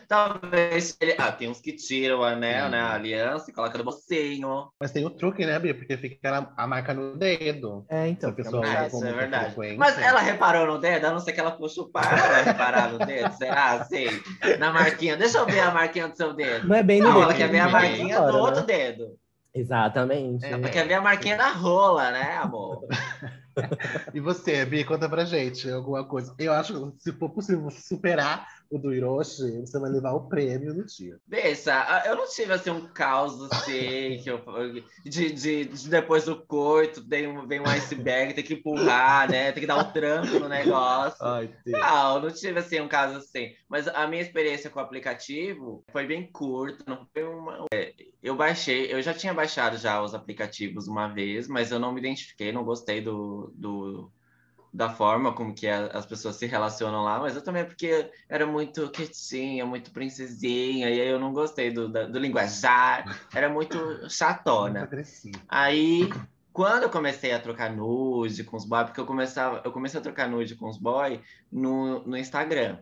Talvez 0.08 0.96
ele. 1.00 1.14
Ah, 1.16 1.30
tem 1.30 1.48
uns 1.48 1.60
que 1.60 1.72
tiram 1.72 2.20
o 2.20 2.24
anel, 2.24 2.64
Sim. 2.66 2.70
né? 2.72 2.80
A 2.80 2.94
aliança 2.94 3.50
e 3.50 3.54
coloca 3.54 3.78
no 3.78 3.84
bolsinho. 3.84 4.68
Mas 4.80 4.90
tem 4.90 5.04
o 5.06 5.10
truque, 5.10 5.46
né, 5.46 5.58
Bia? 5.58 5.74
Porque 5.74 5.96
fica 5.96 6.38
a- 6.38 6.52
a 6.64 6.66
marca 6.66 6.92
no 6.92 7.16
dedo. 7.16 7.84
É, 7.88 8.08
então. 8.08 8.30
a 8.30 8.32
pessoa 8.32 8.66
Ah, 8.66 8.86
isso 8.88 9.04
é 9.04 9.12
verdade. 9.12 9.54
frequência. 9.54 9.78
Mas 9.78 9.98
ela 9.98 10.20
reparou 10.20 10.66
no 10.66 10.78
dedo? 10.78 11.04
A 11.06 11.10
não 11.12 11.20
ser 11.20 11.32
que 11.32 11.40
ela 11.40 11.52
puxa 11.52 11.82
o 11.82 11.88
par, 11.88 12.04
ela 12.18 12.42
reparar 12.42 12.92
no 12.92 12.98
dedo? 12.98 13.32
Será? 13.36 13.84
Sei. 13.84 14.08
Na 14.58 14.72
marquinha. 14.72 15.16
Deixa 15.16 15.38
eu 15.38 15.46
ver 15.46 15.60
a 15.60 15.70
marquinha 15.70 16.08
do 16.08 16.16
seu 16.16 16.32
dedo. 16.34 16.66
Não 16.66 16.76
é 16.76 16.82
bem 16.82 17.00
no 17.00 17.06
Não, 17.08 17.14
dedo, 17.14 17.24
ela 17.24 17.34
quer 17.34 17.48
ver 17.48 17.60
a 17.60 17.64
bem 17.64 17.72
marquinha 17.72 18.20
do 18.20 18.32
né? 18.32 18.38
outro 18.40 18.62
dedo. 18.62 19.16
Exatamente. 19.54 20.44
É. 20.44 20.52
Ela 20.52 20.68
quer 20.68 20.86
ver 20.86 20.94
a 20.94 21.00
marquinha 21.00 21.36
da 21.36 21.50
rola, 21.50 22.10
né, 22.10 22.36
amor? 22.42 22.86
E 24.14 24.20
você, 24.20 24.64
Bia, 24.64 24.86
conta 24.86 25.06
pra 25.08 25.24
gente 25.24 25.68
alguma 25.70 26.06
coisa. 26.06 26.34
Eu 26.38 26.52
acho 26.52 26.92
que 26.92 27.02
se 27.02 27.12
for 27.12 27.28
possível 27.30 27.68
superar 27.70 28.46
o 28.70 28.78
do 28.78 28.94
Hiroshi, 28.94 29.60
você 29.60 29.78
vai 29.80 29.90
levar 29.90 30.12
o 30.12 30.28
prêmio 30.28 30.72
no 30.72 30.86
dia. 30.86 31.18
Deixa, 31.26 31.74
ah, 31.74 32.04
eu 32.06 32.14
não 32.14 32.28
tive 32.28 32.52
assim 32.52 32.70
um 32.70 32.86
caos 32.86 33.42
assim, 33.50 34.20
que 34.22 34.30
eu, 34.30 34.40
de, 35.04 35.32
de, 35.32 35.64
de 35.64 35.88
depois 35.88 36.24
do 36.24 36.36
coito, 36.46 37.06
tem 37.06 37.26
um, 37.26 37.46
vem 37.48 37.60
um 37.60 37.66
iceberg, 37.66 38.32
tem 38.32 38.44
que 38.44 38.54
empurrar, 38.54 39.28
né? 39.28 39.50
Tem 39.50 39.60
que 39.60 39.66
dar 39.66 39.78
um 39.78 39.92
tranco 39.92 40.38
no 40.38 40.48
negócio. 40.48 41.18
Ai. 41.20 41.50
Não, 41.66 42.16
eu 42.16 42.22
não 42.22 42.30
tive 42.30 42.60
assim 42.60 42.80
um 42.80 42.88
caso 42.88 43.18
assim. 43.18 43.52
Mas 43.68 43.88
a 43.88 44.06
minha 44.06 44.22
experiência 44.22 44.70
com 44.70 44.78
o 44.78 44.82
aplicativo 44.82 45.84
foi 45.90 46.06
bem 46.06 46.30
curta. 46.30 46.84
Não 46.86 47.06
foi 47.12 47.24
uma... 47.24 47.66
é, 47.74 47.92
eu 48.22 48.36
baixei, 48.36 48.92
eu 48.92 49.02
já 49.02 49.12
tinha 49.12 49.34
baixado 49.34 49.76
já 49.78 50.00
os 50.00 50.14
aplicativos 50.14 50.86
uma 50.86 51.08
vez, 51.08 51.48
mas 51.48 51.72
eu 51.72 51.80
não 51.80 51.92
me 51.92 52.00
identifiquei, 52.00 52.52
não 52.52 52.64
gostei 52.64 53.00
do, 53.00 53.52
do 53.56 54.12
da 54.72 54.88
forma 54.88 55.32
como 55.34 55.54
que 55.54 55.66
a- 55.66 55.86
as 55.88 56.06
pessoas 56.06 56.36
se 56.36 56.46
relacionam 56.46 57.02
lá, 57.02 57.18
mas 57.18 57.34
eu 57.34 57.42
também 57.42 57.64
porque 57.64 58.10
era 58.28 58.46
muito 58.46 58.88
quietinha, 58.90 59.66
muito 59.66 59.90
princesinha, 59.90 60.88
e 60.88 61.00
aí 61.00 61.08
eu 61.08 61.18
não 61.18 61.32
gostei 61.32 61.72
do, 61.72 61.88
da- 61.88 62.06
do 62.06 62.18
linguajar, 62.18 63.04
era 63.34 63.48
muito 63.48 63.76
Muito 63.76 64.08
chatona. 64.10 64.82
agressivo. 64.82 65.40
Aí, 65.48 66.08
quando 66.52 66.84
eu 66.84 66.90
comecei 66.90 67.32
a 67.32 67.40
trocar 67.40 67.70
nude 67.74 68.44
com 68.44 68.56
os 68.56 68.64
boys, 68.64 68.84
porque 68.86 69.00
eu, 69.00 69.06
começava, 69.06 69.60
eu 69.64 69.72
comecei 69.72 69.98
a 69.98 70.02
trocar 70.02 70.28
nude 70.28 70.54
com 70.54 70.68
os 70.68 70.78
boys 70.78 71.20
no, 71.50 72.04
no 72.06 72.16
Instagram. 72.16 72.78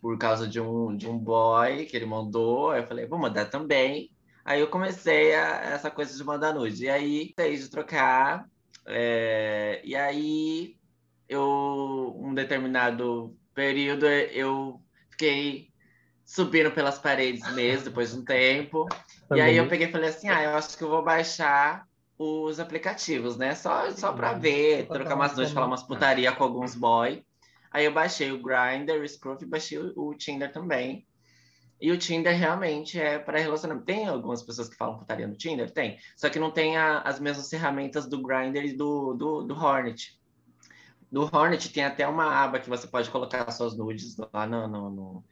Por 0.00 0.16
causa 0.18 0.48
de 0.48 0.58
um, 0.60 0.96
de 0.96 1.06
um 1.06 1.18
boy 1.18 1.84
que 1.84 1.94
ele 1.96 2.06
mandou, 2.06 2.70
aí 2.70 2.80
eu 2.80 2.86
falei, 2.86 3.06
vou 3.06 3.18
mandar 3.18 3.44
também. 3.50 4.10
Aí 4.44 4.58
eu 4.60 4.68
comecei 4.68 5.34
a, 5.34 5.60
essa 5.74 5.90
coisa 5.90 6.16
de 6.16 6.24
mandar 6.24 6.54
nude. 6.54 6.84
E 6.84 6.88
aí, 6.88 7.32
sei 7.38 7.56
de 7.56 7.68
trocar. 7.68 8.46
é, 8.86 9.80
e 9.84 9.94
aí, 9.94 10.74
eu, 11.30 12.14
um 12.18 12.34
determinado 12.34 13.36
período, 13.54 14.06
eu 14.06 14.80
fiquei 15.10 15.68
subindo 16.24 16.70
pelas 16.72 16.98
paredes 16.98 17.52
mesmo, 17.54 17.84
depois 17.86 18.12
de 18.12 18.18
um 18.18 18.24
tempo. 18.24 18.86
E 19.34 19.40
aí 19.40 19.56
eu 19.56 19.68
peguei 19.68 19.86
e 19.88 19.92
falei 19.92 20.10
assim, 20.10 20.28
ah, 20.28 20.42
eu 20.42 20.56
acho 20.56 20.76
que 20.76 20.84
eu 20.84 20.88
vou 20.90 21.02
baixar 21.04 21.86
os 22.18 22.60
aplicativos, 22.60 23.36
né? 23.36 23.54
Só, 23.54 23.90
só 23.92 24.12
pra 24.12 24.34
ver, 24.34 24.86
Pra 24.86 24.96
trocar 24.98 25.14
umas 25.14 25.30
uma 25.32 25.36
noites, 25.36 25.54
falar 25.54 25.66
umas 25.66 25.82
putaria 25.82 26.32
com 26.32 26.44
alguns 26.44 26.74
boy. 26.74 27.24
Aí 27.72 27.84
eu 27.84 27.92
baixei 27.92 28.32
o 28.32 28.42
Grindr, 28.42 29.00
o 29.00 29.08
Scruff 29.08 29.44
e 29.44 29.48
baixei 29.48 29.78
o, 29.78 29.92
o 29.96 30.14
Tinder 30.14 30.52
também. 30.52 31.06
E 31.80 31.90
o 31.90 31.96
Tinder 31.96 32.36
realmente 32.36 33.00
é 33.00 33.18
para 33.18 33.38
relacionamento. 33.38 33.86
Tem 33.86 34.06
algumas 34.06 34.42
pessoas 34.42 34.68
que 34.68 34.76
falam 34.76 34.98
putaria 34.98 35.26
no 35.26 35.36
Tinder? 35.36 35.70
Tem. 35.70 35.98
Só 36.16 36.28
que 36.28 36.38
não 36.38 36.50
tem 36.50 36.76
a- 36.76 37.00
as 37.00 37.18
mesmas 37.18 37.48
ferramentas 37.48 38.06
do 38.06 38.20
Grindr 38.20 38.64
e 38.64 38.72
do, 38.76 39.14
do, 39.14 39.42
do 39.44 39.54
Hornet. 39.54 40.19
No 41.10 41.22
Hornet 41.32 41.68
tem 41.72 41.84
até 41.84 42.06
uma 42.06 42.24
aba 42.44 42.60
que 42.60 42.68
você 42.68 42.86
pode 42.86 43.10
colocar 43.10 43.50
suas 43.50 43.76
nudes 43.76 44.16
lá 44.32 44.46
no, 44.46 44.68
no, 44.68 44.90
no, 44.90 45.24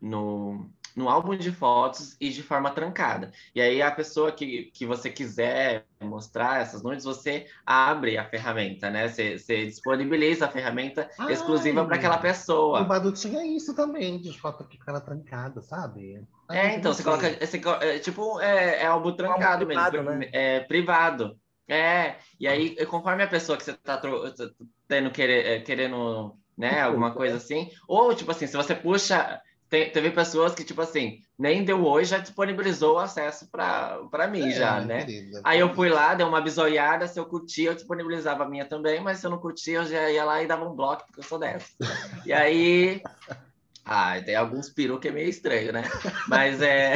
no, 0.00 0.70
no 0.96 1.08
álbum 1.08 1.36
de 1.36 1.52
fotos 1.52 2.16
e 2.20 2.30
de 2.30 2.42
forma 2.42 2.70
trancada. 2.70 3.30
E 3.54 3.60
aí 3.60 3.82
a 3.82 3.90
pessoa 3.90 4.32
que, 4.32 4.70
que 4.72 4.86
você 4.86 5.10
quiser 5.10 5.86
mostrar 6.00 6.60
essas 6.62 6.82
nudes, 6.82 7.04
você 7.04 7.46
abre 7.66 8.16
a 8.16 8.28
ferramenta, 8.28 8.90
né? 8.90 9.08
Você, 9.08 9.38
você 9.38 9.66
disponibiliza 9.66 10.46
a 10.46 10.50
ferramenta 10.50 11.10
Ai. 11.18 11.32
exclusiva 11.32 11.84
para 11.84 11.96
aquela 11.96 12.16
O 12.16 12.22
pessoa. 12.22 12.84
Badu 12.84 13.12
tinha 13.12 13.44
isso 13.44 13.74
também, 13.74 14.20
de 14.20 14.38
foto 14.38 14.64
que 14.64 14.78
ficava 14.78 15.00
trancada, 15.00 15.60
sabe? 15.62 16.26
Ai, 16.48 16.58
É, 16.58 16.74
então, 16.76 16.92
você 16.92 17.02
sei. 17.02 17.04
coloca. 17.04 17.46
Você, 17.46 17.60
é, 17.86 17.98
tipo, 17.98 18.40
é, 18.40 18.82
é 18.82 18.86
álbum 18.86 19.14
trancado 19.14 19.66
privado, 19.66 19.96
mesmo, 19.98 20.10
né? 20.10 20.30
é 20.32 20.60
privado. 20.60 21.38
É, 21.68 22.16
e 22.40 22.48
aí, 22.48 22.74
conforme 22.86 23.22
a 23.22 23.28
pessoa 23.28 23.58
que 23.58 23.64
você 23.64 23.74
tá 23.74 24.00
tendo, 24.88 25.10
querer, 25.10 25.46
é, 25.46 25.60
querendo, 25.60 26.34
né, 26.56 26.80
alguma 26.80 27.12
coisa 27.12 27.36
assim, 27.36 27.70
ou, 27.86 28.14
tipo 28.14 28.30
assim, 28.30 28.46
se 28.46 28.56
você 28.56 28.74
puxa, 28.74 29.38
te- 29.68 29.90
teve 29.90 30.10
pessoas 30.10 30.54
que, 30.54 30.64
tipo 30.64 30.80
assim, 30.80 31.18
nem 31.38 31.62
deu 31.62 31.84
oi, 31.84 32.04
já 32.06 32.16
disponibilizou 32.18 32.94
o 32.94 32.98
acesso 32.98 33.50
pra, 33.50 33.98
pra 34.10 34.26
mim, 34.26 34.50
já, 34.50 34.80
É, 34.80 34.84
né? 34.86 35.04
querida. 35.04 35.42
Aí 35.44 35.60
eu 35.60 35.74
fui 35.74 35.90
lá, 35.90 36.14
dei 36.14 36.24
uma 36.26 36.40
bisoiada, 36.40 37.06
se 37.06 37.20
eu 37.20 37.26
curtia, 37.26 37.70
eu 37.70 37.74
disponibilizava 37.74 38.44
a 38.44 38.48
minha 38.48 38.64
também, 38.64 39.00
mas 39.00 39.18
se 39.18 39.26
eu 39.26 39.30
não 39.30 39.38
curtia, 39.38 39.78
eu 39.80 39.84
já 39.84 40.10
ia 40.10 40.24
lá 40.24 40.42
e 40.42 40.46
dava 40.46 40.66
um 40.66 40.74
bloco, 40.74 41.04
porque 41.06 41.20
eu 41.20 41.24
sou 41.24 41.38
dessa. 41.38 41.68
E 42.24 42.32
aí. 42.32 43.02
Ah, 43.90 44.20
tem 44.20 44.34
alguns 44.36 44.68
peru 44.68 45.00
que 45.00 45.08
é 45.08 45.10
meio 45.10 45.30
estranho, 45.30 45.72
né? 45.72 45.82
Mas 46.28 46.60
é. 46.60 46.92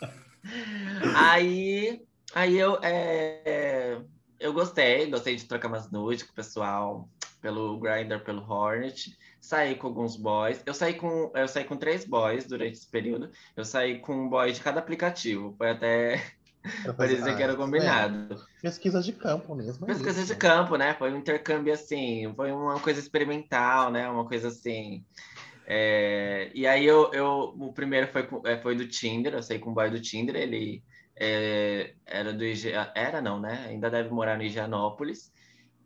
aí. 1.14 2.05
Aí 2.36 2.58
eu. 2.58 2.78
é, 2.82 3.98
Eu 4.38 4.52
gostei, 4.52 5.10
gostei 5.10 5.36
de 5.36 5.46
trocar 5.46 5.68
umas 5.68 5.90
nudes 5.90 6.22
com 6.24 6.32
o 6.32 6.34
pessoal, 6.34 7.08
pelo 7.40 7.78
Grindr, 7.80 8.20
pelo 8.22 8.42
Hornet. 8.42 9.16
Saí 9.40 9.74
com 9.76 9.86
alguns 9.86 10.16
boys. 10.16 10.62
Eu 10.66 10.74
saí 10.74 10.94
com, 10.94 11.32
eu 11.34 11.48
saí 11.48 11.64
com 11.64 11.76
três 11.76 12.04
boys 12.04 12.46
durante 12.46 12.74
esse 12.74 12.90
período. 12.90 13.30
Eu 13.56 13.64
saí 13.64 13.98
com 14.00 14.14
um 14.14 14.28
boy 14.28 14.52
de 14.52 14.60
cada 14.60 14.80
aplicativo. 14.80 15.54
Foi 15.56 15.70
até 15.70 16.22
Parecia 16.98 17.34
que 17.34 17.42
era 17.42 17.52
Ah, 17.52 17.56
combinado. 17.56 18.34
é. 18.34 18.60
Pesquisa 18.60 19.00
de 19.00 19.12
campo 19.12 19.54
mesmo. 19.54 19.84
é 19.84 19.86
Pesquisa 19.86 20.24
de 20.24 20.34
campo, 20.36 20.76
né? 20.76 20.94
Foi 20.94 21.12
um 21.12 21.18
intercâmbio 21.18 21.72
assim, 21.72 22.30
foi 22.34 22.50
uma 22.52 22.78
coisa 22.80 23.00
experimental, 23.00 23.90
né? 23.90 24.08
Uma 24.08 24.26
coisa 24.26 24.48
assim. 24.48 25.04
É, 25.66 26.50
E 26.54 26.66
aí 26.66 26.84
eu, 26.84 27.12
eu 27.12 27.54
o 27.58 27.72
primeiro 27.72 28.08
foi, 28.08 28.28
é, 28.44 28.58
foi 28.58 28.76
do 28.76 28.86
Tinder, 28.86 29.34
eu 29.34 29.42
saí 29.42 29.58
com 29.58 29.70
o 29.70 29.74
boy 29.74 29.90
do 29.90 30.00
Tinder, 30.00 30.36
ele 30.36 30.82
é, 31.18 31.94
era 32.04 32.32
do 32.32 32.44
IG... 32.44 32.72
era 32.94 33.20
não, 33.20 33.40
né? 33.40 33.66
Ainda 33.68 33.90
deve 33.90 34.10
morar 34.10 34.36
no 34.36 34.42
Higienópolis. 34.42 35.32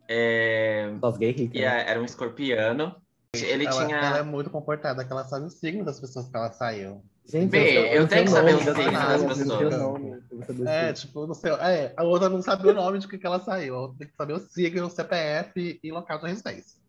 É, 0.08 0.92
Só 1.00 1.08
os 1.08 1.18
ricos. 1.18 1.50
E 1.54 1.60
né? 1.60 1.88
era 1.88 2.00
um 2.00 2.04
escorpiano. 2.04 2.96
Ele 3.32 3.64
ela, 3.64 3.86
tinha. 3.86 3.96
ela 3.96 4.18
é 4.18 4.22
muito 4.24 4.50
comportada, 4.50 5.04
que 5.04 5.12
ela 5.12 5.24
sabe 5.24 5.46
o 5.46 5.50
signo 5.50 5.84
das 5.84 6.00
pessoas 6.00 6.28
que 6.28 6.36
ela 6.36 6.50
saiu. 6.50 7.00
Gente, 7.24 7.50
Bem, 7.50 7.76
eu 7.76 8.00
não 8.00 8.08
tenho 8.08 8.24
que 8.24 8.30
saber 8.30 8.52
nome 8.54 8.70
o 8.70 8.74
signo 8.74 8.92
das 8.92 9.24
pessoas, 9.24 9.60
eu 9.60 9.78
nome, 9.78 10.22
eu 10.32 10.68
É, 10.68 10.92
tipo, 10.92 11.26
não 11.28 11.34
sei. 11.34 11.52
É, 11.52 11.94
a 11.96 12.02
outra 12.02 12.28
não 12.28 12.42
sabe 12.42 12.68
o 12.68 12.74
nome 12.74 12.98
de 12.98 13.06
que, 13.06 13.16
que 13.16 13.26
ela 13.26 13.38
saiu. 13.38 13.76
A 13.76 13.80
outra 13.82 13.98
tem 13.98 14.08
que 14.08 14.16
saber 14.16 14.32
o 14.32 14.40
signo, 14.40 14.86
o 14.86 14.90
CPF 14.90 15.80
e 15.80 15.92
local 15.92 16.18
de 16.18 16.26
residência. 16.26 16.79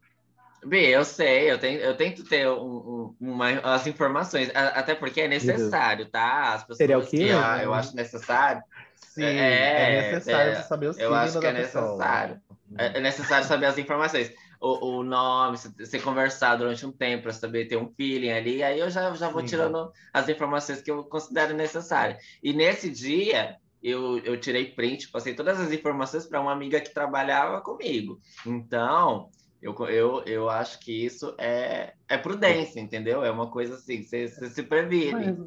Bem, 0.64 0.88
eu 0.90 1.04
sei, 1.04 1.52
eu, 1.52 1.58
tenho, 1.58 1.80
eu 1.80 1.98
tento 1.98 2.24
ter 2.24 2.48
um- 2.48 2.56
um- 2.62 3.16
uma- 3.20 3.60
as 3.62 3.88
informações, 3.88 4.50
até 4.54 4.94
porque 4.94 5.22
é 5.22 5.28
necessário, 5.28 6.10
tá? 6.10 6.54
As 6.54 6.62
pessoas 6.62 6.78
Serial 6.78 7.02
que 7.02 7.18
killer? 7.18 7.44
ah, 7.44 7.64
eu 7.64 7.74
acho 7.74 7.96
necessário. 7.96 8.62
Sim, 8.96 9.24
É, 9.24 9.82
é, 9.82 10.02
necessário 10.04 10.52
é, 10.52 10.62
saber 10.62 10.88
o 10.88 10.94
signo 10.94 11.08
Eu 11.10 11.16
acho 11.16 11.40
que 11.40 11.46
é 11.48 11.54
pessoa. 11.54 11.84
necessário. 11.84 12.42
É, 12.78 12.98
é 12.98 13.02
necessário 13.02 13.48
saber 13.48 13.66
as 13.66 13.78
informações. 13.78 14.32
O, 14.60 15.00
o 15.00 15.04
nome, 15.04 15.58
você, 15.58 15.70
você 15.70 16.00
conversar 16.00 16.56
durante 16.56 16.86
um 16.86 16.92
tempo 16.92 17.24
para 17.24 17.34
saber 17.34 17.66
ter 17.66 17.78
um 17.78 17.92
feeling 17.96 18.32
ali, 18.32 18.62
aí 18.62 18.80
eu 18.80 18.90
já, 18.92 19.12
já 19.16 19.30
vou 19.30 19.42
Sim. 19.42 19.48
tirando 19.48 19.92
as 20.14 20.30
informações 20.30 20.82
que 20.82 20.92
eu 20.92 21.04
considero 21.06 21.56
necessárias. 21.56 22.24
E 22.44 22.54
nesse 22.54 22.90
dia, 22.92 23.58
eu, 23.82 24.20
eu 24.20 24.40
tirei 24.40 24.66
print, 24.76 25.10
passei 25.10 25.34
todas 25.34 25.60
as 25.60 25.72
informações 25.72 26.28
para 26.28 26.40
uma 26.40 26.52
amiga 26.52 26.80
que 26.80 26.94
trabalhava 26.94 27.60
comigo. 27.62 28.20
Então, 28.46 29.32
eu, 29.62 29.76
eu, 29.88 30.24
eu 30.26 30.50
acho 30.50 30.80
que 30.80 31.06
isso 31.06 31.36
é, 31.38 31.94
é 32.10 32.18
prudência, 32.18 32.80
entendeu? 32.80 33.24
É 33.24 33.32
uma 33.32 33.52
coisa 33.52 33.76
assim, 33.76 34.02
você, 34.04 34.28
você 34.28 34.50
se 34.50 34.64
previne. 34.64 35.12
Mas 35.12 35.38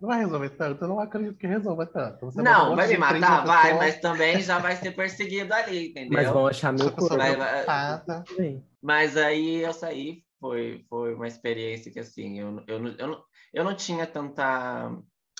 não 0.00 0.08
vai 0.08 0.18
resolver 0.20 0.50
tanto, 0.50 0.84
eu 0.84 0.88
não 0.88 1.00
acredito 1.00 1.36
que 1.36 1.46
resolva 1.46 1.86
tanto. 1.86 2.26
Você 2.26 2.42
Não, 2.42 2.76
vai 2.76 2.88
me 2.88 2.98
matar? 2.98 3.46
Vai, 3.46 3.62
pessoa, 3.62 3.78
mas 3.78 4.00
também 4.00 4.40
já 4.40 4.58
vai 4.58 4.76
ser 4.76 4.92
perseguido 4.92 5.52
ali, 5.54 5.88
entendeu? 5.88 6.10
Mas 6.10 6.30
vão 6.30 6.46
achar 6.46 6.72
meu 6.72 6.90
corpo. 6.92 7.16
Vai- 7.16 8.04
também. 8.04 8.64
Mas 8.82 9.16
aí 9.16 9.62
eu 9.62 9.72
saí, 9.72 10.22
foi, 10.38 10.84
foi 10.88 11.14
uma 11.14 11.26
experiência 11.26 11.90
que 11.90 11.98
assim, 11.98 12.38
eu, 12.38 12.62
eu, 12.66 12.78
não- 12.78 12.94
eu, 12.98 13.06
não, 13.08 13.24
eu 13.52 13.64
não 13.64 13.74
tinha 13.74 14.06
tanta 14.06 14.94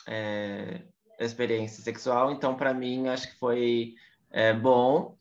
é, 0.08 0.82
experiência 1.18 1.82
sexual, 1.82 2.32
então 2.32 2.56
para 2.56 2.72
mim 2.72 3.08
acho 3.08 3.30
que 3.30 3.38
foi 3.38 3.94
é, 4.30 4.52
bom. 4.54 5.16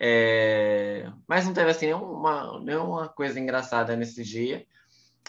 É, 0.00 1.10
mas 1.26 1.44
não 1.44 1.52
teve 1.52 1.70
assim 1.70 1.86
nenhuma, 1.86 2.60
nenhuma 2.60 3.08
coisa 3.08 3.38
engraçada 3.40 3.96
nesse 3.96 4.22
dia. 4.22 4.66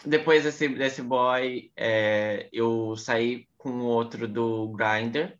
Depois 0.04 0.44
desse, 0.44 0.68
desse 0.68 1.02
boy, 1.02 1.70
é, 1.76 2.48
eu 2.52 2.96
saí 2.96 3.46
com 3.58 3.80
outro 3.80 4.26
do 4.28 4.68
Grindr, 4.68 5.36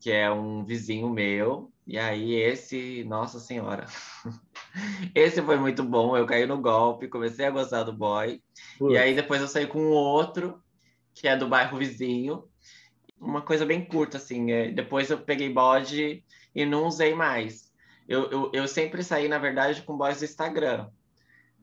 que 0.00 0.10
é 0.10 0.30
um 0.30 0.64
vizinho 0.64 1.10
meu. 1.10 1.70
E 1.86 1.98
aí 1.98 2.34
esse, 2.34 3.04
nossa 3.04 3.40
senhora. 3.40 3.86
Esse 5.14 5.42
foi 5.42 5.58
muito 5.58 5.82
bom, 5.84 6.16
eu 6.16 6.24
caí 6.24 6.46
no 6.46 6.58
golpe, 6.62 7.08
comecei 7.08 7.44
a 7.44 7.50
gostar 7.50 7.82
do 7.82 7.92
boy. 7.92 8.40
E 8.88 8.96
aí 8.96 9.14
depois 9.14 9.40
eu 9.42 9.48
saí 9.48 9.66
com 9.66 9.90
outro, 9.90 10.62
que 11.12 11.28
é 11.28 11.36
do 11.36 11.48
bairro 11.48 11.76
vizinho. 11.76 12.44
Uma 13.20 13.42
coisa 13.42 13.66
bem 13.66 13.84
curta, 13.84 14.16
assim. 14.16 14.50
é, 14.52 14.70
Depois 14.70 15.10
eu 15.10 15.18
peguei 15.18 15.52
bode 15.52 16.24
e 16.54 16.64
não 16.64 16.86
usei 16.86 17.14
mais. 17.14 17.71
Eu, 18.08 18.30
eu, 18.30 18.50
eu 18.52 18.68
sempre 18.68 19.02
saí, 19.02 19.28
na 19.28 19.38
verdade, 19.38 19.82
com 19.82 19.96
boys 19.96 20.18
do 20.18 20.24
Instagram. 20.24 20.88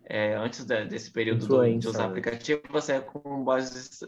É, 0.06 0.36
antes 0.36 0.66
da- 0.66 0.86
desse 0.86 1.12
período 1.12 1.48
do, 1.48 1.78
de 1.78 1.88
usar 1.88 2.06
aplicativo, 2.06 2.62
você 2.70 2.94
é 2.94 3.00
com 3.00 3.44
boys 3.44 4.00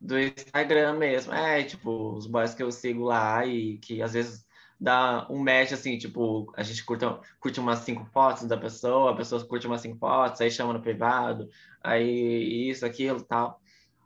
do, 0.00 0.18
Instagram 0.18 0.94
mesmo. 0.94 1.32
É, 1.32 1.64
tipo, 1.64 2.14
os 2.14 2.26
boys 2.26 2.54
que 2.54 2.62
eu 2.62 2.70
sigo 2.70 3.04
lá 3.04 3.44
e 3.44 3.78
que 3.78 4.00
às 4.00 4.12
vezes 4.12 4.46
dá 4.80 5.26
um 5.28 5.38
match, 5.38 5.72
assim, 5.72 5.98
tipo, 5.98 6.52
a 6.56 6.62
gente 6.62 6.84
curte, 6.84 7.04
curte 7.40 7.58
umas 7.58 7.80
cinco 7.80 8.04
fotos 8.06 8.44
da 8.46 8.56
pessoa, 8.56 9.10
a 9.10 9.16
pessoa 9.16 9.44
curte 9.44 9.66
umas 9.66 9.80
cinco 9.80 9.98
fotos, 9.98 10.40
aí 10.40 10.50
chama 10.50 10.72
no 10.72 10.80
privado, 10.80 11.48
aí 11.82 12.70
isso, 12.70 12.86
aquilo, 12.86 13.20
tal. 13.22 13.60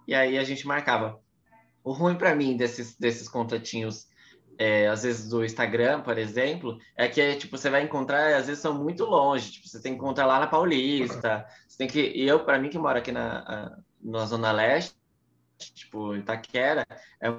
E 0.08 0.14
aí 0.14 0.38
a 0.38 0.44
gente 0.44 0.66
marcava. 0.66 1.20
O 1.84 1.92
ruim 1.92 2.16
para 2.16 2.34
mim 2.34 2.56
desses, 2.56 2.96
desses 2.96 3.28
contatinhos, 3.28 4.08
é, 4.58 4.88
às 4.88 5.02
vezes 5.02 5.28
do 5.28 5.44
Instagram, 5.44 6.02
por 6.02 6.18
exemplo, 6.18 6.78
é 6.96 7.08
que 7.08 7.36
tipo 7.36 7.56
você 7.56 7.70
vai 7.70 7.82
encontrar, 7.82 8.36
às 8.36 8.46
vezes 8.46 8.62
são 8.62 8.74
muito 8.74 9.04
longe. 9.04 9.52
Tipo, 9.52 9.68
você 9.68 9.80
tem 9.80 9.92
que 9.92 9.98
encontrar 9.98 10.26
lá 10.26 10.38
na 10.38 10.46
Paulista. 10.46 11.46
Você 11.66 11.78
tem 11.78 11.88
que. 11.88 12.00
E 12.00 12.26
eu, 12.26 12.44
para 12.44 12.58
mim 12.58 12.68
que 12.68 12.78
moro 12.78 12.98
aqui 12.98 13.12
na, 13.12 13.76
na 14.00 14.26
Zona 14.26 14.52
Leste, 14.52 14.94
tipo 15.58 16.14
Itaquera, 16.16 16.86
é 17.20 17.32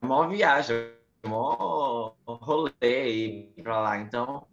uma 0.00 0.28
viagem, 0.28 0.76
é 1.22 1.28
mó 1.28 2.14
rolê 2.26 3.52
ir 3.56 3.62
pra 3.62 3.80
lá. 3.80 3.98
Então, 3.98 4.46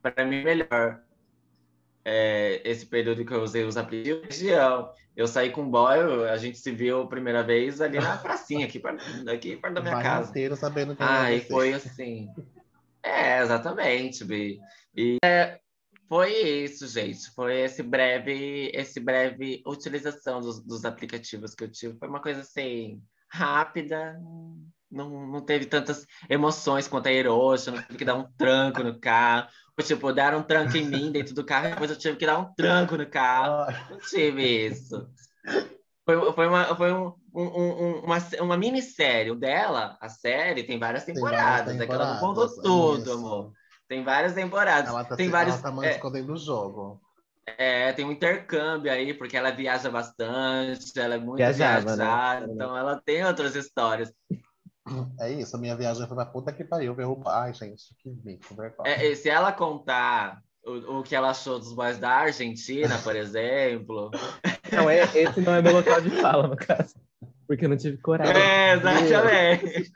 para 0.00 0.24
mim 0.24 0.42
melhor 0.42 1.00
é, 2.04 2.60
esse 2.64 2.86
período 2.86 3.24
que 3.24 3.32
eu 3.32 3.42
usei 3.42 3.64
os 3.64 3.76
aplicativos, 3.76 4.24
região. 4.26 4.90
Eu 5.14 5.26
saí 5.26 5.50
com 5.50 5.62
o 5.62 5.70
boy, 5.70 6.28
a 6.28 6.36
gente 6.36 6.58
se 6.58 6.70
viu 6.70 7.02
a 7.02 7.06
primeira 7.06 7.42
vez 7.42 7.80
ali 7.80 7.98
na 7.98 8.16
pracinha, 8.18 8.66
aqui 8.66 8.78
perto, 8.78 9.04
aqui 9.28 9.56
perto 9.56 9.74
da 9.74 9.80
minha 9.80 9.94
Vai 9.94 10.02
casa. 10.02 10.30
inteiro 10.30 10.56
sabendo 10.56 10.96
que 10.96 11.02
Ah, 11.02 11.32
e 11.32 11.40
foi 11.40 11.74
assim. 11.74 12.28
É, 13.02 13.40
exatamente, 13.40 14.24
Bi. 14.24 14.58
E 14.96 15.18
é, 15.24 15.60
foi 16.08 16.32
isso, 16.32 16.86
gente. 16.86 17.30
Foi 17.30 17.60
esse 17.60 17.82
breve, 17.82 18.70
esse 18.74 19.00
breve 19.00 19.62
utilização 19.66 20.40
dos, 20.40 20.62
dos 20.62 20.84
aplicativos 20.84 21.54
que 21.54 21.64
eu 21.64 21.70
tive. 21.70 21.98
Foi 21.98 22.08
uma 22.08 22.20
coisa 22.20 22.40
assim, 22.42 23.02
rápida. 23.28 24.20
Não, 24.90 25.26
não 25.26 25.40
teve 25.40 25.64
tantas 25.64 26.06
emoções 26.28 26.86
quanto 26.86 27.06
a 27.06 27.12
Hiroshi, 27.12 27.70
não 27.70 27.82
tive 27.82 27.98
que 27.98 28.04
dar 28.04 28.14
um 28.14 28.30
tranco 28.36 28.82
no 28.82 29.00
carro. 29.00 29.48
Tipo, 29.80 30.12
deram 30.12 30.38
um 30.38 30.42
tranco 30.42 30.76
em 30.76 30.86
mim 30.86 31.10
dentro 31.10 31.34
do 31.34 31.44
carro, 31.44 31.66
e 31.68 31.70
depois 31.70 31.90
eu 31.90 31.98
tive 31.98 32.16
que 32.16 32.26
dar 32.26 32.38
um 32.38 32.52
tranco 32.54 32.96
no 32.96 33.08
carro. 33.08 33.64
Ah, 33.68 33.88
Não 33.90 33.98
tive 33.98 34.66
isso. 34.68 35.08
Foi, 36.04 36.32
foi, 36.32 36.46
uma, 36.48 36.76
foi 36.76 36.92
um, 36.92 37.14
um- 37.34 37.42
um- 37.42 38.00
uma, 38.04 38.18
uma 38.40 38.56
minissérie. 38.56 39.30
O 39.30 39.34
dela, 39.36 39.96
a 40.00 40.08
série, 40.08 40.64
tem 40.64 40.78
várias 40.78 41.04
tem 41.04 41.14
temporadas. 41.14 41.68
várias 41.68 41.80
É 41.80 41.86
que 41.86 41.94
ela 41.94 42.06
não 42.06 42.18
temporadas, 42.18 42.20
contou 42.20 42.62
tudo, 42.62 43.12
isso. 43.12 43.12
amor. 43.12 43.52
Tem 43.88 44.02
várias 44.04 44.34
temporadas. 44.34 44.90
Ela 44.90 45.04
tá, 45.04 45.16
tem 45.16 45.26
se- 45.26 45.30
vários. 45.30 45.54
ela 45.54 45.62
tá 45.62 45.86
é, 45.86 45.96
escondendo 45.96 46.32
o 46.32 46.36
jogo. 46.36 47.00
é, 47.46 47.92
tem 47.92 48.04
um 48.04 48.12
intercâmbio 48.12 48.90
aí, 48.92 49.14
porque 49.14 49.36
ela 49.36 49.50
viaja 49.50 49.90
bastante, 49.90 50.98
ela 50.98 51.14
é 51.14 51.18
muito 51.18 51.38
Viajava, 51.38 51.96
né? 51.96 52.04
viajada, 52.04 52.46
então 52.46 52.76
ela 52.76 53.00
tem 53.00 53.24
outras 53.24 53.54
histórias. 53.56 54.12
É 55.20 55.30
isso, 55.30 55.56
a 55.56 55.60
minha 55.60 55.76
viagem 55.76 56.06
foi 56.06 56.16
pra 56.16 56.26
puta 56.26 56.52
que 56.52 56.64
pariu, 56.64 56.94
ver 56.94 57.06
o 57.06 57.22
Ai, 57.26 57.54
gente, 57.54 57.94
que 57.98 58.10
bico, 58.10 58.54
vergonha. 58.54 58.90
É, 58.90 59.06
e 59.06 59.14
se 59.14 59.28
ela 59.28 59.52
contar 59.52 60.42
o, 60.64 60.98
o 60.98 61.02
que 61.02 61.14
ela 61.14 61.30
achou 61.30 61.58
dos 61.58 61.72
boys 61.72 61.98
da 61.98 62.10
Argentina, 62.10 62.98
por 62.98 63.14
exemplo. 63.16 64.10
Não, 64.72 64.90
é, 64.90 65.02
esse 65.14 65.40
não 65.40 65.54
é 65.54 65.62
meu 65.62 65.72
local 65.72 66.00
de 66.00 66.10
fala, 66.10 66.48
no 66.48 66.56
caso. 66.56 66.94
Porque 67.46 67.64
eu 67.64 67.68
não 67.68 67.76
tive 67.76 67.98
coragem. 67.98 68.34
É, 68.34 68.72
exatamente. 68.74 69.92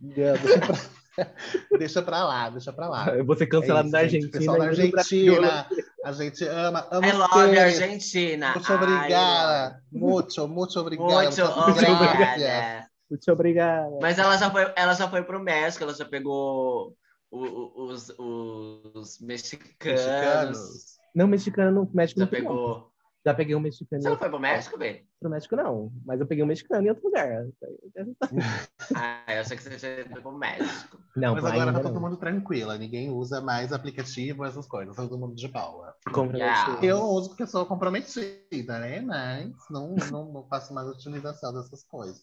Deixa, 0.00 0.58
pra... 0.60 1.78
deixa 1.78 2.02
pra 2.02 2.24
lá, 2.24 2.50
deixa 2.50 2.72
pra 2.72 2.88
lá. 2.88 3.08
Eu 3.08 3.24
vou 3.24 3.36
ser 3.36 3.46
cancelado 3.46 3.88
É 3.88 3.90
da 3.90 3.98
Argentina. 4.00 4.30
Pessoal 4.30 4.58
da. 4.58 4.64
Argentina, 4.66 5.66
a 6.04 6.12
gente 6.12 6.44
ama, 6.44 6.86
ama 6.90 7.06
I 7.08 7.12
love 7.12 7.34
vocês. 7.34 7.82
Argentina. 7.82 8.52
Muito 8.52 8.72
obrigada. 8.72 9.82
Muito, 9.90 10.48
muito 10.48 10.80
obrigada. 10.80 11.12
Muito 11.12 11.36
gracias. 11.36 11.48
obrigada. 11.48 12.87
Muito 13.10 13.32
obrigada. 13.32 13.98
Mas 14.00 14.18
ela 14.18 14.36
já 14.36 14.50
foi, 14.50 14.72
ela 14.76 14.94
já 14.94 15.08
foi 15.08 15.22
pro 15.22 15.40
México, 15.40 15.84
ela 15.84 15.94
já 15.94 16.04
pegou 16.04 16.96
o- 17.30 17.38
o- 17.46 17.84
os, 17.90 18.10
os 18.18 19.20
mexicanos. 19.20 20.04
Mexicanos. 20.04 20.98
Não, 21.14 21.26
mexicano, 21.26 21.90
México 21.92 22.20
Já 22.20 22.26
não 22.26 22.30
pegou. 22.30 22.50
pegou. 22.56 22.88
Já 23.26 23.34
peguei 23.34 23.54
um 23.54 23.60
mexicano. 23.60 24.00
Você 24.00 24.08
não 24.08 24.16
foi 24.16 24.28
pro 24.30 24.38
México, 24.38 24.78
Bê? 24.78 25.04
Pro 25.20 25.28
México, 25.28 25.56
não. 25.56 25.92
Mas 26.06 26.20
eu 26.20 26.26
peguei 26.26 26.42
um 26.44 26.46
mexicano 26.46 26.86
em 26.86 26.88
outro 26.90 27.04
lugar. 27.04 27.46
Ah, 28.94 29.34
eu 29.34 29.40
achei 29.40 29.56
que 29.56 29.62
você 29.62 29.76
tinha 29.76 30.00
ido 30.00 30.22
pro 30.22 30.32
México. 30.32 30.98
Não, 31.16 31.34
Mas 31.34 31.44
agora 31.44 31.72
tá 31.72 31.80
todo 31.80 31.94
não. 31.94 32.00
mundo 32.00 32.16
tranquilo, 32.16 32.72
ninguém 32.76 33.10
usa 33.10 33.40
mais 33.40 33.72
aplicativo, 33.72 34.44
essas 34.44 34.66
coisas, 34.66 34.96
tá 34.96 35.02
todo 35.02 35.18
mundo 35.18 35.34
de 35.34 35.48
boa. 35.48 35.94
Compra 36.12 36.38
Yeah. 36.38 36.68
mexicano. 36.70 36.86
Eu 36.86 37.02
uso 37.04 37.30
porque 37.30 37.46
sou 37.46 37.66
comprometida, 37.66 38.78
né? 38.78 39.00
Mas 39.00 39.52
não, 39.68 39.94
não, 40.10 40.32
não 40.32 40.44
faço 40.48 40.72
mais 40.72 40.88
utilização 40.88 41.52
dessas 41.52 41.82
coisas. 41.84 42.22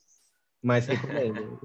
Mas 0.63 0.87
recomendo. 0.87 1.59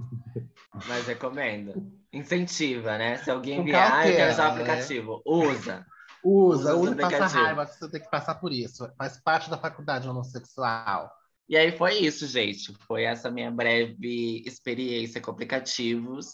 Mas 0.86 1.06
recomendo. 1.06 1.92
Incentiva, 2.12 2.98
né? 2.98 3.16
Se 3.18 3.30
alguém 3.30 3.58
Com 3.58 3.64
vier, 3.64 3.92
ah, 3.92 4.08
eu 4.08 4.16
quero 4.16 4.32
usar 4.32 4.44
o 4.44 4.46
cautela, 4.48 4.66
né? 4.66 4.72
aplicativo. 4.72 5.22
Usa. 5.26 5.86
Usa, 6.22 6.74
Usa 6.74 6.76
usa 6.76 6.90
o 6.90 6.94
e 6.94 6.96
passa 6.96 7.26
raiva 7.26 7.66
que 7.66 7.78
você 7.78 7.90
tem 7.90 8.00
que 8.00 8.10
passar 8.10 8.34
por 8.34 8.52
isso. 8.52 8.90
Faz 8.98 9.20
parte 9.22 9.48
da 9.48 9.56
faculdade 9.56 10.08
homossexual. 10.08 11.10
E 11.48 11.56
aí 11.56 11.76
foi 11.76 11.94
isso, 11.94 12.26
gente. 12.26 12.74
Foi 12.86 13.04
essa 13.04 13.30
minha 13.30 13.50
breve 13.50 14.42
experiência 14.46 15.20
com 15.20 15.30
aplicativos. 15.30 16.26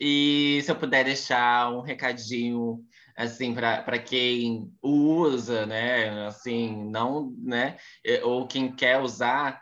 E 0.00 0.60
se 0.64 0.70
eu 0.70 0.76
puder 0.76 1.04
deixar 1.04 1.70
um 1.70 1.82
recadinho 1.82 2.82
assim 3.16 3.54
para 3.54 3.98
quem 3.98 4.72
usa, 4.82 5.66
né, 5.66 6.26
assim, 6.26 6.90
não, 6.90 7.34
né, 7.38 7.76
ou 8.22 8.46
quem 8.46 8.74
quer 8.74 8.98
usar, 8.98 9.60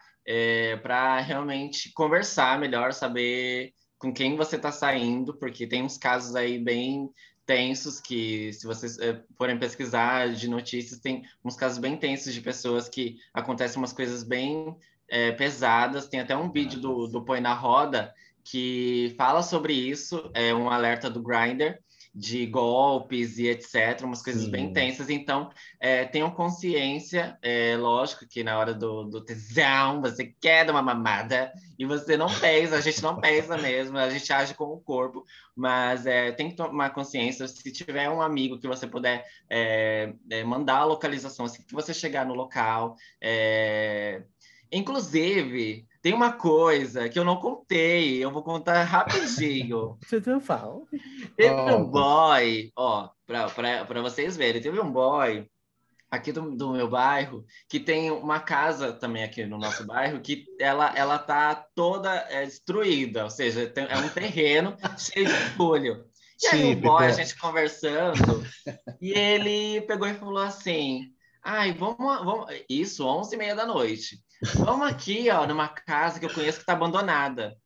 para 0.83 1.21
realmente 1.21 1.93
conversar 1.93 2.59
melhor, 2.59 2.93
saber 2.93 3.73
com 3.99 4.13
quem 4.13 4.37
você 4.37 4.57
está 4.57 4.71
saindo, 4.71 5.35
porque 5.35 5.67
tem 5.67 5.83
uns 5.83 5.99
casos 5.99 6.37
aí 6.37 6.59
bem 6.59 7.11
tensos 7.45 7.99
que, 7.99 8.53
se 8.53 8.67
vocês 8.67 8.99
eh, 8.99 9.23
forem 9.37 9.59
pesquisar 9.59 10.29
de 10.35 10.49
notícias, 10.49 11.01
tem 11.01 11.23
uns 11.43 11.57
casos 11.57 11.79
bem 11.79 11.97
tensos 11.97 12.35
de 12.35 12.43
pessoas 12.43 12.89
que 12.89 13.17
acontecem 13.33 13.79
umas 13.79 13.93
coisas 13.93 14.23
bem 14.23 14.77
eh, 15.09 15.33
pesadas. 15.33 16.09
Tem 16.09 16.21
até 16.21 16.37
um 16.37 16.53
vídeo 16.53 16.79
do, 16.79 17.07
do 17.07 17.25
Põe 17.25 17.41
na 17.41 17.55
Roda 17.55 18.13
que 18.45 19.15
fala 19.17 19.43
sobre 19.43 19.73
isso, 19.73 20.31
é 20.35 20.55
um 20.55 20.71
alerta 20.71 21.09
do 21.11 21.23
Grindr 21.23 21.79
de 22.15 22.47
golpes 22.47 23.39
e 23.39 23.49
etc, 23.49 24.03
umas 24.03 24.23
coisas 24.23 24.45
Sim. 24.45 24.51
bem 24.51 24.73
tensas. 24.73 25.09
Então, 25.09 25.51
é, 25.81 26.05
tenham 26.05 26.31
consciência, 26.31 27.39
é, 27.43 27.77
lógico 27.77 28.27
que 28.29 28.43
na 28.43 28.59
hora 28.59 28.75
do, 28.75 29.05
do 29.05 29.25
tesão 29.25 30.01
você 30.01 30.35
quer 30.41 30.65
dar 30.65 30.73
uma 30.73 30.83
mamada 30.83 31.53
e 31.79 31.85
você 31.85 32.17
não 32.17 32.29
pesa, 32.41 32.77
a 32.77 32.81
gente 32.81 33.03
não 33.03 33.21
pesa 33.21 33.57
mesmo, 33.57 33.99
a 33.99 34.11
gente 34.11 34.33
age 34.33 34.55
com 34.55 34.65
o 34.65 34.81
corpo, 34.81 35.25
mas 35.55 36.07
é, 36.07 36.33
tem 36.33 36.51
que 36.51 36.57
tomar 36.57 36.91
consciência. 36.91 37.47
Se 37.47 37.73
tiver 37.73 38.11
um 38.11 38.21
amigo 38.21 38.59
que 38.59 38.69
você 38.69 38.87
puder 38.87 39.25
é, 39.49 40.13
é, 40.31 40.45
mandar 40.45 40.79
a 40.79 40.85
localização, 40.85 41.47
assim 41.47 41.63
que 41.63 41.75
você 41.75 41.95
chegar 41.95 42.27
no 42.27 42.35
local. 42.35 42.97
é, 43.21 44.23
Inclusive, 44.71 45.88
tem 46.01 46.15
uma 46.15 46.33
coisa 46.33 47.09
que 47.09 47.19
eu 47.19 47.25
não 47.25 47.37
contei, 47.37 48.23
eu 48.23 48.31
vou 48.31 48.43
contar 48.43 48.83
rapidinho. 48.85 49.99
Tudo 50.09 50.31
eu 50.31 50.41
falo. 50.41 50.87
Teve 51.37 51.55
Conta. 51.55 51.77
um 51.77 51.85
boy, 51.85 52.71
ó, 52.77 53.11
pra 53.27 54.01
vocês 54.03 54.37
verem, 54.37 54.63
teve 54.63 54.81
um 54.81 54.91
boy 54.91 55.49
aqui 56.11 56.33
do, 56.33 56.57
do 56.57 56.73
meu 56.73 56.89
bairro 56.89 57.45
que 57.69 57.79
tem 57.79 58.11
uma 58.11 58.41
casa 58.41 58.93
também 58.93 59.23
aqui 59.23 59.45
no 59.45 59.59
nosso 59.59 59.87
bairro 59.87 60.21
que 60.21 60.47
ela, 60.59 60.93
ela 60.97 61.19
tá 61.19 61.55
toda 61.75 62.11
é, 62.31 62.45
destruída, 62.47 63.25
ou 63.25 63.31
seja, 63.31 63.67
tem- 63.69 63.87
é 63.89 63.99
um 63.99 64.09
terreno 64.09 64.77
cheio 64.99 65.27
de 65.27 65.33
entulho. 65.53 66.05
E 66.41 66.47
aí 66.47 66.73
o 66.75 66.81
boy, 66.81 67.05
a 67.05 67.11
gente 67.11 67.37
conversando, 67.37 68.47
e 69.01 69.11
ele 69.11 69.81
pegou 69.83 70.07
e 70.07 70.15
falou 70.15 70.39
assim, 70.39 71.13
ai, 71.43 71.73
vamos, 71.73 71.97
vamos... 71.99 72.47
isso, 72.71 73.05
11 73.05 73.35
e 73.35 73.39
meia 73.39 73.57
da 73.57 73.67
noite, 73.67 74.21
vamos 74.55 74.89
aqui, 74.89 75.29
ó, 75.31 75.47
numa 75.47 75.69
casa 75.69 76.19
que 76.21 76.27
eu 76.27 76.33
conheço 76.33 76.61
que 76.61 76.67
tá 76.67 76.73
abandonada. 76.73 77.57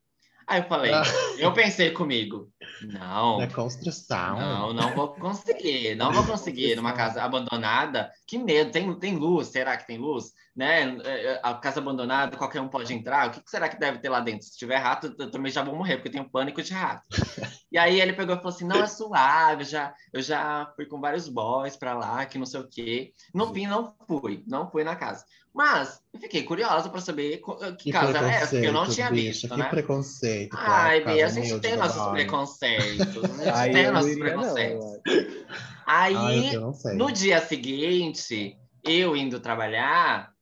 Aí 0.47 0.61
eu 0.61 0.65
falei, 0.69 0.93
Ah. 0.93 1.03
eu 1.39 1.53
pensei 1.53 1.93
comigo, 1.93 2.51
não, 2.83 3.39
Na 3.39 3.47
construção. 3.47 4.39
não, 4.39 4.73
não 4.73 4.95
vou 4.95 5.09
conseguir, 5.15 5.95
não 5.95 6.13
vou 6.13 6.25
conseguir 6.25 6.75
numa 6.75 6.93
casa 6.93 7.23
abandonada. 7.23 8.11
Que 8.27 8.37
medo, 8.39 8.73
tem, 8.73 8.93
tem 8.99 9.17
luz? 9.17 9.49
Será 9.49 9.77
que 9.77 9.87
tem 9.87 9.99
luz? 9.99 10.33
Né? 10.55 10.97
É, 11.05 11.41
A 11.43 11.55
casa 11.55 11.81
abandonada, 11.81 12.37
qualquer 12.37 12.61
um 12.61 12.69
pode 12.69 12.93
entrar. 12.93 13.29
O 13.29 13.31
que 13.33 13.43
que 13.43 13.51
será 13.51 13.69
que 13.69 13.79
deve 13.79 13.99
ter 14.01 14.09
lá 14.11 14.21
dentro? 14.21 14.47
Se 14.47 14.57
tiver 14.57 14.77
rato, 14.77 15.15
eu 15.19 15.31
também 15.31 15.51
já 15.51 15.63
vou 15.63 15.75
morrer, 15.75 15.97
porque 15.97 16.09
eu 16.09 16.13
tenho 16.13 16.31
pânico 16.31 16.63
de 16.63 16.73
rato. 16.75 17.09
E 17.71 17.79
aí 17.79 18.01
ele 18.01 18.13
pegou 18.13 18.35
e 18.35 18.39
falou 18.39 18.51
assim: 18.55 18.67
não, 18.67 18.83
é 18.83 18.87
suave, 18.87 19.63
eu 19.63 19.67
já, 19.67 19.95
eu 20.13 20.23
já 20.23 20.71
fui 20.77 20.87
com 20.87 21.01
vários 21.01 21.29
boys 21.29 21.77
pra 21.77 21.95
lá, 21.95 22.27
que 22.27 22.39
não 22.39 22.45
sei 22.47 22.61
o 22.61 22.69
quê. 22.69 23.13
No 23.35 23.53
fim, 23.53 23.67
não 23.67 23.95
fui, 24.07 24.45
não 24.47 24.71
fui 24.71 24.85
na 24.85 24.95
casa. 24.95 25.25
Mas 25.55 26.01
eu 26.13 26.21
fiquei 26.21 26.43
curiosa 26.45 26.89
pra 26.89 27.01
saber 27.01 27.39
co- 27.39 27.59
que, 27.77 27.93
casa 27.93 28.19
era 28.19 28.31
essa, 28.33 28.49
porque 28.49 28.67
eu 28.67 28.73
não 28.73 28.87
tinha 28.87 29.11
bicha, 29.11 29.33
visto, 29.33 29.49
que 29.55 29.57
né? 29.59 29.69
preconceito. 29.69 30.57
Ai, 30.57 31.05
Bia, 31.05 31.27
a 31.27 31.29
gente 31.29 31.61
tem 31.61 31.77
nossos 31.77 32.11
preconceitos. 32.11 33.17
A 33.31 33.45
gente 33.45 33.53
Ai, 33.55 33.73
tem 33.73 33.91
nossos 33.91 34.17
não. 34.17 34.19
preconceitos. 34.19 34.85
Aí, 35.87 36.17
Ai, 36.17 36.97
no 36.97 37.13
dia 37.13 37.41
seguinte, 37.41 38.57
eu 38.85 39.17
indo 39.17 39.41
trabalhar, 39.41 40.33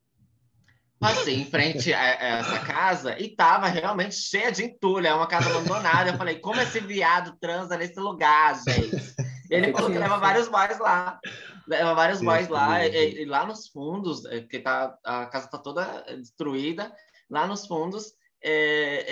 passei 1.00 1.40
em 1.40 1.46
frente 1.46 1.92
a, 1.94 1.98
a 1.98 2.38
essa 2.38 2.58
casa 2.60 3.18
e 3.18 3.34
tava 3.34 3.66
realmente 3.66 4.14
cheia 4.14 4.52
de 4.52 4.64
entulho. 4.64 5.06
É 5.06 5.14
uma 5.14 5.26
casa 5.26 5.48
abandonada. 5.48 6.10
Eu 6.10 6.18
falei, 6.18 6.38
como 6.38 6.60
esse 6.60 6.78
viado 6.78 7.34
transa 7.40 7.76
nesse 7.76 7.98
lugar, 7.98 8.54
gente? 8.62 9.14
Ele 9.50 9.72
falou 9.72 9.90
que 9.90 9.98
leva 9.98 10.18
vários 10.18 10.46
boys 10.46 10.78
lá. 10.78 11.18
Leva 11.66 11.94
vários 11.94 12.20
boys 12.20 12.48
lá. 12.48 12.86
E, 12.86 13.22
e 13.22 13.24
lá 13.24 13.46
nos 13.46 13.66
fundos, 13.66 14.24
é, 14.26 14.40
porque 14.40 14.60
tá, 14.60 14.94
a 15.02 15.26
casa 15.26 15.48
tá 15.48 15.58
toda 15.58 16.04
destruída, 16.18 16.92
lá 17.28 17.46
nos 17.46 17.66
fundos. 17.66 18.12
É, 18.42 18.50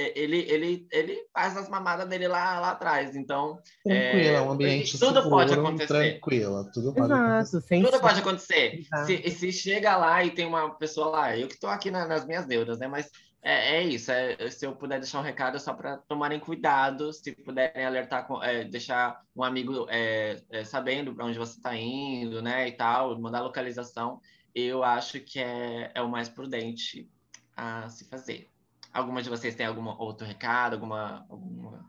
é, 0.04 0.18
ele, 0.18 0.38
ele, 0.50 0.86
ele 0.90 1.22
faz 1.32 1.56
as 1.56 1.68
mamadas 1.68 2.08
dele 2.08 2.26
lá, 2.28 2.58
lá 2.60 2.70
atrás. 2.70 3.14
Então, 3.14 3.58
Tranquilo, 3.84 4.36
é 4.36 4.40
um 4.40 4.50
ambiente 4.50 4.98
tudo 4.98 5.14
seguro, 5.16 5.30
pode 5.30 5.52
acontecer. 5.54 5.86
tranquilo, 5.86 6.70
tudo 6.72 6.94
pode 6.94 7.12
acontecer. 7.12 7.56
Exato, 7.56 7.66
sem 7.66 7.82
tudo 7.82 8.00
pode 8.00 8.20
acontecer. 8.20 8.86
Se, 9.04 9.30
se 9.30 9.52
chega 9.52 9.96
lá 9.96 10.24
e 10.24 10.30
tem 10.30 10.46
uma 10.46 10.74
pessoa 10.76 11.08
lá, 11.08 11.36
eu 11.36 11.46
que 11.48 11.54
estou 11.54 11.68
aqui 11.70 11.90
na- 11.90 12.06
nas 12.06 12.24
minhas 12.26 12.46
neuras, 12.46 12.78
né? 12.78 12.88
Mas 12.88 13.10
é, 13.42 13.76
é 13.76 13.82
isso. 13.84 14.10
é- 14.10 14.50
se 14.50 14.66
eu 14.66 14.74
puder 14.74 14.98
deixar 14.98 15.20
um 15.20 15.22
recado 15.22 15.56
é 15.56 15.60
só 15.60 15.72
para 15.74 15.98
tomarem 16.08 16.40
cuidado, 16.40 17.12
se 17.12 17.32
puderem 17.32 17.84
alertar, 17.84 18.26
com- 18.26 18.42
é, 18.42 18.64
deixar 18.64 19.20
um 19.36 19.42
amigo 19.44 19.86
é, 19.90 20.40
é, 20.50 20.64
sabendo 20.64 21.14
para 21.14 21.24
onde 21.26 21.38
você 21.38 21.56
está 21.56 21.76
indo, 21.76 22.40
né? 22.42 22.66
E 22.68 22.72
tal, 22.72 23.18
mandar 23.20 23.42
localização, 23.42 24.20
eu 24.54 24.82
acho 24.82 25.20
que 25.20 25.38
é, 25.38 25.90
é 25.94 26.02
o 26.02 26.08
mais 26.08 26.28
prudente 26.28 27.08
a 27.56 27.88
se 27.88 28.08
fazer. 28.08 28.48
Alguma 28.92 29.22
de 29.22 29.30
vocês 29.30 29.54
tem 29.54 29.66
algum 29.66 29.86
outro 29.88 30.26
recado, 30.26 30.74
alguma, 30.74 31.26
alguma... 31.28 31.84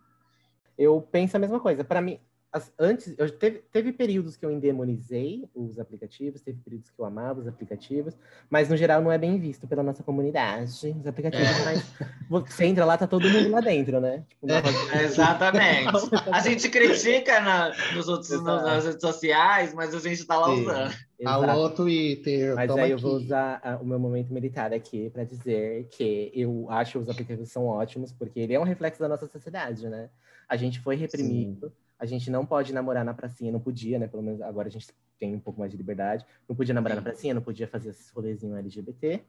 Eu 0.77 1.01
penso 1.01 1.35
a 1.35 1.39
mesma 1.39 1.59
coisa. 1.59 1.83
Para 1.83 2.01
mim, 2.01 2.19
as- 2.51 2.73
antes, 2.79 3.13
eu 3.17 3.29
teve, 3.29 3.59
teve 3.71 3.91
períodos 3.93 4.35
que 4.35 4.43
eu 4.45 4.49
endemonizei 4.51 5.47
os 5.53 5.77
aplicativos, 5.77 6.41
teve 6.41 6.57
períodos 6.63 6.89
que 6.89 6.99
eu 6.99 7.05
amava 7.05 7.39
os 7.39 7.47
aplicativos, 7.47 8.17
mas 8.49 8.67
no 8.69 8.75
geral 8.75 9.01
não 9.01 9.11
é 9.11 9.17
bem 9.17 9.37
visto 9.39 9.67
pela 9.67 9.83
nossa 9.83 10.01
comunidade. 10.03 10.71
Os 10.99 11.05
aplicativos, 11.07 11.47
É. 11.47 11.65
mas 11.65 11.93
você 12.29 12.65
entra 12.65 12.85
lá, 12.85 12.97
tá 12.97 13.05
todo 13.05 13.29
mundo 13.29 13.51
lá 13.51 13.61
dentro, 13.61 13.99
né? 14.01 14.23
Tipo, 14.29 14.47
na 14.47 14.59
roda- 14.59 15.03
Exatamente. 15.03 15.89
A 16.33 16.39
gente 16.39 16.69
critica 16.69 17.39
na, 17.39 17.69
nos 17.95 18.07
outros, 18.07 18.31
Exato. 18.31 18.65
nas 18.65 18.85
redes 18.85 19.01
sociais, 19.01 19.73
mas 19.73 19.93
a 19.93 19.99
gente 19.99 20.19
está 20.19 20.37
lá 20.39 20.47
Sim. 20.55 20.61
usando. 20.61 20.95
Exato. 21.19 21.49
Alô, 21.51 21.69
Twitter, 21.69 22.55
Mas 22.55 22.67
toma 22.67 22.83
aí 22.83 22.91
eu 22.91 22.95
aqui. 22.95 23.03
vou 23.03 23.15
usar 23.15 23.59
ah, 23.63 23.77
o 23.81 23.85
meu 23.85 23.99
momento 23.99 24.33
militar 24.33 24.73
aqui 24.73 25.09
para 25.09 25.23
dizer 25.25 25.87
que 25.91 26.31
eu 26.33 26.65
acho 26.69 26.97
os 26.97 27.09
aplicativos 27.09 27.51
são 27.51 27.65
ótimos, 27.65 28.11
porque 28.13 28.39
ele 28.39 28.53
é 28.53 28.59
um 28.59 28.63
reflexo 28.63 28.99
da 29.01 29.07
nossa 29.09 29.27
sociedade, 29.27 29.87
né? 29.89 30.09
A 30.47 30.55
gente 30.55 30.79
foi 30.79 30.95
reprimido, 30.95 31.71
a 31.99 32.05
gente 32.05 32.31
não 32.31 32.45
pode 32.45 32.73
namorar 32.73 33.03
na 33.03 33.13
pracinha, 33.13 33.51
não 33.51 33.59
podia, 33.59 33.99
né? 33.99 34.07
Pelo 34.07 34.23
menos 34.23 34.41
agora 34.41 34.69
a 34.69 34.71
gente 34.71 34.87
tem 35.19 35.35
um 35.35 35.39
pouco 35.39 35.59
mais 35.59 35.71
de 35.71 35.77
liberdade. 35.77 36.25
Não 36.47 36.55
podia 36.55 36.73
namorar 36.73 36.97
Sim. 36.97 37.03
na 37.03 37.09
pracinha, 37.09 37.33
não 37.33 37.41
podia 37.41 37.67
fazer 37.67 37.89
esses 37.89 38.09
rolezinhos 38.09 38.57
LGBT. 38.57 39.21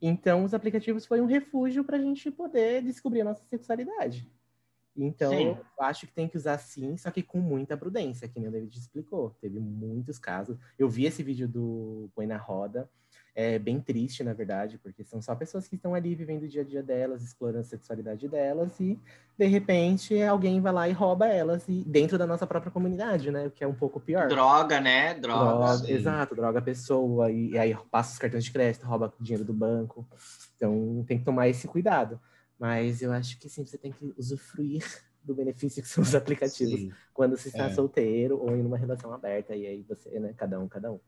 Então, 0.00 0.44
os 0.44 0.54
aplicativos 0.54 1.04
foi 1.04 1.20
um 1.20 1.26
refúgio 1.26 1.82
para 1.82 1.96
a 1.96 2.00
gente 2.00 2.30
poder 2.30 2.82
descobrir 2.82 3.22
a 3.22 3.24
nossa 3.24 3.44
sexualidade. 3.44 4.30
Então, 4.96 5.32
Sim. 5.32 5.46
eu 5.46 5.84
acho 5.84 6.06
que 6.06 6.12
tem 6.12 6.28
que 6.28 6.36
usar 6.36 6.58
sim, 6.58 6.96
só 6.96 7.10
que 7.10 7.22
com 7.22 7.38
muita 7.38 7.76
prudência, 7.76 8.28
que 8.28 8.38
nem 8.38 8.48
o 8.48 8.52
David 8.52 8.78
explicou. 8.78 9.30
Teve 9.40 9.58
muitos 9.58 10.18
casos. 10.18 10.56
Eu 10.78 10.88
vi 10.88 11.06
esse 11.06 11.22
vídeo 11.22 11.48
do 11.48 12.10
Põe 12.14 12.26
na 12.26 12.36
Roda. 12.36 12.88
É 13.34 13.58
bem 13.58 13.80
triste, 13.80 14.22
na 14.22 14.34
verdade, 14.34 14.78
porque 14.78 15.02
são 15.02 15.22
só 15.22 15.34
pessoas 15.34 15.66
que 15.66 15.76
estão 15.76 15.94
ali 15.94 16.14
vivendo 16.14 16.42
o 16.42 16.48
dia 16.48 16.60
a 16.60 16.64
dia 16.64 16.82
delas, 16.82 17.22
explorando 17.22 17.60
a 17.60 17.64
sexualidade 17.64 18.28
delas, 18.28 18.78
e 18.78 18.98
de 19.38 19.46
repente 19.46 20.22
alguém 20.22 20.60
vai 20.60 20.72
lá 20.72 20.86
e 20.88 20.92
rouba 20.92 21.26
elas, 21.26 21.66
e 21.66 21.82
dentro 21.84 22.18
da 22.18 22.26
nossa 22.26 22.46
própria 22.46 22.70
comunidade, 22.70 23.30
né? 23.30 23.46
O 23.46 23.50
que 23.50 23.64
é 23.64 23.66
um 23.66 23.74
pouco 23.74 23.98
pior. 23.98 24.28
Droga, 24.28 24.80
né? 24.82 25.14
Droga. 25.14 25.78
Droga, 25.78 25.90
exato, 25.90 26.34
droga 26.34 26.58
a 26.58 26.62
pessoa, 26.62 27.30
e, 27.30 27.52
e 27.52 27.58
aí 27.58 27.74
passa 27.90 28.12
os 28.12 28.18
cartões 28.18 28.44
de 28.44 28.52
crédito, 28.52 28.84
rouba 28.84 29.10
dinheiro 29.18 29.44
do 29.46 29.54
banco. 29.54 30.06
Então 30.56 31.02
tem 31.08 31.18
que 31.18 31.24
tomar 31.24 31.48
esse 31.48 31.66
cuidado. 31.66 32.20
Mas 32.58 33.02
eu 33.02 33.10
acho 33.12 33.38
que 33.40 33.48
sim, 33.48 33.64
você 33.64 33.76
tem 33.78 33.90
que 33.90 34.14
usufruir 34.16 34.84
do 35.24 35.34
benefício 35.34 35.82
que 35.82 35.88
são 35.88 36.02
os 36.02 36.14
aplicativos 36.14 36.80
Sim. 36.80 36.92
quando 37.14 37.36
se 37.36 37.48
está 37.48 37.64
É. 37.64 37.72
solteiro 37.72 38.38
ou 38.38 38.54
em 38.56 38.60
uma 38.64 38.76
relação 38.76 39.12
aberta. 39.12 39.56
E 39.56 39.66
aí 39.66 39.82
você, 39.82 40.20
né, 40.20 40.34
cada 40.36 40.60
um, 40.60 40.68
cada 40.68 40.92
um. 40.92 41.00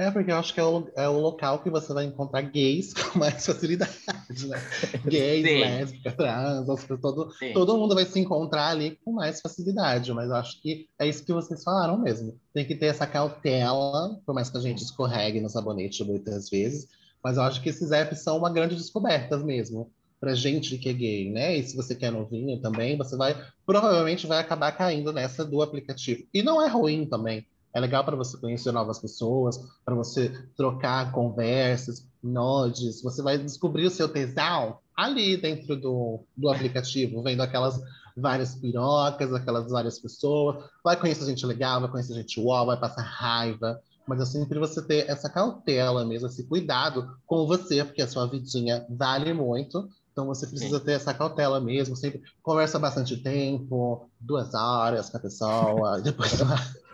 É, 0.00 0.10
porque 0.10 0.32
eu 0.32 0.36
acho 0.36 0.54
que 0.54 0.60
é 0.60 0.64
o, 0.64 0.90
é 0.96 1.06
o 1.10 1.20
local 1.20 1.58
que 1.62 1.68
você 1.68 1.92
vai 1.92 2.06
encontrar 2.06 2.40
gays 2.40 2.94
com 2.96 3.18
mais 3.18 3.44
facilidade, 3.44 4.46
né? 4.48 4.58
Gays, 5.04 5.46
Sim. 5.46 5.58
lésbicas, 5.58 6.14
trans, 6.14 6.66
todo, 7.02 7.30
Sim. 7.32 7.52
todo 7.52 7.76
mundo 7.76 7.94
vai 7.94 8.06
se 8.06 8.18
encontrar 8.18 8.68
ali 8.68 8.98
com 9.04 9.12
mais 9.12 9.42
facilidade, 9.42 10.10
mas 10.14 10.30
eu 10.30 10.36
acho 10.36 10.58
que 10.62 10.88
é 10.98 11.06
isso 11.06 11.22
que 11.22 11.34
vocês 11.34 11.62
falaram 11.62 11.98
mesmo. 11.98 12.40
Tem 12.54 12.64
que 12.64 12.74
ter 12.74 12.86
essa 12.86 13.06
cautela, 13.06 14.18
por 14.24 14.34
mais 14.34 14.48
que 14.48 14.56
a 14.56 14.60
gente 14.62 14.82
escorregue 14.82 15.38
no 15.38 15.50
sabonete 15.50 16.02
muitas 16.02 16.48
vezes, 16.48 16.88
mas 17.22 17.36
eu 17.36 17.42
acho 17.42 17.60
que 17.60 17.68
esses 17.68 17.92
apps 17.92 18.22
são 18.22 18.38
uma 18.38 18.50
grande 18.50 18.76
descoberta 18.76 19.36
mesmo, 19.36 19.92
pra 20.18 20.34
gente 20.34 20.78
que 20.78 20.88
é 20.88 20.94
gay, 20.94 21.30
né? 21.30 21.56
E 21.58 21.62
se 21.62 21.76
você 21.76 21.94
quer 21.94 22.10
novinho 22.10 22.58
também, 22.62 22.96
você 22.96 23.18
vai, 23.18 23.36
provavelmente 23.66 24.26
vai 24.26 24.38
acabar 24.38 24.72
caindo 24.72 25.12
nessa 25.12 25.44
do 25.44 25.60
aplicativo. 25.60 26.22
E 26.32 26.42
não 26.42 26.62
é 26.62 26.68
ruim 26.68 27.04
também. 27.04 27.46
É 27.72 27.80
legal 27.80 28.04
para 28.04 28.16
você 28.16 28.36
conhecer 28.36 28.72
novas 28.72 28.98
pessoas, 28.98 29.58
para 29.84 29.94
você 29.94 30.30
trocar 30.56 31.12
conversas, 31.12 32.06
nodes. 32.22 33.02
Você 33.02 33.22
vai 33.22 33.38
descobrir 33.38 33.86
o 33.86 33.90
seu 33.90 34.08
tesão 34.08 34.78
ali 34.96 35.36
dentro 35.36 35.76
do, 35.76 36.24
do 36.36 36.50
aplicativo, 36.50 37.22
vendo 37.22 37.42
aquelas 37.42 37.80
várias 38.16 38.54
pirocas, 38.54 39.32
aquelas 39.32 39.70
várias 39.70 39.98
pessoas. 39.98 40.64
Vai 40.84 40.98
conhecer 40.98 41.24
gente 41.26 41.46
legal, 41.46 41.80
vai 41.80 41.90
conhecer 41.90 42.14
gente 42.14 42.40
uau, 42.40 42.66
vai 42.66 42.78
passar 42.78 43.02
raiva. 43.02 43.80
Mas 44.06 44.20
é 44.20 44.24
sempre 44.24 44.58
você 44.58 44.82
ter 44.82 45.08
essa 45.08 45.30
cautela 45.30 46.04
mesmo, 46.04 46.26
esse 46.26 46.44
cuidado 46.44 47.16
com 47.24 47.46
você, 47.46 47.84
porque 47.84 48.02
a 48.02 48.08
sua 48.08 48.26
vidinha 48.26 48.84
vale 48.90 49.32
muito. 49.32 49.88
Então 50.10 50.26
você 50.26 50.46
precisa 50.46 50.80
ter 50.80 50.92
essa 50.92 51.14
cautela 51.14 51.60
mesmo, 51.60 51.96
sempre 51.96 52.20
conversa 52.42 52.78
bastante 52.78 53.16
tempo, 53.16 54.10
duas 54.18 54.52
horas 54.52 55.08
com 55.08 55.16
a 55.16 55.20
pessoa, 55.20 56.00
depois 56.02 56.32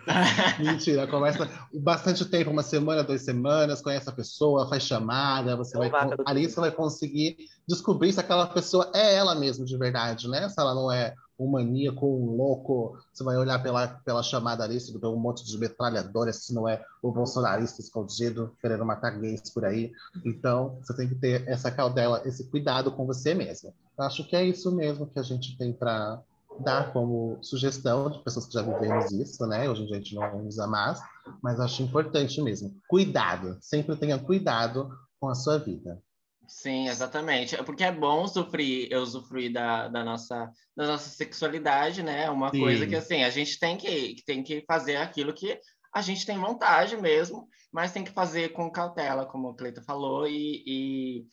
Mentira, 0.61 1.07
conversa 1.07 1.48
bastante 1.74 2.24
tempo, 2.24 2.50
uma 2.50 2.62
semana, 2.62 3.02
duas 3.02 3.22
semanas, 3.22 3.82
conhece 3.82 4.09
a 4.09 4.12
pessoa, 4.12 4.68
faz 4.68 4.84
chamada, 4.84 5.57
você 5.57 5.76
vai 5.76 5.90
ali 6.24 6.48
você 6.48 6.61
vai 6.61 6.70
conseguir 6.70 7.36
descobrir 7.68 8.12
se 8.12 8.20
aquela 8.20 8.46
pessoa 8.46 8.90
é 8.94 9.16
ela 9.16 9.34
mesmo 9.34 9.64
de 9.64 9.76
verdade, 9.76 10.28
né? 10.28 10.48
Se 10.48 10.61
ela 10.61 10.74
não 10.74 10.90
é 10.92 11.14
um 11.38 11.50
maníaco, 11.50 12.07
um 12.07 12.36
louco, 12.36 12.98
você 13.12 13.22
vai 13.22 13.36
olhar 13.36 13.62
pela, 13.62 13.86
pela 13.88 14.22
chamada 14.22 14.64
ali, 14.64 14.80
se 14.80 14.98
tem 14.98 15.11
um 15.11 15.16
monte 15.16 15.44
de 15.44 15.59
metralhadoras, 15.59 16.44
se 16.44 16.54
não 16.54 16.68
é 16.68 16.82
o 17.02 17.12
bolsonarista 17.12 17.80
escondido 17.80 18.57
querendo 18.61 18.86
matar 18.86 19.18
gays 19.18 19.50
por 19.50 19.64
aí. 19.64 19.92
Então, 20.24 20.78
você 20.80 20.96
tem 20.96 21.09
que 21.09 21.14
ter 21.14 21.46
essa 21.46 21.70
cautela, 21.70 22.22
esse 22.24 22.48
cuidado 22.48 22.90
com 22.90 23.04
você 23.04 23.34
mesmo. 23.34 23.74
Eu 23.98 24.04
acho 24.04 24.26
que 24.26 24.34
é 24.34 24.44
isso 24.44 24.74
mesmo 24.74 25.07
que 25.07 25.18
a 25.18 25.22
gente 25.22 25.57
tem 25.59 25.72
para 25.72 26.22
dar 26.61 26.92
como 26.92 27.38
sugestão 27.42 28.11
de 28.11 28.22
pessoas 28.22 28.46
que 28.46 28.54
já 28.54 28.62
vivemos 28.62 29.12
isso, 29.12 29.46
né? 29.46 29.68
Hoje 29.68 29.82
em 29.82 29.86
dia 29.86 29.96
a 29.96 29.98
gente 29.98 30.14
não 30.14 30.46
usa 30.46 30.66
mais, 30.66 31.00
mas 31.42 31.61
acho 31.61 31.82
importante 31.82 32.40
mesmo. 32.40 32.74
Cuidado, 32.88 33.59
sempre 33.61 33.96
tenha 33.96 34.18
cuidado 34.18 34.90
com 35.20 35.28
a 35.28 35.34
sua 35.34 35.59
vida. 35.59 36.02
Sim, 36.48 36.88
exatamente. 36.88 37.57
É 37.57 37.62
Porque 37.62 37.82
é 37.82 37.92
bom 37.92 38.22
usufruir, 38.22 38.88
eu 38.90 39.00
usufruir 39.02 39.52
da, 39.52 39.88
da 39.88 40.04
nossa, 40.04 40.50
da 40.76 40.86
nossa 40.86 41.09
sexualidade, 41.09 42.02
né? 42.02 42.24
É 42.24 42.30
Uma 42.30 42.50
Sim. 42.50 42.61
coisa 42.61 42.86
que, 42.86 42.94
assim, 42.94 43.24
a 43.24 43.30
gente 43.30 43.59
tem 43.59 43.76
que, 43.76 44.14
que 44.14 44.24
tem 44.24 44.42
que 44.42 44.64
fazer 44.66 44.96
aquilo 44.96 45.32
que 45.32 45.59
a 45.92 46.00
gente 46.02 46.24
tem 46.26 46.38
vontade 46.38 46.96
mesmo, 46.96 47.48
mas 47.72 47.92
tem 47.92 48.04
que 48.04 48.12
fazer 48.12 48.50
com 48.50 48.70
cautela, 48.70 49.26
como 49.26 49.48
a 49.48 49.57
Cleita 49.57 49.82
falou, 49.82 50.26
e, 50.26 50.62
e 50.66 51.26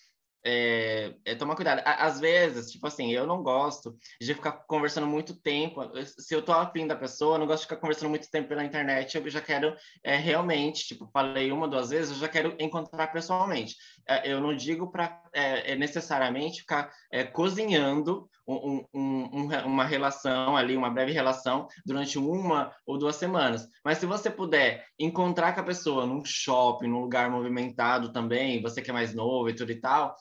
é, 0.45 1.13
é 1.25 1.35
tomar 1.35 1.55
cuidado. 1.55 1.81
Às 1.85 2.19
vezes, 2.19 2.71
tipo 2.71 2.85
assim, 2.85 3.11
eu 3.11 3.25
não 3.25 3.41
gosto 3.41 3.97
de 4.19 4.33
ficar 4.33 4.51
conversando 4.51 5.07
muito 5.07 5.35
tempo. 5.35 5.81
Se 6.05 6.33
eu 6.33 6.41
tô 6.41 6.51
afim 6.51 6.85
da 6.85 6.95
pessoa, 6.95 7.35
eu 7.35 7.39
não 7.39 7.47
gosto 7.47 7.61
de 7.61 7.67
ficar 7.67 7.77
conversando 7.77 8.09
muito 8.09 8.29
tempo 8.29 8.49
pela 8.49 8.63
internet, 8.63 9.15
eu 9.15 9.29
já 9.29 9.41
quero 9.41 9.75
é, 10.03 10.15
realmente, 10.15 10.85
tipo, 10.85 11.09
falei 11.11 11.51
uma, 11.51 11.67
duas 11.67 11.89
vezes, 11.89 12.11
eu 12.11 12.17
já 12.17 12.27
quero 12.27 12.55
encontrar 12.59 13.07
pessoalmente. 13.07 13.75
É, 14.07 14.31
eu 14.31 14.41
não 14.41 14.55
digo 14.55 14.91
para 14.91 15.21
é, 15.33 15.75
necessariamente 15.75 16.61
ficar 16.61 16.91
é, 17.11 17.23
cozinhando 17.23 18.29
um- 18.47 18.53
um- 18.53 18.85
um- 18.93 19.29
um- 19.33 19.65
uma 19.65 19.85
relação 19.85 20.55
ali, 20.57 20.75
uma 20.75 20.89
breve 20.89 21.11
relação, 21.11 21.67
durante 21.85 22.19
uma 22.19 22.73
ou 22.85 22.97
duas 22.97 23.15
semanas. 23.15 23.67
Mas 23.83 23.97
se 23.97 24.05
você 24.05 24.29
puder 24.29 24.85
encontrar 24.99 25.53
com 25.53 25.61
a 25.61 25.65
pessoa 25.65 26.05
num 26.05 26.23
shopping, 26.25 26.87
num 26.87 26.99
lugar 27.01 27.29
movimentado 27.31 28.11
também, 28.11 28.61
você 28.61 28.81
que 28.81 28.89
é 28.89 28.93
mais 28.93 29.13
novo 29.13 29.49
e 29.49 29.55
tudo 29.55 29.71
e 29.71 29.79
tal, 29.79 30.15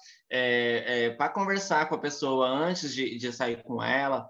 para 1.19 1.29
conversar 1.29 1.89
com 1.89 1.95
a 1.97 2.01
pessoa 2.01 2.47
antes 2.49 2.95
de, 2.95 3.19
de 3.19 3.33
sair 3.33 3.63
com 3.63 3.83
ela, 3.83 4.29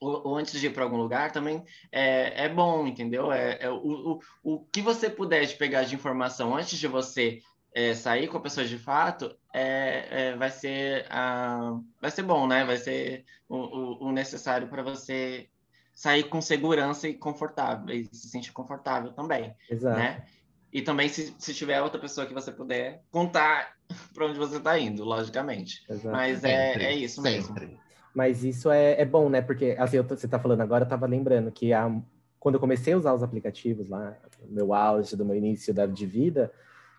ou 0.00 0.34
antes 0.36 0.58
de 0.58 0.66
ir 0.66 0.72
para 0.72 0.82
algum 0.82 0.96
lugar 0.96 1.30
também 1.30 1.62
é, 1.92 2.46
é 2.46 2.48
bom, 2.48 2.86
entendeu? 2.86 3.30
É, 3.30 3.58
é 3.60 3.70
o, 3.70 3.76
o, 3.76 4.20
o 4.42 4.64
que 4.72 4.80
você 4.80 5.10
puder 5.10 5.44
de 5.44 5.54
pegar 5.56 5.82
de 5.82 5.94
informação 5.94 6.56
antes 6.56 6.78
de 6.78 6.88
você 6.88 7.38
é, 7.72 7.94
sair 7.94 8.28
com 8.28 8.36
a 8.36 8.40
pessoa 8.42 8.66
de 8.66 8.78
fato, 8.78 9.34
é, 9.54 10.28
é, 10.28 10.36
vai 10.36 10.50
ser 10.50 11.06
ah, 11.10 11.78
vai 12.00 12.10
ser 12.10 12.22
bom, 12.22 12.46
né? 12.46 12.64
Vai 12.64 12.76
ser 12.76 13.24
o, 13.48 13.56
o, 13.56 14.08
o 14.08 14.12
necessário 14.12 14.68
para 14.68 14.82
você 14.82 15.48
sair 15.92 16.24
com 16.24 16.40
segurança 16.40 17.08
e 17.08 17.14
confortável, 17.14 17.94
e 17.94 18.04
se 18.04 18.28
sentir 18.28 18.52
confortável 18.52 19.12
também, 19.12 19.54
Exato. 19.68 19.98
né? 19.98 20.24
E 20.72 20.82
também 20.82 21.08
se, 21.08 21.34
se 21.38 21.52
tiver 21.52 21.82
outra 21.82 22.00
pessoa 22.00 22.26
que 22.26 22.32
você 22.32 22.52
puder 22.52 23.02
contar 23.10 23.74
para 24.14 24.26
onde 24.26 24.38
você 24.38 24.56
está 24.56 24.78
indo, 24.78 25.04
logicamente. 25.04 25.84
exato. 25.90 26.08
Mas 26.16 26.44
é, 26.44 26.72
Sempre, 26.72 26.84
é 26.84 26.94
isso 26.94 27.20
mesmo. 27.20 27.42
sempre. 27.48 27.78
Mas 28.14 28.44
isso 28.44 28.70
é, 28.70 29.00
é 29.00 29.04
bom, 29.04 29.28
né? 29.28 29.40
Porque, 29.40 29.76
assim, 29.78 29.96
eu 29.96 30.04
tô- 30.04 30.16
você 30.16 30.26
tá 30.26 30.38
falando 30.38 30.60
agora, 30.60 30.84
eu 30.84 30.88
tava 30.88 31.06
lembrando 31.06 31.50
que 31.52 31.72
a, 31.72 31.90
quando 32.38 32.54
eu 32.54 32.60
comecei 32.60 32.92
a 32.92 32.96
usar 32.96 33.14
os 33.14 33.22
aplicativos 33.22 33.88
lá, 33.88 34.16
no 34.40 34.52
meu 34.52 34.74
auge, 34.74 35.16
do 35.16 35.24
meu 35.24 35.36
início 35.36 35.72
da, 35.74 35.86
de 35.86 36.06
vida, 36.06 36.52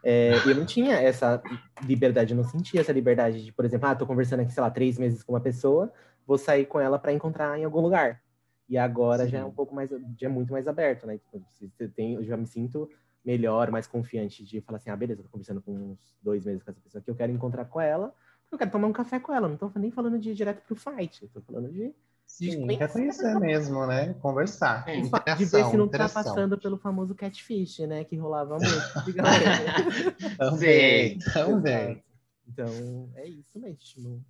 é, 0.03 0.33
eu 0.45 0.55
não 0.55 0.65
tinha 0.65 0.95
essa 0.95 1.41
liberdade, 1.83 2.33
eu 2.33 2.37
não 2.37 2.43
sentia 2.43 2.81
essa 2.81 2.91
liberdade 2.91 3.43
de, 3.43 3.51
por 3.51 3.65
exemplo, 3.65 3.87
ah, 3.87 3.95
tô 3.95 4.05
conversando 4.05 4.41
aqui, 4.41 4.51
sei 4.51 4.61
lá, 4.61 4.69
três 4.69 4.97
meses 4.97 5.23
com 5.23 5.33
uma 5.33 5.41
pessoa, 5.41 5.91
vou 6.25 6.37
sair 6.37 6.65
com 6.65 6.79
ela 6.79 6.97
para 6.97 7.13
encontrar 7.13 7.57
em 7.59 7.63
algum 7.63 7.81
lugar. 7.81 8.21
E 8.67 8.77
agora 8.77 9.27
já 9.27 9.39
é 9.39 9.41
Sim. 9.41 9.47
um 9.47 9.51
pouco 9.51 9.75
mais, 9.75 9.89
já 9.89 10.27
é 10.27 10.29
muito 10.29 10.51
mais 10.51 10.67
aberto, 10.67 11.05
né? 11.05 11.17
Tipo, 11.17 11.43
você 11.51 11.87
tem, 11.89 12.13
eu 12.13 12.23
já 12.23 12.37
me 12.37 12.47
sinto 12.47 12.89
melhor, 13.23 13.69
mais 13.69 13.85
confiante 13.85 14.43
de 14.43 14.61
falar 14.61 14.77
assim, 14.77 14.89
ah, 14.89 14.95
beleza, 14.95 15.21
tô 15.21 15.29
conversando 15.29 15.61
com 15.61 15.73
uns 15.73 16.17
dois 16.21 16.45
meses 16.45 16.63
com 16.63 16.71
essa 16.71 16.79
pessoa 16.79 16.99
aqui, 16.99 17.11
eu 17.11 17.15
quero 17.15 17.31
encontrar 17.31 17.65
com 17.65 17.79
ela, 17.79 18.13
eu 18.51 18.57
quero 18.57 18.71
tomar 18.71 18.87
um 18.87 18.93
café 18.93 19.19
com 19.19 19.33
ela, 19.33 19.47
não 19.47 19.57
tô 19.57 19.71
nem 19.75 19.91
falando 19.91 20.17
de 20.17 20.31
ir 20.31 20.33
direto 20.33 20.63
pro 20.65 20.75
fight, 20.75 21.21
eu 21.21 21.29
tô 21.29 21.41
falando 21.41 21.71
de 21.71 21.93
Sim, 22.31 22.65
quer 22.77 22.91
conhecer 22.91 23.37
mesmo, 23.37 23.85
né? 23.85 24.13
Conversar. 24.15 24.85
Sim. 24.85 25.01
de 25.01 25.45
ver 25.45 25.65
se 25.65 25.77
não 25.77 25.87
tá 25.87 25.95
interação. 25.95 26.23
passando 26.23 26.57
pelo 26.57 26.77
famoso 26.77 27.13
catfish, 27.13 27.79
né, 27.79 28.05
que 28.05 28.15
rolava 28.15 28.57
muito. 28.57 28.71
Também, 30.37 31.19
Sim. 31.19 31.31
também. 31.33 32.03
Então, 32.47 33.11
é 33.15 33.27
isso 33.27 33.59
mesmo. 33.59 34.25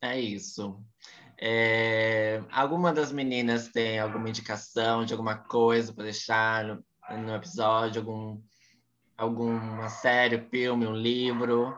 É 0.00 0.18
isso. 0.18 0.80
É, 1.36 2.42
Alguma 2.52 2.92
das 2.92 3.10
meninas 3.10 3.68
tem 3.68 3.98
alguma 3.98 4.28
indicação 4.28 5.04
de 5.04 5.12
alguma 5.12 5.36
coisa 5.36 5.92
para 5.92 6.04
deixar 6.04 6.64
no, 6.64 6.84
no 7.18 7.34
episódio? 7.34 8.00
Algum, 8.00 8.40
alguma 9.18 9.88
série, 9.88 10.40
filme, 10.48 10.86
um 10.86 10.94
livro? 10.94 11.76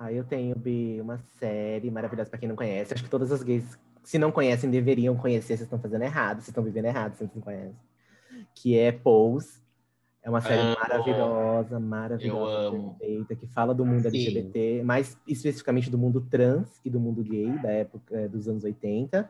Ah, 0.00 0.12
eu 0.12 0.22
tenho, 0.22 0.54
Bi, 0.54 1.00
uma 1.00 1.18
série 1.40 1.90
maravilhosa 1.90 2.30
pra 2.30 2.38
quem 2.38 2.48
não 2.48 2.54
conhece. 2.54 2.94
Acho 2.94 3.02
que 3.02 3.10
todas 3.10 3.32
as 3.32 3.42
gays, 3.42 3.76
se 4.04 4.16
não 4.16 4.30
conhecem, 4.30 4.70
deveriam 4.70 5.16
conhecer. 5.16 5.56
Vocês 5.56 5.62
estão 5.62 5.80
fazendo 5.80 6.02
errado, 6.02 6.36
vocês 6.36 6.48
estão 6.48 6.62
vivendo 6.62 6.84
errado, 6.84 7.16
vocês 7.16 7.28
não 7.34 7.42
conhecem. 7.42 7.76
Que 8.54 8.78
é 8.78 8.92
Pose. 8.92 9.58
É 10.22 10.30
uma 10.30 10.40
série 10.40 10.60
Amo. 10.60 10.76
maravilhosa, 10.78 11.80
maravilhosa, 11.80 12.76
amo. 12.76 12.94
perfeita, 12.94 13.34
que 13.34 13.46
fala 13.48 13.74
do 13.74 13.84
mundo 13.84 14.02
Sim. 14.02 14.08
LGBT, 14.08 14.82
mais 14.84 15.18
especificamente 15.26 15.90
do 15.90 15.98
mundo 15.98 16.20
trans 16.20 16.80
e 16.84 16.90
do 16.90 17.00
mundo 17.00 17.22
gay, 17.22 17.50
da 17.58 17.70
época 17.70 18.14
eh, 18.14 18.28
dos 18.28 18.46
anos 18.46 18.62
80, 18.62 19.28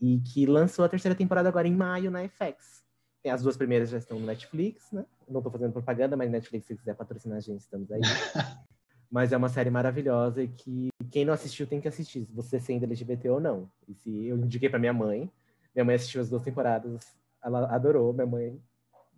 e 0.00 0.20
que 0.20 0.46
lançou 0.46 0.84
a 0.84 0.88
terceira 0.88 1.14
temporada 1.14 1.48
agora 1.48 1.66
em 1.66 1.74
maio 1.74 2.10
na 2.10 2.22
FX. 2.26 2.84
As 3.26 3.42
duas 3.42 3.56
primeiras 3.56 3.90
já 3.90 3.98
estão 3.98 4.18
no 4.18 4.26
Netflix, 4.26 4.92
né? 4.92 5.04
Não 5.28 5.42
tô 5.42 5.50
fazendo 5.50 5.72
propaganda, 5.72 6.16
mas 6.16 6.30
Netflix, 6.30 6.66
se 6.66 6.76
quiser 6.76 6.94
patrocinar 6.94 7.38
a 7.38 7.40
gente, 7.40 7.60
estamos 7.60 7.90
aí. 7.90 8.00
mas 9.10 9.32
é 9.32 9.36
uma 9.36 9.48
série 9.48 9.70
maravilhosa 9.70 10.42
e 10.42 10.48
que 10.48 10.88
quem 11.10 11.24
não 11.24 11.32
assistiu 11.34 11.66
tem 11.66 11.80
que 11.80 11.88
assistir, 11.88 12.24
se 12.24 12.32
você 12.32 12.60
sendo 12.60 12.84
LGBT 12.84 13.28
ou 13.30 13.40
não. 13.40 13.68
E 13.88 13.94
se 13.94 14.26
eu 14.26 14.36
indiquei 14.36 14.68
pra 14.68 14.78
minha 14.78 14.92
mãe, 14.92 15.28
minha 15.74 15.84
mãe 15.84 15.94
assistiu 15.96 16.20
as 16.20 16.28
duas 16.30 16.42
temporadas, 16.42 17.00
ela 17.44 17.66
adorou, 17.74 18.12
minha 18.12 18.26
mãe 18.26 18.60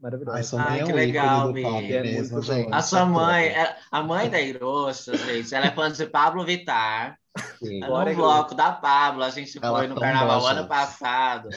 maravilhosa. 0.00 0.36
Ai, 0.38 0.42
sua 0.42 0.62
Ai, 0.62 0.70
mãe 0.70 0.80
é 0.80 0.84
que 0.84 0.92
um 0.92 0.96
legal, 0.96 1.56
ícone 1.58 1.86
do. 1.88 1.92
É 1.94 2.02
mesmo, 2.02 2.42
gente. 2.42 2.72
A 2.72 2.82
sua 2.82 3.04
mãe, 3.04 3.46
é- 3.46 3.76
a 3.90 4.02
mãe 4.02 4.28
da 4.30 4.40
Hiroshi, 4.40 5.16
gente, 5.16 5.54
ela 5.54 5.66
é 5.66 5.70
fã 5.70 5.90
de 5.92 6.06
Pablo 6.06 6.44
Vittar. 6.44 7.18
Sim. 7.58 7.80
Bora, 7.80 8.10
no 8.10 8.16
Gru. 8.16 8.24
bloco 8.26 8.54
da 8.54 8.72
Pablo, 8.72 9.22
a 9.22 9.30
gente 9.30 9.58
Ela 9.62 9.78
foi 9.78 9.86
no 9.88 9.94
carnaval 9.98 10.44
ano 10.46 10.60
gente. 10.60 10.68
passado. 10.68 11.48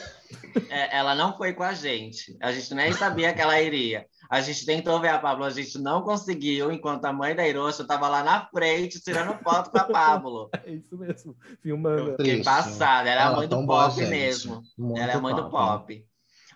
É, 0.70 0.96
ela 0.96 1.14
não 1.14 1.36
foi 1.36 1.52
com 1.52 1.62
a 1.62 1.74
gente. 1.74 2.34
A 2.40 2.50
gente 2.50 2.72
nem 2.74 2.92
sabia 2.92 3.34
que 3.34 3.40
ela 3.42 3.60
iria. 3.60 4.06
A 4.30 4.40
gente 4.40 4.66
tentou 4.66 5.00
ver 5.00 5.08
a 5.08 5.18
Pablo, 5.18 5.44
a 5.44 5.50
gente 5.50 5.78
não 5.78 6.02
conseguiu, 6.02 6.72
enquanto 6.72 7.04
a 7.04 7.12
mãe 7.12 7.34
da 7.34 7.46
Hiroshi 7.46 7.82
estava 7.82 8.08
lá 8.08 8.22
na 8.24 8.46
frente 8.46 9.00
tirando 9.00 9.38
foto 9.42 9.70
com 9.70 9.78
a 9.78 9.84
Pablo. 9.84 10.50
É 10.64 10.72
isso 10.72 10.96
mesmo, 10.96 11.36
filmando. 11.62 12.10
Fiquei 12.12 12.24
Triste. 12.24 12.44
passada, 12.44 13.08
ela 13.08 13.20
é 13.20 13.24
a 13.24 13.32
mãe 13.32 13.48
do 13.48 13.66
pop 13.66 13.94
gente. 13.94 14.08
mesmo. 14.10 14.62
Muito 14.76 15.00
Ela 15.00 15.12
é 15.12 15.14
a 15.14 15.20
mãe 15.20 15.34
do 15.34 15.44
né? 15.44 15.50
pop. 15.50 16.06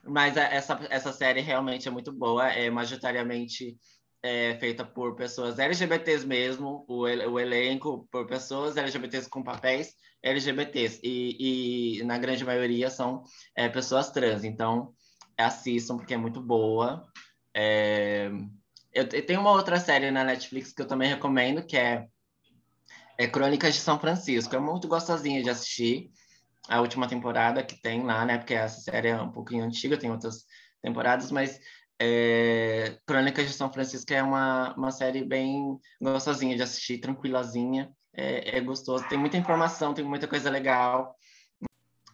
Mas 0.04 0.36
a- 0.36 0.42
essa, 0.44 0.80
essa 0.90 1.12
série 1.12 1.40
realmente 1.40 1.86
é 1.86 1.90
muito 1.90 2.12
boa, 2.12 2.48
é 2.48 2.68
majoritariamente 2.70 3.76
é, 4.22 4.56
feita 4.58 4.84
por 4.84 5.14
pessoas 5.14 5.58
LGBTs 5.58 6.26
mesmo, 6.26 6.84
o, 6.88 7.02
o 7.02 7.38
elenco 7.40 8.06
por 8.10 8.26
pessoas 8.26 8.76
LGBTs 8.76 9.28
com 9.28 9.42
papéis 9.42 9.94
LGBTs, 10.22 11.00
e, 11.02 11.98
e 12.00 12.04
na 12.04 12.18
grande 12.18 12.44
maioria 12.44 12.90
são 12.90 13.22
é, 13.56 13.68
pessoas 13.68 14.10
trans, 14.10 14.44
então 14.44 14.92
assistam 15.36 15.96
porque 15.96 16.14
é 16.14 16.18
muito 16.18 16.40
boa. 16.42 17.02
É, 17.54 18.30
eu, 18.92 19.08
te- 19.08 19.22
tem 19.22 19.36
uma 19.36 19.50
outra 19.50 19.78
série 19.78 20.10
na 20.10 20.24
Netflix 20.24 20.72
que 20.72 20.82
eu 20.82 20.86
também 20.86 21.08
recomendo, 21.08 21.64
que 21.64 21.76
é, 21.76 22.06
é 23.18 23.26
Crônicas 23.26 23.74
de 23.74 23.80
São 23.80 23.98
Francisco, 23.98 24.54
é 24.54 24.58
muito 24.58 24.88
gostosinha 24.88 25.42
de 25.42 25.50
assistir 25.50 26.10
a 26.68 26.80
última 26.80 27.08
temporada 27.08 27.62
que 27.64 27.80
tem 27.80 28.02
lá, 28.04 28.24
né? 28.24 28.38
Porque 28.38 28.54
essa 28.54 28.80
série 28.80 29.08
é 29.08 29.20
um 29.20 29.32
pouquinho 29.32 29.64
antiga, 29.64 29.96
tem 29.96 30.10
outras 30.10 30.44
temporadas, 30.82 31.30
mas 31.30 31.58
é, 32.00 32.96
Crônicas 33.06 33.46
de 33.46 33.52
São 33.52 33.72
Francisco 33.72 34.12
é 34.12 34.22
uma, 34.22 34.74
uma 34.76 34.90
série 34.90 35.24
bem 35.24 35.78
gostosinha 36.00 36.56
de 36.56 36.62
assistir, 36.62 36.98
tranquilazinha, 36.98 37.90
é, 38.14 38.58
é 38.58 38.60
gostoso, 38.60 39.06
tem 39.08 39.18
muita 39.18 39.36
informação, 39.36 39.94
tem 39.94 40.04
muita 40.04 40.26
coisa 40.26 40.50
legal. 40.50 41.14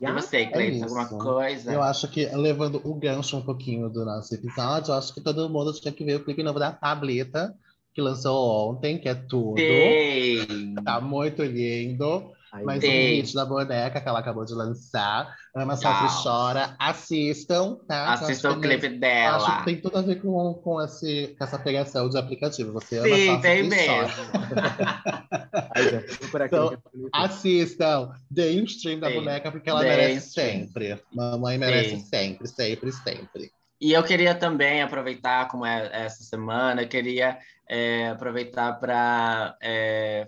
E 0.01 0.13
você, 0.13 0.47
Cleiton, 0.47 0.85
alguma 0.85 1.03
isso. 1.05 1.19
coisa? 1.19 1.73
Eu 1.73 1.83
acho 1.83 2.09
que, 2.09 2.27
levando 2.27 2.81
o 2.85 2.95
gancho 2.95 3.37
um 3.37 3.43
pouquinho 3.43 3.89
do 3.89 4.05
nosso 4.05 4.35
episódio, 4.35 4.93
eu 4.93 4.99
acho 4.99 5.15
que 5.15 5.21
todo 5.21 5.49
mundo 5.49 5.73
tinha 5.73 5.93
que 5.93 6.05
ver 6.05 6.17
o 6.17 6.25
clipe 6.25 6.43
novo 6.43 6.59
da 6.59 6.73
Tableta, 6.73 7.55
que 7.95 8.03
lançou 8.03 8.71
ontem, 8.71 8.99
que 8.99 9.09
é 9.09 9.15
tudo. 9.15 9.59
Sim. 9.59 10.75
Tá 10.85 11.01
muito 11.01 11.43
lindo. 11.43 12.31
Ai, 12.53 12.63
Mas 12.63 12.85
o 12.85 12.87
hit 12.87 13.35
da 13.35 13.45
boneca 13.45 14.01
que 14.01 14.09
ela 14.09 14.21
acabou 14.21 14.45
de 14.45 14.55
lançar, 14.55 15.35
Ama 15.55 15.77
Sofre. 15.77 16.23
Chora, 16.23 16.77
assistam, 16.79 17.77
tá? 17.87 18.05
Que 18.05 18.09
eu 18.09 18.13
acho 18.13 18.25
Assista 18.25 18.53
o 18.53 18.61
clipe 18.61 18.87
Acho 18.87 18.95
que 18.95 18.99
dela. 18.99 19.63
tem 19.65 19.81
tudo 19.81 19.99
a 19.99 20.03
ver 20.03 20.23
com, 20.23 20.55
com, 20.55 20.83
esse, 20.83 21.35
com 21.39 21.45
essa 21.45 21.59
pegação 21.59 22.09
de 22.09 22.17
aplicativo. 22.17 22.73
Você 22.73 22.99
ama, 22.99 23.09
Sim, 23.09 23.27
sofre 23.27 23.43
tem 23.43 23.69
mesmo. 23.69 24.07
chora. 25.77 25.85
ai, 25.85 25.91
já 25.91 26.01
vou 26.01 26.17
procurar 26.19 26.45
aqui 26.45 26.57
Então. 26.57 27.09
Assistam, 27.13 28.13
deem 28.31 28.61
um 28.61 28.65
stream 28.65 28.99
da 29.01 29.09
Sim. 29.09 29.15
boneca, 29.15 29.51
porque 29.53 29.71
ela 29.71 29.83
merece 29.83 30.29
stream. 30.29 30.67
sempre. 30.67 31.03
Mamãe 31.13 31.59
merece 31.59 31.91
Sim. 31.91 32.05
sempre, 32.05 32.49
sempre, 32.49 32.93
sempre. 32.93 33.53
E 33.81 33.93
eu 33.93 34.03
queria 34.03 34.35
também 34.35 34.81
aproveitar, 34.81 35.49
como 35.49 35.67
é 35.67 35.91
essa 35.93 36.23
semana, 36.25 36.83
eu 36.83 36.89
queria 36.89 37.39
é, 37.69 38.09
aproveitar 38.09 38.73
para 38.81 39.57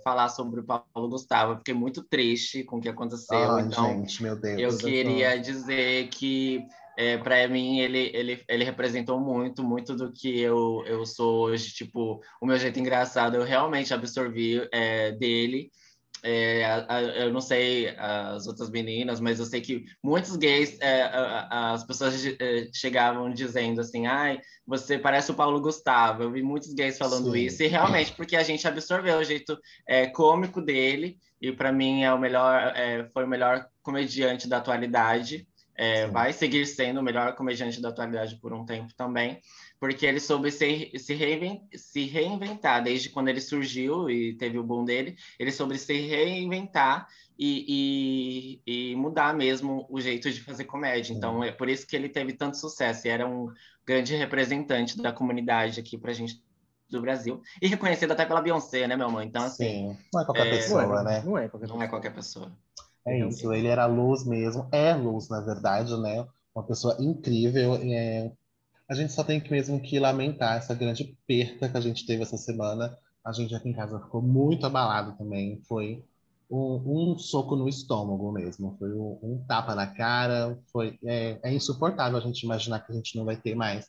falar 0.05 0.29
sobre 0.29 0.61
o 0.61 0.65
Paulo 0.65 1.09
Gustavo. 1.09 1.53
Eu 1.53 1.59
fiquei 1.59 1.73
muito 1.73 2.03
triste 2.03 2.63
com 2.63 2.77
o 2.77 2.81
que 2.81 2.89
aconteceu. 2.91 3.53
Ai, 3.53 3.63
então, 3.63 3.87
gente, 3.87 4.23
meu 4.23 4.37
Deus. 4.37 4.61
eu 4.61 4.69
Deus 4.69 4.83
queria 4.83 5.41
dizer 5.41 6.09
que, 6.09 6.63
para 7.19 7.47
mim, 7.47 7.79
ele, 7.79 8.11
ele, 8.13 8.43
ele 8.49 8.65
representou 8.65 9.21
muito, 9.21 9.63
muito 9.63 9.95
do 9.95 10.13
que 10.13 10.41
eu, 10.41 10.83
eu 10.87 11.07
sou 11.07 11.43
hoje. 11.45 11.73
Tipo, 11.73 12.21
o 12.43 12.47
meu 12.47 12.59
jeito 12.59 12.81
engraçado, 12.81 13.37
eu 13.37 13.45
realmente 13.45 13.95
absorvi 13.95 14.67
é, 14.73 15.13
dele. 15.13 15.71
É, 16.25 16.65
a- 16.65 16.87
a- 16.89 17.03
eu 17.03 17.33
não 17.33 17.41
sei 17.41 17.91
as 17.97 18.49
outras 18.49 18.69
meninas, 18.71 19.21
mas 19.21 19.39
eu 19.39 19.47
sei 19.47 19.61
que 19.61 19.85
muitos 20.03 20.35
gays, 20.35 20.77
é, 20.81 21.03
a- 21.03 21.73
as 21.75 21.85
pessoas 21.85 22.15
é, 22.27 22.69
chegavam 22.75 23.33
dizendo 23.33 23.81
assim, 23.81 24.09
ai, 24.09 24.41
você 24.67 24.99
parece 24.99 25.31
o 25.31 25.35
Paulo 25.35 25.61
Gustavo. 25.61 26.25
Eu 26.25 26.33
vi 26.33 26.43
muitos 26.43 26.75
gays 26.75 26.99
falando 26.99 27.31
Sim. 27.31 27.39
isso, 27.39 27.63
e 27.63 27.69
realmente 27.69 28.13
porque 28.15 28.35
a 28.35 28.43
gente 28.43 28.67
absorveu 28.67 29.19
o 29.19 29.25
jeito 29.25 29.57
é, 29.87 30.09
cômico 30.09 30.61
dele, 30.61 31.17
e 31.41 31.53
para 31.53 31.71
mim 31.71 32.03
é 32.03 32.13
o 32.13 32.19
melhor, 32.19 32.73
é, 32.75 33.09
foi 33.15 33.23
o 33.23 33.29
melhor 33.29 33.65
comediante 33.81 34.49
da 34.49 34.57
atualidade. 34.57 35.47
É, 35.81 36.09
vai 36.09 36.33
seguir 36.33 36.66
sendo 36.66 36.99
o 36.99 37.03
melhor 37.03 37.37
comediante 37.37 37.81
da 37.81 37.91
atualidade 37.91 38.35
por 38.41 38.53
um 38.53 38.64
tempo 38.66 38.93
também, 38.95 39.41
porque 39.79 40.05
ele 40.05 40.18
soube 40.18 40.51
se, 40.51 40.91
se, 40.99 41.16
se 41.72 42.05
reinventar 42.05 42.83
desde 42.83 43.09
quando 43.11 43.29
ele 43.29 43.41
surgiu 43.41 44.11
e 44.11 44.37
teve 44.37 44.59
o 44.59 44.64
boom 44.64 44.85
dele 44.85 45.16
ele 45.39 45.53
sobre 45.53 45.79
se 45.79 45.93
reinventar 45.95 47.07
e, 47.39 48.61
e, 48.66 48.91
e 48.91 48.97
mudar 48.97 49.33
mesmo 49.33 49.87
o 49.89 50.01
jeito 50.01 50.29
de 50.31 50.41
fazer 50.41 50.64
comédia. 50.64 51.14
Então, 51.14 51.45
é 51.45 51.53
por 51.53 51.68
isso 51.68 51.87
que 51.87 51.95
ele 51.95 52.09
teve 52.09 52.33
tanto 52.33 52.57
sucesso 52.57 53.07
e 53.07 53.11
era 53.11 53.26
um 53.26 53.47
grande 53.87 54.16
representante 54.16 55.01
da 55.01 55.12
comunidade 55.12 55.79
aqui 55.79 55.97
pra 55.97 56.12
gente 56.12 56.43
do 56.91 57.01
Brasil. 57.01 57.41
E 57.62 57.68
reconhecido 57.68 58.12
até 58.12 58.24
pela 58.24 58.41
Beyoncé, 58.41 58.87
né, 58.89 58.97
meu 58.97 59.07
amor? 59.07 59.22
Então, 59.22 59.45
assim, 59.45 59.64
Sim, 59.64 59.99
não 60.12 60.20
é 60.20 60.24
qualquer 60.24 60.47
É, 60.47 60.51
pessoa, 60.51 60.87
não, 60.87 60.99
é, 60.99 61.05
né? 61.05 61.22
não 61.24 61.39
é 61.39 61.49
qualquer 61.49 61.68
não 61.68 61.83
é 61.83 61.89
qualquer 61.89 62.14
pessoa. 62.14 62.53
É 63.07 63.19
isso, 63.27 63.53
ele 63.53 63.69
era 63.69 63.87
luz 63.87 64.25
mesmo, 64.27 64.69
é 64.71 64.95
luz, 64.95 65.29
na 65.29 65.41
verdade, 65.41 65.97
né? 66.01 66.27
Uma 66.55 66.65
pessoa 66.67 66.97
incrível. 67.01 67.77
é, 67.77 68.33
A 68.89 68.95
gente 68.95 69.13
só 69.13 69.25
tem 69.25 69.41
que 69.41 69.51
mesmo 69.51 69.81
que 69.83 69.99
lamentar 70.01 70.59
essa 70.59 70.75
grande 70.75 71.17
perda 71.27 71.69
que 71.71 71.77
a 71.79 71.81
gente 71.81 72.07
teve 72.07 72.23
essa 72.23 72.37
semana. 72.39 72.99
A 73.25 73.33
gente 73.33 73.55
aqui 73.55 73.69
em 73.71 73.75
casa 73.75 74.01
ficou 74.01 74.23
muito 74.23 74.67
abalado 74.67 75.17
também. 75.19 75.63
Foi 75.69 76.05
um, 76.51 77.13
um 77.15 77.19
soco 77.19 77.57
no 77.57 77.69
estômago 77.69 78.33
mesmo, 78.33 78.77
foi 78.79 78.93
um, 78.95 79.19
um 79.23 79.45
tapa 79.49 79.75
na 79.75 79.87
cara. 79.89 80.59
Foi, 80.73 80.99
é, 81.05 81.41
é 81.45 81.55
insuportável 81.55 82.19
a 82.19 82.23
gente 82.23 82.43
imaginar 82.45 82.81
que 82.81 82.93
a 82.93 82.97
gente 82.97 83.17
não 83.17 83.25
vai 83.27 83.37
ter 83.37 83.55
mais 83.55 83.89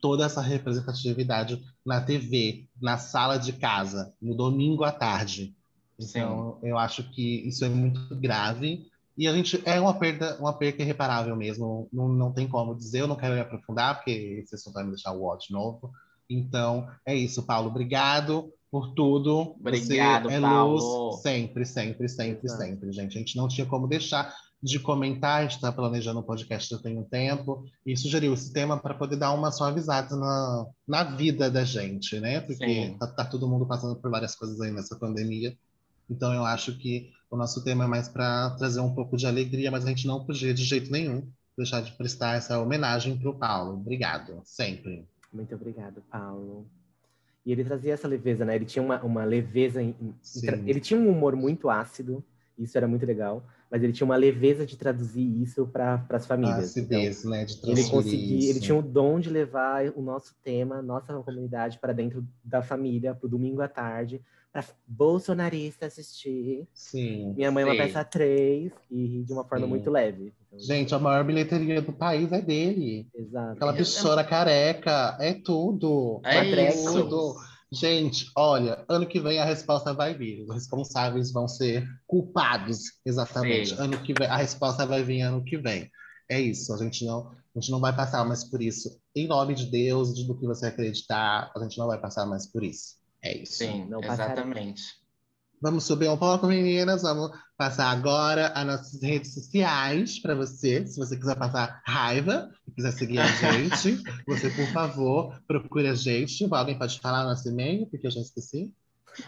toda 0.00 0.26
essa 0.26 0.40
representatividade 0.42 1.62
na 1.86 2.00
TV, 2.02 2.68
na 2.80 2.98
sala 2.98 3.38
de 3.38 3.52
casa, 3.54 4.14
no 4.22 4.34
domingo 4.36 4.84
à 4.84 4.92
tarde. 4.92 5.56
Então, 5.98 6.58
eu 6.62 6.78
acho 6.78 7.02
que 7.10 7.48
isso 7.48 7.64
é 7.64 7.68
muito 7.68 8.14
grave. 8.16 8.86
E 9.16 9.26
a 9.26 9.32
gente 9.32 9.60
é 9.64 9.80
uma 9.80 9.94
perda, 9.94 10.36
uma 10.38 10.52
perda 10.52 10.82
irreparável 10.82 11.34
mesmo. 11.34 11.88
Não, 11.92 12.08
não 12.08 12.32
tem 12.32 12.46
como 12.46 12.76
dizer, 12.76 13.00
eu 13.00 13.08
não 13.08 13.16
quero 13.16 13.34
me 13.34 13.40
aprofundar, 13.40 13.96
porque 13.96 14.12
esse 14.12 14.54
assunto 14.54 14.74
vai 14.74 14.84
me 14.84 14.90
deixar 14.90 15.12
o 15.12 15.24
ódio 15.24 15.48
de 15.48 15.54
novo. 15.54 15.90
Então, 16.30 16.88
é 17.04 17.14
isso, 17.14 17.42
Paulo. 17.42 17.68
Obrigado 17.68 18.52
por 18.70 18.94
tudo. 18.94 19.56
Obrigado, 19.58 20.28
Você 20.28 20.34
é 20.34 20.40
Paulo. 20.40 21.08
luz 21.08 21.22
sempre, 21.22 21.64
sempre, 21.64 22.08
sempre, 22.08 22.46
Exato. 22.46 22.62
sempre, 22.62 22.92
gente. 22.92 23.16
A 23.16 23.20
gente 23.20 23.36
não 23.36 23.48
tinha 23.48 23.66
como 23.66 23.88
deixar 23.88 24.32
de 24.62 24.78
comentar, 24.78 25.38
a 25.38 25.42
gente 25.42 25.54
está 25.54 25.70
planejando 25.70 26.18
um 26.20 26.24
podcast 26.24 26.68
já 26.68 26.82
tem 26.82 26.98
um 26.98 27.04
tempo, 27.04 27.64
e 27.86 27.96
sugeriu 27.96 28.34
esse 28.34 28.52
tema 28.52 28.76
para 28.76 28.94
poder 28.94 29.16
dar 29.16 29.32
uma 29.32 29.52
suavizada 29.52 30.16
na, 30.16 30.66
na 30.86 31.04
vida 31.04 31.48
da 31.48 31.64
gente, 31.64 32.18
né? 32.18 32.40
Porque 32.40 32.66
Sim. 32.66 32.96
tá, 32.98 33.06
tá 33.06 33.24
todo 33.24 33.48
mundo 33.48 33.66
passando 33.66 33.96
por 33.96 34.10
várias 34.10 34.34
coisas 34.34 34.60
aí 34.60 34.72
nessa 34.72 34.98
pandemia. 34.98 35.56
Então 36.08 36.32
eu 36.32 36.44
acho 36.44 36.76
que 36.78 37.10
o 37.30 37.36
nosso 37.36 37.62
tema 37.62 37.84
é 37.84 37.86
mais 37.86 38.08
para 38.08 38.50
trazer 38.56 38.80
um 38.80 38.94
pouco 38.94 39.16
de 39.16 39.26
alegria, 39.26 39.70
mas 39.70 39.84
a 39.84 39.88
gente 39.88 40.06
não 40.06 40.24
podia 40.24 40.54
de 40.54 40.64
jeito 40.64 40.90
nenhum 40.90 41.30
deixar 41.56 41.82
de 41.82 41.92
prestar 41.92 42.36
essa 42.36 42.60
homenagem 42.60 43.18
para 43.18 43.28
o 43.28 43.38
Paulo. 43.38 43.74
Obrigado, 43.74 44.40
sempre. 44.44 45.06
Muito 45.32 45.54
obrigado, 45.54 46.02
Paulo. 46.10 46.70
E 47.44 47.52
ele 47.52 47.64
trazia 47.64 47.94
essa 47.94 48.06
leveza, 48.06 48.44
né? 48.44 48.54
Ele 48.54 48.64
tinha 48.64 48.82
uma, 48.82 49.02
uma 49.02 49.24
leveza. 49.24 49.82
Em, 49.82 49.94
ele 50.66 50.80
tinha 50.80 50.98
um 50.98 51.10
humor 51.10 51.34
muito 51.34 51.68
ácido, 51.68 52.24
isso 52.56 52.76
era 52.76 52.86
muito 52.86 53.04
legal, 53.04 53.44
mas 53.70 53.82
ele 53.82 53.92
tinha 53.92 54.04
uma 54.04 54.16
leveza 54.16 54.64
de 54.64 54.76
traduzir 54.76 55.42
isso 55.42 55.66
para 55.66 56.04
as 56.10 56.26
famílias. 56.26 56.76
Então, 56.76 56.98
acidez, 56.98 57.24
né? 57.24 57.44
De 57.44 57.58
ele 57.70 57.84
conseguia, 57.88 58.50
ele 58.50 58.60
tinha 58.60 58.76
o 58.76 58.82
dom 58.82 59.18
de 59.18 59.30
levar 59.30 59.90
o 59.96 60.02
nosso 60.02 60.34
tema, 60.42 60.80
nossa 60.82 61.12
comunidade, 61.22 61.78
para 61.78 61.92
dentro 61.92 62.26
da 62.44 62.62
família, 62.62 63.14
pro 63.14 63.28
domingo 63.28 63.60
à 63.62 63.68
tarde, 63.68 64.22
para 64.52 64.64
bolsonarista 64.86 65.86
assistir. 65.86 66.66
Sim. 66.72 67.34
Minha 67.34 67.50
mãe 67.50 67.62
é 67.62 67.66
uma 67.66 67.76
peça 67.76 68.04
3 68.04 68.72
e 68.90 69.06
rir 69.06 69.24
de 69.24 69.32
uma 69.32 69.44
forma 69.44 69.66
Sim. 69.66 69.70
muito 69.70 69.90
leve. 69.90 70.32
Então, 70.46 70.58
Gente, 70.58 70.94
a 70.94 70.98
maior 70.98 71.24
bilheteria 71.24 71.82
do 71.82 71.92
país 71.92 72.32
é 72.32 72.40
dele. 72.40 73.06
exato. 73.14 73.52
Aquela 73.52 73.72
bichona 73.72 74.24
careca, 74.24 75.16
é 75.20 75.34
tudo. 75.34 76.20
É 76.24 76.68
isso. 76.68 76.92
tudo. 76.92 77.36
Gente, 77.70 78.30
olha, 78.34 78.82
ano 78.88 79.06
que 79.06 79.20
vem 79.20 79.38
a 79.38 79.44
resposta 79.44 79.92
vai 79.92 80.14
vir. 80.14 80.42
Os 80.42 80.54
responsáveis 80.54 81.30
vão 81.30 81.46
ser 81.46 81.86
culpados, 82.06 82.78
exatamente. 83.04 83.70
Sim. 83.70 83.82
Ano 83.82 84.02
que 84.02 84.14
vem, 84.14 84.26
a 84.26 84.36
resposta 84.38 84.86
vai 84.86 85.02
vir 85.02 85.20
ano 85.20 85.44
que 85.44 85.58
vem. 85.58 85.90
É 86.30 86.40
isso, 86.40 86.74
a 86.74 86.78
gente 86.78 87.04
não, 87.06 87.30
a 87.30 87.60
gente 87.60 87.70
não 87.70 87.80
vai 87.80 87.94
passar 87.94 88.24
mais 88.24 88.44
por 88.44 88.62
isso. 88.62 88.98
Em 89.14 89.26
nome 89.26 89.54
de 89.54 89.66
Deus, 89.66 90.14
de 90.14 90.26
do 90.26 90.38
que 90.38 90.46
você 90.46 90.66
acreditar, 90.66 91.50
a 91.54 91.62
gente 91.62 91.78
não 91.78 91.86
vai 91.86 91.98
passar 91.98 92.26
mais 92.26 92.46
por 92.50 92.62
isso. 92.62 92.97
É 93.22 93.36
isso. 93.36 93.58
Sim, 93.58 93.86
Não 93.86 94.00
exatamente. 94.00 94.82
Vamos 95.60 95.84
subir 95.84 96.08
um 96.08 96.16
pouco, 96.16 96.46
meninas. 96.46 97.02
Vamos 97.02 97.36
passar 97.56 97.90
agora 97.90 98.48
as 98.48 98.64
nossas 98.64 99.02
redes 99.02 99.34
sociais 99.34 100.20
para 100.20 100.34
você. 100.34 100.86
Se 100.86 100.96
você 100.96 101.16
quiser 101.16 101.36
passar 101.36 101.82
raiva 101.84 102.48
e 102.66 102.70
quiser 102.70 102.92
seguir 102.92 103.18
a 103.18 103.26
gente, 103.52 104.00
você, 104.26 104.50
por 104.50 104.66
favor, 104.68 105.36
procure 105.48 105.88
a 105.88 105.94
gente. 105.94 106.46
Alguém 106.50 106.78
pode 106.78 107.00
falar 107.00 107.24
o 107.24 107.28
nosso 107.28 107.48
e-mail, 107.48 107.86
porque 107.86 108.06
eu 108.06 108.10
já 108.10 108.20
esqueci. 108.20 108.72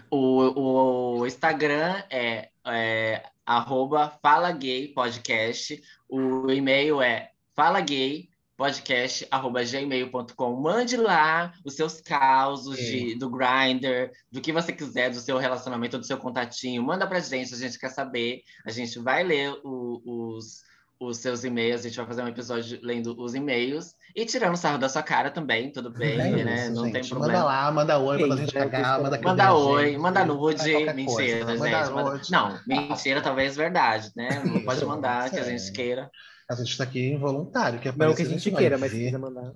O, 0.09 1.19
o 1.19 1.27
Instagram 1.27 2.01
é, 2.09 2.51
é 2.65 3.25
arroba 3.45 4.13
Fala 4.23 4.53
Gay 4.53 4.89
Podcast. 4.89 5.83
O 6.09 6.49
e-mail 6.49 7.03
é 7.03 7.33
falagay.podcast 7.57 8.30
podcast@gmail.com. 8.61 10.61
Mande 10.61 10.97
lá 10.99 11.53
os 11.65 11.75
seus 11.75 12.01
causos 12.01 12.77
de, 12.77 13.15
do 13.15 13.31
grinder, 13.31 14.13
do 14.31 14.41
que 14.41 14.53
você 14.53 14.73
quiser, 14.73 15.11
do 15.11 15.19
seu 15.19 15.39
relacionamento, 15.39 15.99
do 15.99 16.05
seu 16.07 16.19
contatinho. 16.19 16.83
Manda 16.83 17.07
pra 17.07 17.21
gente, 17.21 17.55
a 17.55 17.57
gente 17.57 17.79
quer 17.79 17.89
saber. 17.89 18.43
A 18.67 18.71
gente 18.71 18.99
vai 18.99 19.25
ler 19.25 19.51
o, 19.65 20.03
os, 20.05 20.63
os 21.01 21.17
seus 21.17 21.43
e-mails, 21.43 21.81
a 21.81 21.85
gente 21.89 21.97
vai 21.97 22.07
fazer 22.07 22.23
um 22.23 22.29
episódio 22.29 22.79
lendo 22.83 23.19
os 23.19 23.35
e-mails 23.35 23.95
e 24.15 24.27
tirando 24.27 24.57
sarro 24.57 24.77
da 24.77 24.91
sua 24.91 25.03
cara 25.03 25.31
também, 25.31 25.73
tudo 25.73 25.91
bem, 25.91 26.21
É 26.21 26.45
né? 26.45 26.67
isso, 26.67 26.75
Não 26.75 26.85
gente. 26.85 26.93
tem 26.93 27.09
problema. 27.09 27.33
Manda 27.33 27.45
lá, 27.45 27.73
manda 27.73 27.99
oi, 27.99 28.19
manda 28.21 28.35
a 28.35 28.37
Sim, 28.37 28.45
gente 28.45 28.59
é, 28.59 28.61
cagar, 28.61 28.99
eu 28.99 29.05
manda 29.05 29.23
Manda 29.23 29.55
oi, 29.55 29.83
beijinho, 29.83 30.03
manda 30.03 30.25
nude, 30.27 30.73
mentira, 30.93 31.47
coisa, 31.47 31.85
gente. 31.85 31.95
manda. 31.95 32.21
Não, 32.31 32.61
mentira, 32.67 33.23
talvez 33.23 33.57
verdade, 33.57 34.13
né? 34.15 34.43
Não 34.45 34.61
pode 34.63 34.85
mandar 34.85 35.31
que 35.31 35.39
a 35.39 35.45
gente 35.45 35.73
queira. 35.73 36.11
A 36.51 36.55
gente 36.57 36.77
tá 36.77 36.83
aqui 36.83 37.01
involuntário. 37.13 37.79
Que 37.79 37.93
Não 37.93 38.13
que 38.13 38.23
a 38.23 38.25
gente 38.25 38.51
vai 38.51 38.61
queira, 38.61 38.77
mas 38.77 38.91
quiser 38.91 39.19
mandar. 39.19 39.55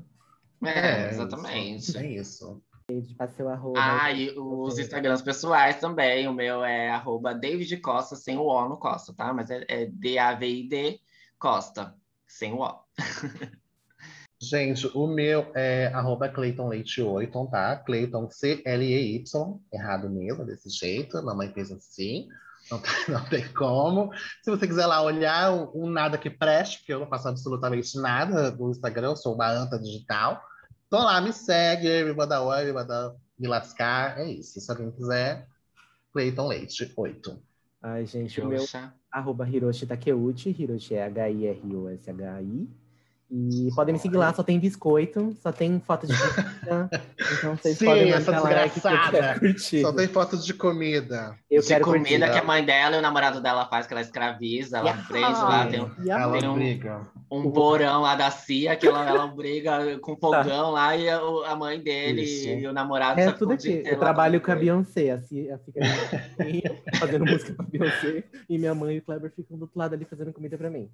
É, 0.64 1.09
É, 1.09 1.11
exatamente. 1.11 1.88
Isso, 1.88 1.99
é 1.99 2.07
isso. 2.07 2.62
Gente, 2.88 3.14
passe 3.16 3.34
seu 3.34 3.49
arroba. 3.49 3.80
Ah, 3.82 4.12
e 4.12 4.30
os 4.38 4.78
Instagrams 4.78 5.20
pessoais 5.20 5.80
também. 5.80 6.28
O 6.28 6.32
meu 6.32 6.64
é 6.64 6.90
arroba 6.90 7.34
David 7.34 7.76
Costa, 7.78 8.14
sem 8.14 8.36
o 8.38 8.45
O 8.45 8.68
no 8.68 8.76
Costa, 8.76 9.12
tá? 9.12 9.34
Mas 9.34 9.51
é, 9.51 9.64
é 9.66 9.86
D-A-V-I-D 9.86 11.01
Costa, 11.36 11.97
sem 12.28 12.53
o 12.53 12.61
O. 12.61 12.78
Gente, 14.40 14.86
o 14.95 15.09
meu 15.09 15.51
é 15.55 15.86
arroba 15.86 16.28
Clayton 16.28 16.68
Leite 16.68 17.03
8, 17.03 17.47
tá? 17.51 17.76
Clayton 17.76 18.30
C-L-E-Y, 18.30 19.61
errado 19.72 20.11
mesmo, 20.11 20.45
desse 20.45 20.68
jeito, 20.68 21.20
mamãe 21.24 21.51
fez 21.53 21.72
assim, 21.72 22.28
não, 22.70 22.78
tem- 22.80 22.92
não 23.08 23.24
tem 23.26 23.48
como. 23.52 24.10
Se 24.42 24.50
você 24.50 24.66
quiser 24.66 24.86
lá 24.86 25.02
olhar 25.02 25.52
um, 25.52 25.84
um 25.84 25.90
nada 25.90 26.18
que 26.18 26.30
preste, 26.30 26.78
porque 26.78 26.92
eu 26.92 27.00
não 27.00 27.08
faço 27.08 27.28
absolutamente 27.28 27.96
nada 27.98 28.50
no 28.50 28.70
Instagram, 28.70 29.08
eu 29.10 29.16
sou 29.16 29.34
uma 29.34 29.50
anta 29.50 29.78
digital, 29.78 30.42
tô 30.90 30.98
lá, 30.98 31.20
me 31.20 31.32
segue, 31.32 32.04
me 32.04 32.12
manda 32.12 32.40
oi, 32.42 32.64
me 32.64 32.72
manda 32.72 33.14
me 33.38 33.48
lascar, 33.48 34.18
é 34.18 34.30
isso. 34.30 34.60
Se 34.60 34.70
alguém 34.70 34.90
quiser, 34.90 35.46
Clayton 36.12 36.46
Leite 36.46 36.92
8. 36.96 37.42
Ai, 37.82 38.06
gente, 38.06 38.40
o 38.40 38.46
meu 38.46 38.64
arroba 39.10 39.48
Hiroshi 39.48 39.86
Takeuchi. 39.86 40.50
Hiroshi 40.58 40.94
é 40.94 41.04
H-I-R-O-S-H-I. 41.04 42.68
E 43.31 43.68
podem 43.75 43.95
me 43.95 43.99
seguir 43.99 44.16
lá, 44.16 44.33
só 44.33 44.43
tem 44.43 44.61
biscoito, 44.61 45.35
só 45.43 45.51
tem 45.51 45.81
foto 45.81 46.07
de 46.07 46.12
pizza. 46.12 46.91
então 47.39 47.57
vocês 47.57 47.79
Sim, 47.79 47.87
podem 47.87 48.12
essa 48.12 48.33
que 48.33 48.41
desgraçada. 48.81 49.41
curtir. 49.41 49.81
Só 49.81 49.93
tem 49.93 50.07
fotos 50.07 50.45
de 50.47 50.55
comida. 50.55 51.37
Eu 51.51 51.62
de 51.62 51.66
quero 51.68 51.85
comida 51.85 52.27
curtir. 52.27 52.33
que 52.33 52.39
a 52.39 52.45
mãe 52.45 52.64
dela 52.64 52.97
e 52.97 52.99
o 52.99 53.03
namorado 53.03 53.41
dela 53.41 53.66
faz, 53.66 53.87
que 53.87 53.95
ela 53.95 54.03
escraviza, 54.03 54.79
ela 54.79 54.91
Yeah. 54.91 55.09
prende 55.09 55.41
lá, 55.41 55.66
tem 55.66 55.81
Ela? 56.11 56.39
Tem 56.39 56.49
um- 56.49 57.05
um 57.31 57.51
porão 57.51 58.03
lá 58.03 58.14
da 58.14 58.31
CIA, 58.31 58.77
que 58.77 58.87
ela, 58.87 59.09
ela 59.09 59.27
briga 59.27 59.99
com 59.99 60.14
fogão 60.16 60.70
lá, 60.70 60.95
e 60.97 61.09
a, 61.09 61.18
a 61.18 61.57
mãe 61.57 61.81
dele 61.81 62.22
Isso. 62.22 62.49
e 62.49 62.66
o 62.68 62.72
namorado 62.72 63.18
É 63.20 63.33
tudo 63.33 63.53
aqui. 63.55 63.83
Eu 63.85 63.99
trabalho 63.99 64.41
com 64.41 64.53
a 64.53 64.55
Beyoncé, 64.55 65.11
assim, 65.11 65.51
a 65.51 65.59
fica 65.59 65.81
fazendo 66.99 67.25
música 67.27 67.53
pra 67.55 67.64
Beyoncé, 67.66 68.25
e 68.49 68.59
minha 68.59 68.75
mãe 68.75 68.97
e 68.97 68.99
o 68.99 69.03
Kleber 69.03 69.33
ficam 69.35 69.57
do 69.57 69.62
outro 69.62 69.79
lado 69.79 69.95
ali 69.95 70.05
fazendo 70.05 70.33
comida 70.33 70.57
pra 70.57 70.70
mim. 70.70 70.89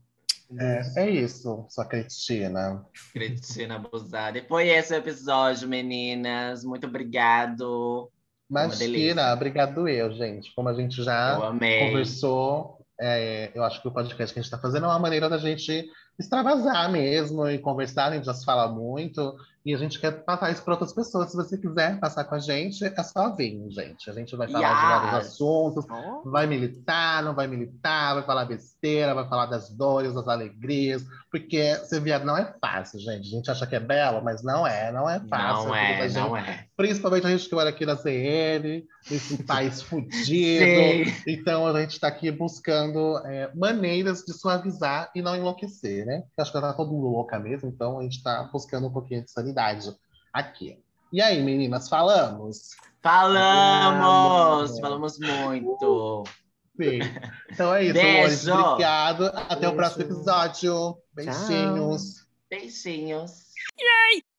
É, 0.58 1.04
é 1.04 1.10
isso, 1.10 1.66
sua 1.68 1.84
Cristina. 1.84 2.84
Cretina 3.12 3.76
abusada. 3.76 4.38
E 4.38 4.42
foi 4.42 4.68
esse 4.68 4.92
o 4.92 4.96
episódio, 4.96 5.68
meninas. 5.68 6.64
Muito 6.64 6.86
obrigado. 6.86 8.10
Imagina, 8.50 9.32
obrigado 9.32 9.88
eu, 9.88 10.12
gente. 10.12 10.52
Como 10.54 10.68
a 10.68 10.74
gente 10.74 11.02
já 11.02 11.38
conversou, 11.38 12.84
é, 13.00 13.52
eu 13.54 13.62
acho 13.62 13.80
que 13.80 13.86
o 13.86 13.92
podcast 13.92 14.34
que 14.34 14.40
a 14.40 14.42
gente 14.42 14.52
está 14.52 14.58
fazendo 14.58 14.86
é 14.86 14.88
uma 14.88 14.98
maneira 14.98 15.28
da 15.28 15.38
gente 15.38 15.88
extravasar 16.18 16.90
mesmo 16.90 17.48
e 17.48 17.58
conversar, 17.58 18.06
a 18.06 18.14
gente 18.14 18.26
já 18.26 18.34
se 18.34 18.44
fala 18.44 18.68
muito, 18.68 19.36
e 19.64 19.74
a 19.74 19.76
gente 19.76 20.00
quer 20.00 20.10
passar 20.24 20.50
isso 20.50 20.62
para 20.62 20.72
outras 20.74 20.92
pessoas. 20.92 21.30
Se 21.30 21.36
você 21.36 21.58
quiser 21.58 22.00
passar 22.00 22.24
com 22.24 22.34
a 22.34 22.38
gente, 22.38 22.82
é 22.84 23.02
só 23.02 23.34
vir, 23.34 23.70
gente. 23.70 24.08
A 24.08 24.12
gente 24.14 24.34
vai 24.34 24.48
falar 24.48 24.68
de 24.74 24.80
vários 25.10 25.24
Yes. 25.24 25.32
assuntos, 25.34 25.84
vai 26.24 26.46
militar, 26.46 27.22
não 27.22 27.34
vai 27.34 27.46
militar, 27.46 28.14
vai 28.14 28.22
falar 28.24 28.46
besteira, 28.46 29.14
vai 29.14 29.28
falar 29.28 29.46
das 29.46 29.68
dores, 29.68 30.14
das 30.14 30.26
alegrias, 30.28 31.04
porque 31.30 31.76
ser 31.84 32.00
viado 32.00 32.24
não 32.24 32.36
é 32.36 32.54
fácil, 32.60 32.98
gente. 32.98 33.28
A 33.28 33.30
gente 33.30 33.50
acha 33.50 33.66
que 33.66 33.76
é 33.76 33.80
belo, 33.80 34.22
mas 34.22 34.42
não 34.42 34.66
é, 34.66 34.90
não 34.90 35.08
é 35.08 35.20
fácil. 35.20 35.68
Não 35.68 35.74
vida 35.74 35.98
da 35.98 36.04
é, 36.04 36.08
gente. 36.08 36.20
não 36.20 36.36
é. 36.36 36.66
Principalmente 36.76 37.26
a 37.26 37.30
gente 37.30 37.48
que 37.48 37.54
mora 37.54 37.70
aqui 37.70 37.86
na 37.86 37.96
CN, 37.96 38.84
esse 39.10 39.42
país 39.44 39.80
fudido. 39.80 41.10
Então 41.26 41.66
a 41.66 41.80
gente 41.80 41.92
está 41.92 42.08
aqui 42.08 42.30
buscando 42.32 43.18
é, 43.26 43.50
maneiras 43.54 44.24
de 44.24 44.32
suavizar 44.32 45.10
e 45.14 45.22
não 45.22 45.36
enlouquecer, 45.36 46.04
né? 46.04 46.22
Porque 46.22 46.40
acho 46.40 46.52
que 46.52 46.60
tá 46.60 46.72
todo 46.72 46.92
mundo 46.92 47.08
louca 47.08 47.38
mesmo, 47.38 47.68
então 47.68 48.00
a 48.00 48.02
gente 48.02 48.16
está 48.16 48.42
buscando 48.52 48.88
um 48.88 48.92
pouquinho 48.92 49.22
de 49.22 49.30
sanidade 49.30 49.94
aqui. 50.32 50.78
E 51.12 51.22
aí, 51.22 51.42
meninas, 51.42 51.88
falamos? 51.88 52.70
Falamos! 53.02 54.00
Falamos. 54.00 54.80
Falamos 54.80 55.18
muito. 55.18 56.24
Sim. 56.84 56.98
Então 57.50 57.74
é 57.74 57.84
isso, 57.84 57.94
Beijo. 57.94 58.16
amores. 58.16 58.48
Obrigado. 58.48 59.24
Até 59.26 59.54
o 59.54 59.58
Beijo. 59.72 59.76
próximo 59.76 60.02
episódio. 60.04 60.98
Beijinhos. 61.14 62.26
Beijinhos. 62.48 63.30
Yeah! 63.78 64.29